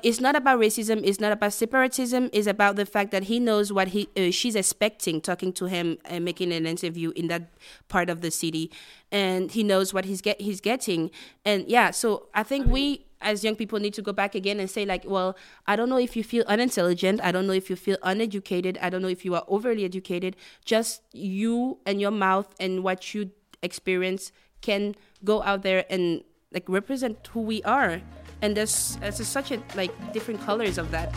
it's 0.02 0.20
not 0.20 0.36
about 0.36 0.60
racism, 0.60 1.00
it's 1.02 1.20
not 1.20 1.32
about 1.32 1.52
separatism, 1.54 2.28
it's 2.32 2.46
about 2.46 2.76
the 2.76 2.84
fact 2.84 3.12
that 3.12 3.24
he 3.24 3.40
knows 3.40 3.72
what 3.72 3.88
he 3.88 4.08
uh, 4.16 4.30
she's 4.30 4.54
expecting 4.54 5.20
talking 5.22 5.52
to 5.54 5.64
him 5.66 5.96
and 6.04 6.24
making 6.24 6.52
an 6.52 6.66
interview 6.66 7.12
in 7.16 7.28
that 7.28 7.48
part 7.88 8.10
of 8.10 8.20
the 8.20 8.30
city. 8.30 8.70
And 9.10 9.50
he 9.50 9.62
knows 9.62 9.94
what 9.94 10.04
he's 10.04 10.20
get 10.20 10.38
he's 10.40 10.60
getting. 10.60 11.10
And 11.46 11.66
yeah, 11.66 11.92
so 11.92 12.26
I 12.34 12.42
think 12.42 12.66
we 12.66 13.05
as 13.20 13.42
young 13.44 13.56
people 13.56 13.78
need 13.78 13.94
to 13.94 14.02
go 14.02 14.12
back 14.12 14.34
again 14.34 14.60
and 14.60 14.68
say 14.70 14.84
like 14.84 15.04
well 15.06 15.36
i 15.66 15.74
don't 15.76 15.88
know 15.88 15.98
if 15.98 16.16
you 16.16 16.22
feel 16.22 16.44
unintelligent. 16.46 17.20
I 17.22 17.32
don't 17.32 17.46
know 17.46 17.52
if 17.52 17.70
you 17.70 17.76
feel 17.76 17.98
uneducated. 18.02 18.78
I 18.80 18.90
don't 18.90 19.02
know 19.02 19.08
if 19.08 19.24
you 19.24 19.34
are 19.34 19.44
overly 19.48 19.84
educated. 19.84 20.36
Just 20.64 21.02
you 21.12 21.78
and 21.86 22.00
your 22.00 22.10
mouth 22.10 22.54
and 22.60 22.82
what 22.82 23.14
you 23.14 23.30
experience 23.62 24.32
can 24.60 24.94
go 25.24 25.42
out 25.42 25.62
there 25.62 25.84
and 25.90 26.22
like 26.52 26.68
represent 26.68 27.26
who 27.32 27.40
we 27.40 27.62
are. 27.62 28.00
And 28.42 28.56
there's, 28.56 28.96
there's 29.00 29.26
such 29.26 29.50
a 29.50 29.62
like 29.74 29.92
different 30.12 30.40
colors 30.40 30.78
of 30.78 30.90
that. 30.90 31.14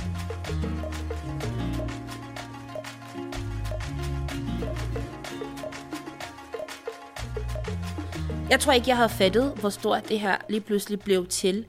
Jeg 8.50 8.60
tror 8.60 8.74
ikke, 8.74 8.88
jeg 8.88 8.98
havde 8.98 9.10
fattet, 9.10 9.54
hvor 9.60 9.70
stort 9.70 10.10
det 10.10 10.20
her 10.20 10.38
lige 10.50 10.62
pludselig 10.62 11.00
blev 11.00 11.28
til. 11.28 11.66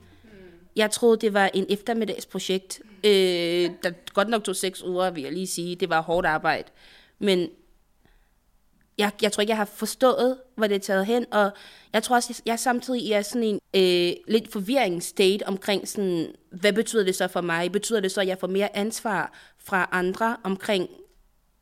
Jeg 0.77 0.91
troede, 0.91 1.17
det 1.21 1.35
var 1.35 1.51
en 1.55 1.67
eftermiddagsprojekt, 1.69 2.81
øh, 3.05 3.71
der 3.83 4.13
godt 4.15 4.29
nok 4.29 4.45
tog 4.45 4.57
seks 4.57 4.83
uger, 4.83 5.11
vil 5.11 5.23
jeg 5.23 5.33
lige 5.33 5.47
sige. 5.47 5.77
Det 5.77 5.89
var 5.89 6.01
hårdt 6.01 6.27
arbejde. 6.27 6.69
Men 7.19 7.49
jeg, 8.99 9.11
jeg 9.23 9.33
tror 9.33 9.41
ikke, 9.41 9.51
jeg 9.51 9.57
har 9.57 9.65
forstået, 9.65 10.37
hvor 10.57 10.67
det 10.67 10.75
er 10.75 10.79
taget 10.79 11.07
hen, 11.07 11.27
og 11.33 11.51
jeg 11.93 12.03
tror 12.03 12.17
også, 12.17 12.35
jeg, 12.47 12.53
jeg 12.53 12.59
samtidig 12.59 13.13
er 13.13 13.23
sådan 13.23 13.43
en 13.43 13.61
øh, 13.75 14.13
lidt 14.29 14.53
forvirringsstate 14.53 15.47
omkring 15.47 15.89
sådan, 15.89 16.35
hvad 16.51 16.73
betyder 16.73 17.05
det 17.05 17.15
så 17.15 17.29
for 17.29 17.41
mig? 17.41 17.73
Betyder 17.73 18.01
det 18.01 18.13
så, 18.13 18.21
at 18.21 18.27
jeg 18.27 18.39
får 18.39 18.47
mere 18.47 18.77
ansvar 18.77 19.33
fra 19.59 19.89
andre 19.93 20.37
omkring 20.43 20.89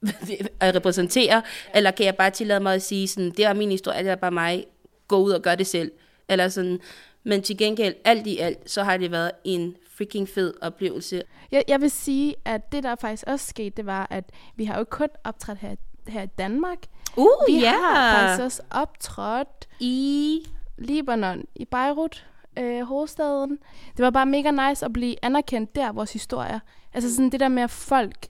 at 0.60 0.74
repræsentere, 0.74 1.42
eller 1.74 1.90
kan 1.90 2.06
jeg 2.06 2.16
bare 2.16 2.30
tillade 2.30 2.60
mig 2.60 2.74
at 2.74 2.82
sige 2.82 3.08
sådan, 3.08 3.30
det 3.30 3.44
er 3.44 3.52
min 3.52 3.70
historie, 3.70 4.02
det 4.02 4.10
er 4.10 4.14
bare 4.16 4.30
mig, 4.30 4.66
gå 5.08 5.18
ud 5.18 5.32
og 5.32 5.42
gør 5.42 5.54
det 5.54 5.66
selv, 5.66 5.92
eller 6.28 6.48
sådan, 6.48 6.80
men 7.28 7.42
til 7.42 7.58
gengæld, 7.58 7.94
alt 8.04 8.26
i 8.26 8.38
alt, 8.38 8.70
så 8.70 8.82
har 8.82 8.96
det 8.96 9.10
været 9.10 9.30
en 9.44 9.76
freaking 9.96 10.28
fed 10.28 10.54
oplevelse. 10.62 11.22
Jeg, 11.50 11.64
jeg 11.68 11.80
vil 11.80 11.90
sige, 11.90 12.34
at 12.44 12.72
det 12.72 12.82
der 12.82 12.94
faktisk 12.94 13.24
også 13.26 13.46
skete, 13.46 13.70
det 13.70 13.86
var, 13.86 14.06
at 14.10 14.24
vi 14.56 14.64
har 14.64 14.78
jo 14.78 14.84
kun 14.84 15.08
optrådt 15.24 15.58
her, 15.58 15.74
her 16.08 16.22
i 16.22 16.26
Danmark. 16.26 16.78
Uh, 17.16 17.26
Vi 17.46 17.58
ja! 17.58 17.72
har 17.72 18.18
faktisk 18.18 18.42
også 18.42 18.62
optrådt 18.70 19.68
I 19.80 20.46
Libanon, 20.78 21.44
i 21.54 21.64
Beirut, 21.64 22.26
øh, 22.58 22.82
hovedstaden. 22.82 23.58
Det 23.96 24.04
var 24.04 24.10
bare 24.10 24.26
mega 24.26 24.68
nice 24.68 24.84
at 24.84 24.92
blive 24.92 25.16
anerkendt 25.24 25.74
der, 25.74 25.92
vores 25.92 26.12
historier. 26.12 26.60
Altså 26.94 27.14
sådan 27.14 27.30
det 27.30 27.40
der 27.40 27.48
med, 27.48 27.62
at 27.62 27.70
folk 27.70 28.26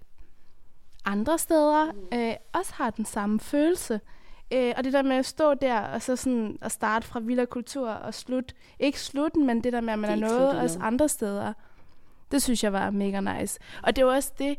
andre 1.05 1.39
steder 1.39 1.87
øh, 2.15 2.35
også 2.53 2.73
har 2.75 2.91
den 2.91 3.05
samme 3.05 3.41
følelse. 3.41 4.01
Øh, 4.51 4.73
og 4.77 4.85
det 4.85 4.93
der 4.93 5.03
med 5.03 5.17
at 5.17 5.27
stå 5.27 5.55
der, 5.55 5.81
og 5.81 6.03
så 6.03 6.17
sådan 6.17 6.59
at 6.63 6.73
starte 6.73 7.07
fra 7.07 7.21
Villa 7.21 7.45
Kultur 7.45 7.89
og 7.89 8.15
slut. 8.15 8.55
Ikke 8.79 9.01
slutten, 9.01 9.47
men 9.47 9.65
det 9.65 9.73
der 9.73 9.81
med, 9.81 9.93
at 9.93 9.99
man 9.99 10.11
Det 10.11 10.23
er 10.23 10.27
er 10.27 10.31
noget 10.31 10.61
også 10.61 10.79
andre 10.79 11.09
steder. 11.09 11.53
Det 12.31 12.43
synes 12.43 12.65
jeg 12.65 12.73
var 12.73 12.91
mega 12.91 13.21
nice. 13.21 13.59
Og 13.83 13.97
det 13.97 14.07
var 14.07 14.15
også 14.15 14.33
det, 14.39 14.57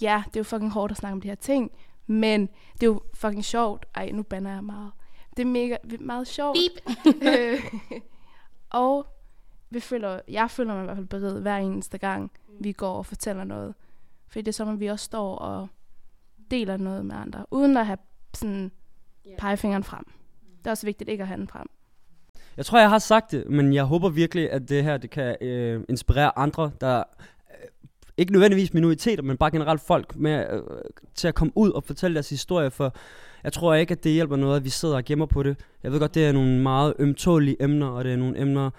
ja, 0.00 0.22
det 0.26 0.36
er 0.36 0.40
jo 0.40 0.44
fucking 0.44 0.70
hårdt 0.70 0.90
at 0.90 0.96
snakke 0.96 1.12
om 1.12 1.20
de 1.20 1.28
her 1.28 1.34
ting, 1.34 1.70
men 2.06 2.40
det 2.74 2.82
er 2.82 2.86
jo 2.86 3.02
fucking 3.14 3.44
sjovt. 3.44 3.86
Ej, 3.94 4.10
nu 4.10 4.22
banner 4.22 4.52
jeg 4.52 4.64
meget. 4.64 4.92
Det 5.36 5.42
er 5.42 5.46
mega, 5.46 5.76
meget 6.00 6.26
sjovt. 6.28 6.58
Øh, 7.22 7.64
og 8.70 9.06
vi 9.70 9.80
føler, 9.80 10.20
jeg 10.28 10.50
føler 10.50 10.74
mig 10.74 10.82
i 10.82 10.84
hvert 10.84 10.96
fald 10.96 11.06
beriget 11.06 11.42
hver 11.42 11.56
eneste 11.56 11.98
gang, 11.98 12.30
vi 12.60 12.72
går 12.72 12.92
og 12.92 13.06
fortæller 13.06 13.44
noget. 13.44 13.74
For 14.28 14.38
det 14.38 14.48
er 14.48 14.52
som, 14.52 14.68
at 14.68 14.80
vi 14.80 14.86
også 14.86 15.04
står 15.04 15.36
og 15.36 15.68
deler 16.50 16.76
noget 16.76 17.06
med 17.06 17.16
andre, 17.16 17.44
uden 17.50 17.76
at 17.76 17.86
have 17.86 17.98
sådan 18.34 18.72
pegefingeren 19.38 19.84
frem. 19.84 20.04
Det 20.58 20.66
er 20.66 20.70
også 20.70 20.86
vigtigt 20.86 21.10
ikke 21.10 21.22
at 21.22 21.28
have 21.28 21.38
den 21.38 21.48
frem. 21.48 21.66
Jeg 22.56 22.66
tror, 22.66 22.78
jeg 22.78 22.90
har 22.90 22.98
sagt 22.98 23.30
det, 23.30 23.50
men 23.50 23.74
jeg 23.74 23.84
håber 23.84 24.08
virkelig, 24.08 24.50
at 24.50 24.68
det 24.68 24.84
her 24.84 24.96
det 24.96 25.10
kan 25.10 25.36
øh, 25.40 25.84
inspirere 25.88 26.38
andre, 26.38 26.70
der 26.80 26.98
øh, 26.98 27.68
ikke 28.16 28.32
nødvendigvis 28.32 28.74
minoriteter, 28.74 29.22
men 29.22 29.36
bare 29.36 29.50
generelt 29.50 29.80
folk 29.80 30.16
med, 30.16 30.46
øh, 30.50 30.60
til 31.14 31.28
at 31.28 31.34
komme 31.34 31.52
ud 31.54 31.70
og 31.70 31.84
fortælle 31.84 32.14
deres 32.14 32.30
historie, 32.30 32.70
for 32.70 32.94
jeg 33.44 33.52
tror 33.52 33.74
ikke, 33.74 33.92
at 33.92 34.04
det 34.04 34.12
hjælper 34.12 34.36
noget, 34.36 34.56
at 34.56 34.64
vi 34.64 34.70
sidder 34.70 34.96
og 34.96 35.04
gemmer 35.04 35.26
på 35.26 35.42
det. 35.42 35.56
Jeg 35.82 35.92
ved 35.92 36.00
godt, 36.00 36.14
det 36.14 36.26
er 36.26 36.32
nogle 36.32 36.60
meget 36.60 36.94
ømtålige 36.98 37.62
emner, 37.62 37.86
og 37.86 38.04
det 38.04 38.12
er 38.12 38.16
nogle 38.16 38.40
emner, 38.40 38.70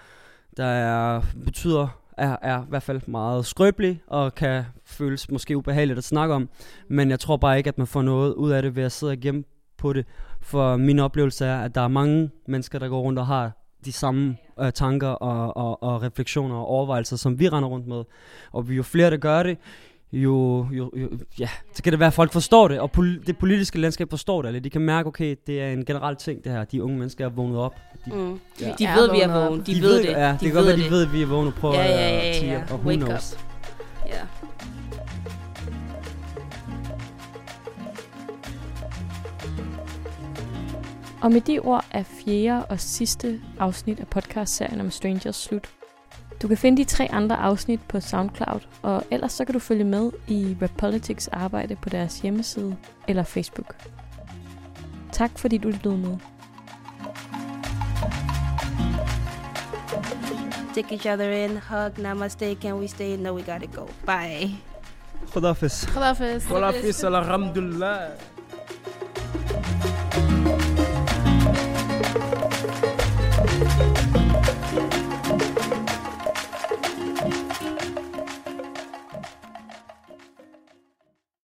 der 0.56 0.64
er, 0.64 1.22
betyder, 1.44 2.00
er, 2.18 2.36
er 2.42 2.62
i 2.62 2.66
hvert 2.68 2.82
fald 2.82 3.00
meget 3.06 3.46
skrøbelige, 3.46 4.02
og 4.06 4.34
kan 4.34 4.64
føles 4.84 5.30
måske 5.30 5.56
ubehageligt 5.56 5.98
at 5.98 6.04
snakke 6.04 6.34
om. 6.34 6.48
Men 6.88 7.10
jeg 7.10 7.20
tror 7.20 7.36
bare 7.36 7.58
ikke, 7.58 7.68
at 7.68 7.78
man 7.78 7.86
får 7.86 8.02
noget 8.02 8.34
ud 8.34 8.50
af 8.50 8.62
det 8.62 8.76
ved 8.76 8.82
at 8.82 8.92
sidde 8.92 9.12
og 9.12 9.18
gemme 9.18 9.44
på 9.76 9.92
det. 9.92 10.06
For 10.44 10.76
min 10.76 10.98
oplevelse 10.98 11.46
er, 11.46 11.60
at 11.60 11.74
der 11.74 11.80
er 11.80 11.88
mange 11.88 12.30
mennesker, 12.48 12.78
der 12.78 12.88
går 12.88 13.00
rundt 13.00 13.18
og 13.18 13.26
har 13.26 13.52
de 13.84 13.92
samme 13.92 14.36
øh, 14.60 14.72
tanker 14.72 15.08
og, 15.08 15.56
og, 15.56 15.82
og 15.82 16.02
refleksioner 16.02 16.54
og 16.56 16.66
overvejelser, 16.66 17.16
som 17.16 17.38
vi 17.38 17.48
render 17.48 17.68
rundt 17.68 17.86
med. 17.86 18.02
Og 18.52 18.64
jo 18.68 18.82
flere, 18.82 19.10
der 19.10 19.16
gør 19.16 19.42
det, 19.42 19.58
jo, 20.12 20.66
jo, 20.72 20.90
jo 20.96 21.08
ja, 21.38 21.48
så 21.74 21.82
kan 21.82 21.92
det 21.92 22.00
være, 22.00 22.06
at 22.06 22.12
folk 22.14 22.32
forstår 22.32 22.68
det, 22.68 22.80
og 22.80 22.90
pol- 22.98 23.22
det 23.26 23.38
politiske 23.38 23.78
landskab 23.80 24.10
forstår 24.10 24.42
det, 24.42 24.48
eller 24.48 24.60
de 24.60 24.70
kan 24.70 24.80
mærke, 24.80 25.06
okay, 25.06 25.36
det 25.46 25.62
er 25.62 25.68
en 25.72 25.84
generel 25.84 26.16
ting, 26.16 26.44
det 26.44 26.52
her. 26.52 26.64
De 26.64 26.82
unge 26.82 26.98
mennesker 26.98 27.24
er 27.24 27.28
vågnet 27.28 27.58
op. 27.58 27.74
De, 28.04 28.10
Mm. 28.14 28.40
Ja. 28.60 28.72
De 28.78 28.86
ved, 28.96 29.10
vi 29.12 29.20
er 29.20 29.32
vågne. 29.44 29.62
De, 29.64 29.80
ved 29.82 30.02
det. 30.02 30.10
Ja, 30.10 30.30
det 30.32 30.40
de 30.40 30.44
kan 30.46 30.54
godt 30.54 30.66
ved 30.66 30.76
være, 30.76 30.86
de 30.86 30.90
ved, 30.90 31.06
at 31.06 31.12
vi 31.12 31.22
er 31.22 31.26
vågne 31.26 31.48
og 31.48 31.54
prøver 31.54 31.74
Ja, 31.74 31.84
ja, 31.84 32.28
at 32.28 32.42
ja, 32.42 32.52
ja. 32.52 32.62
og 32.70 32.78
who 32.78 32.88
Wake 32.88 33.00
knows. 33.04 33.32
up. 33.32 33.40
Ja. 34.06 34.20
Og 41.24 41.32
med 41.32 41.40
de 41.40 41.58
ord 41.58 41.84
er 41.90 42.02
fjerde 42.02 42.64
og 42.64 42.80
sidste 42.80 43.40
afsnit 43.58 44.00
af 44.00 44.08
podcastserien 44.08 44.80
om 44.80 44.90
Strangers 44.90 45.36
slut. 45.36 45.68
Du 46.42 46.48
kan 46.48 46.56
finde 46.56 46.82
de 46.82 46.84
tre 46.84 47.08
andre 47.12 47.36
afsnit 47.36 47.80
på 47.88 48.00
SoundCloud, 48.00 48.60
og 48.82 49.04
ellers 49.10 49.32
så 49.32 49.44
kan 49.44 49.52
du 49.52 49.58
følge 49.58 49.84
med 49.84 50.12
i 50.28 50.56
Rap 50.62 50.70
Politics 50.78 51.28
arbejde 51.28 51.76
på 51.76 51.88
deres 51.88 52.20
hjemmeside 52.20 52.76
eller 53.08 53.22
Facebook. 53.22 53.76
Tak 55.12 55.38
fordi 55.38 55.58
du 55.58 55.68
lyttede 55.68 55.96
med. 55.96 56.16
Take 60.74 60.94
each 60.94 61.08
other 61.08 61.30
in, 61.30 61.50
hug, 61.50 62.02
namaste, 62.02 62.54
can 62.54 62.74
we 62.74 62.88
stay? 62.88 63.16
No, 63.16 63.34
we 63.34 63.42
gotta 63.42 63.66
go. 63.74 63.86
Bye. 64.06 64.50
Khudafis. 65.32 65.86
Khudafis. 65.86 66.50
Voilà, 66.50 66.82
fils, 66.82 67.04
alhamdulillah. 67.04 67.98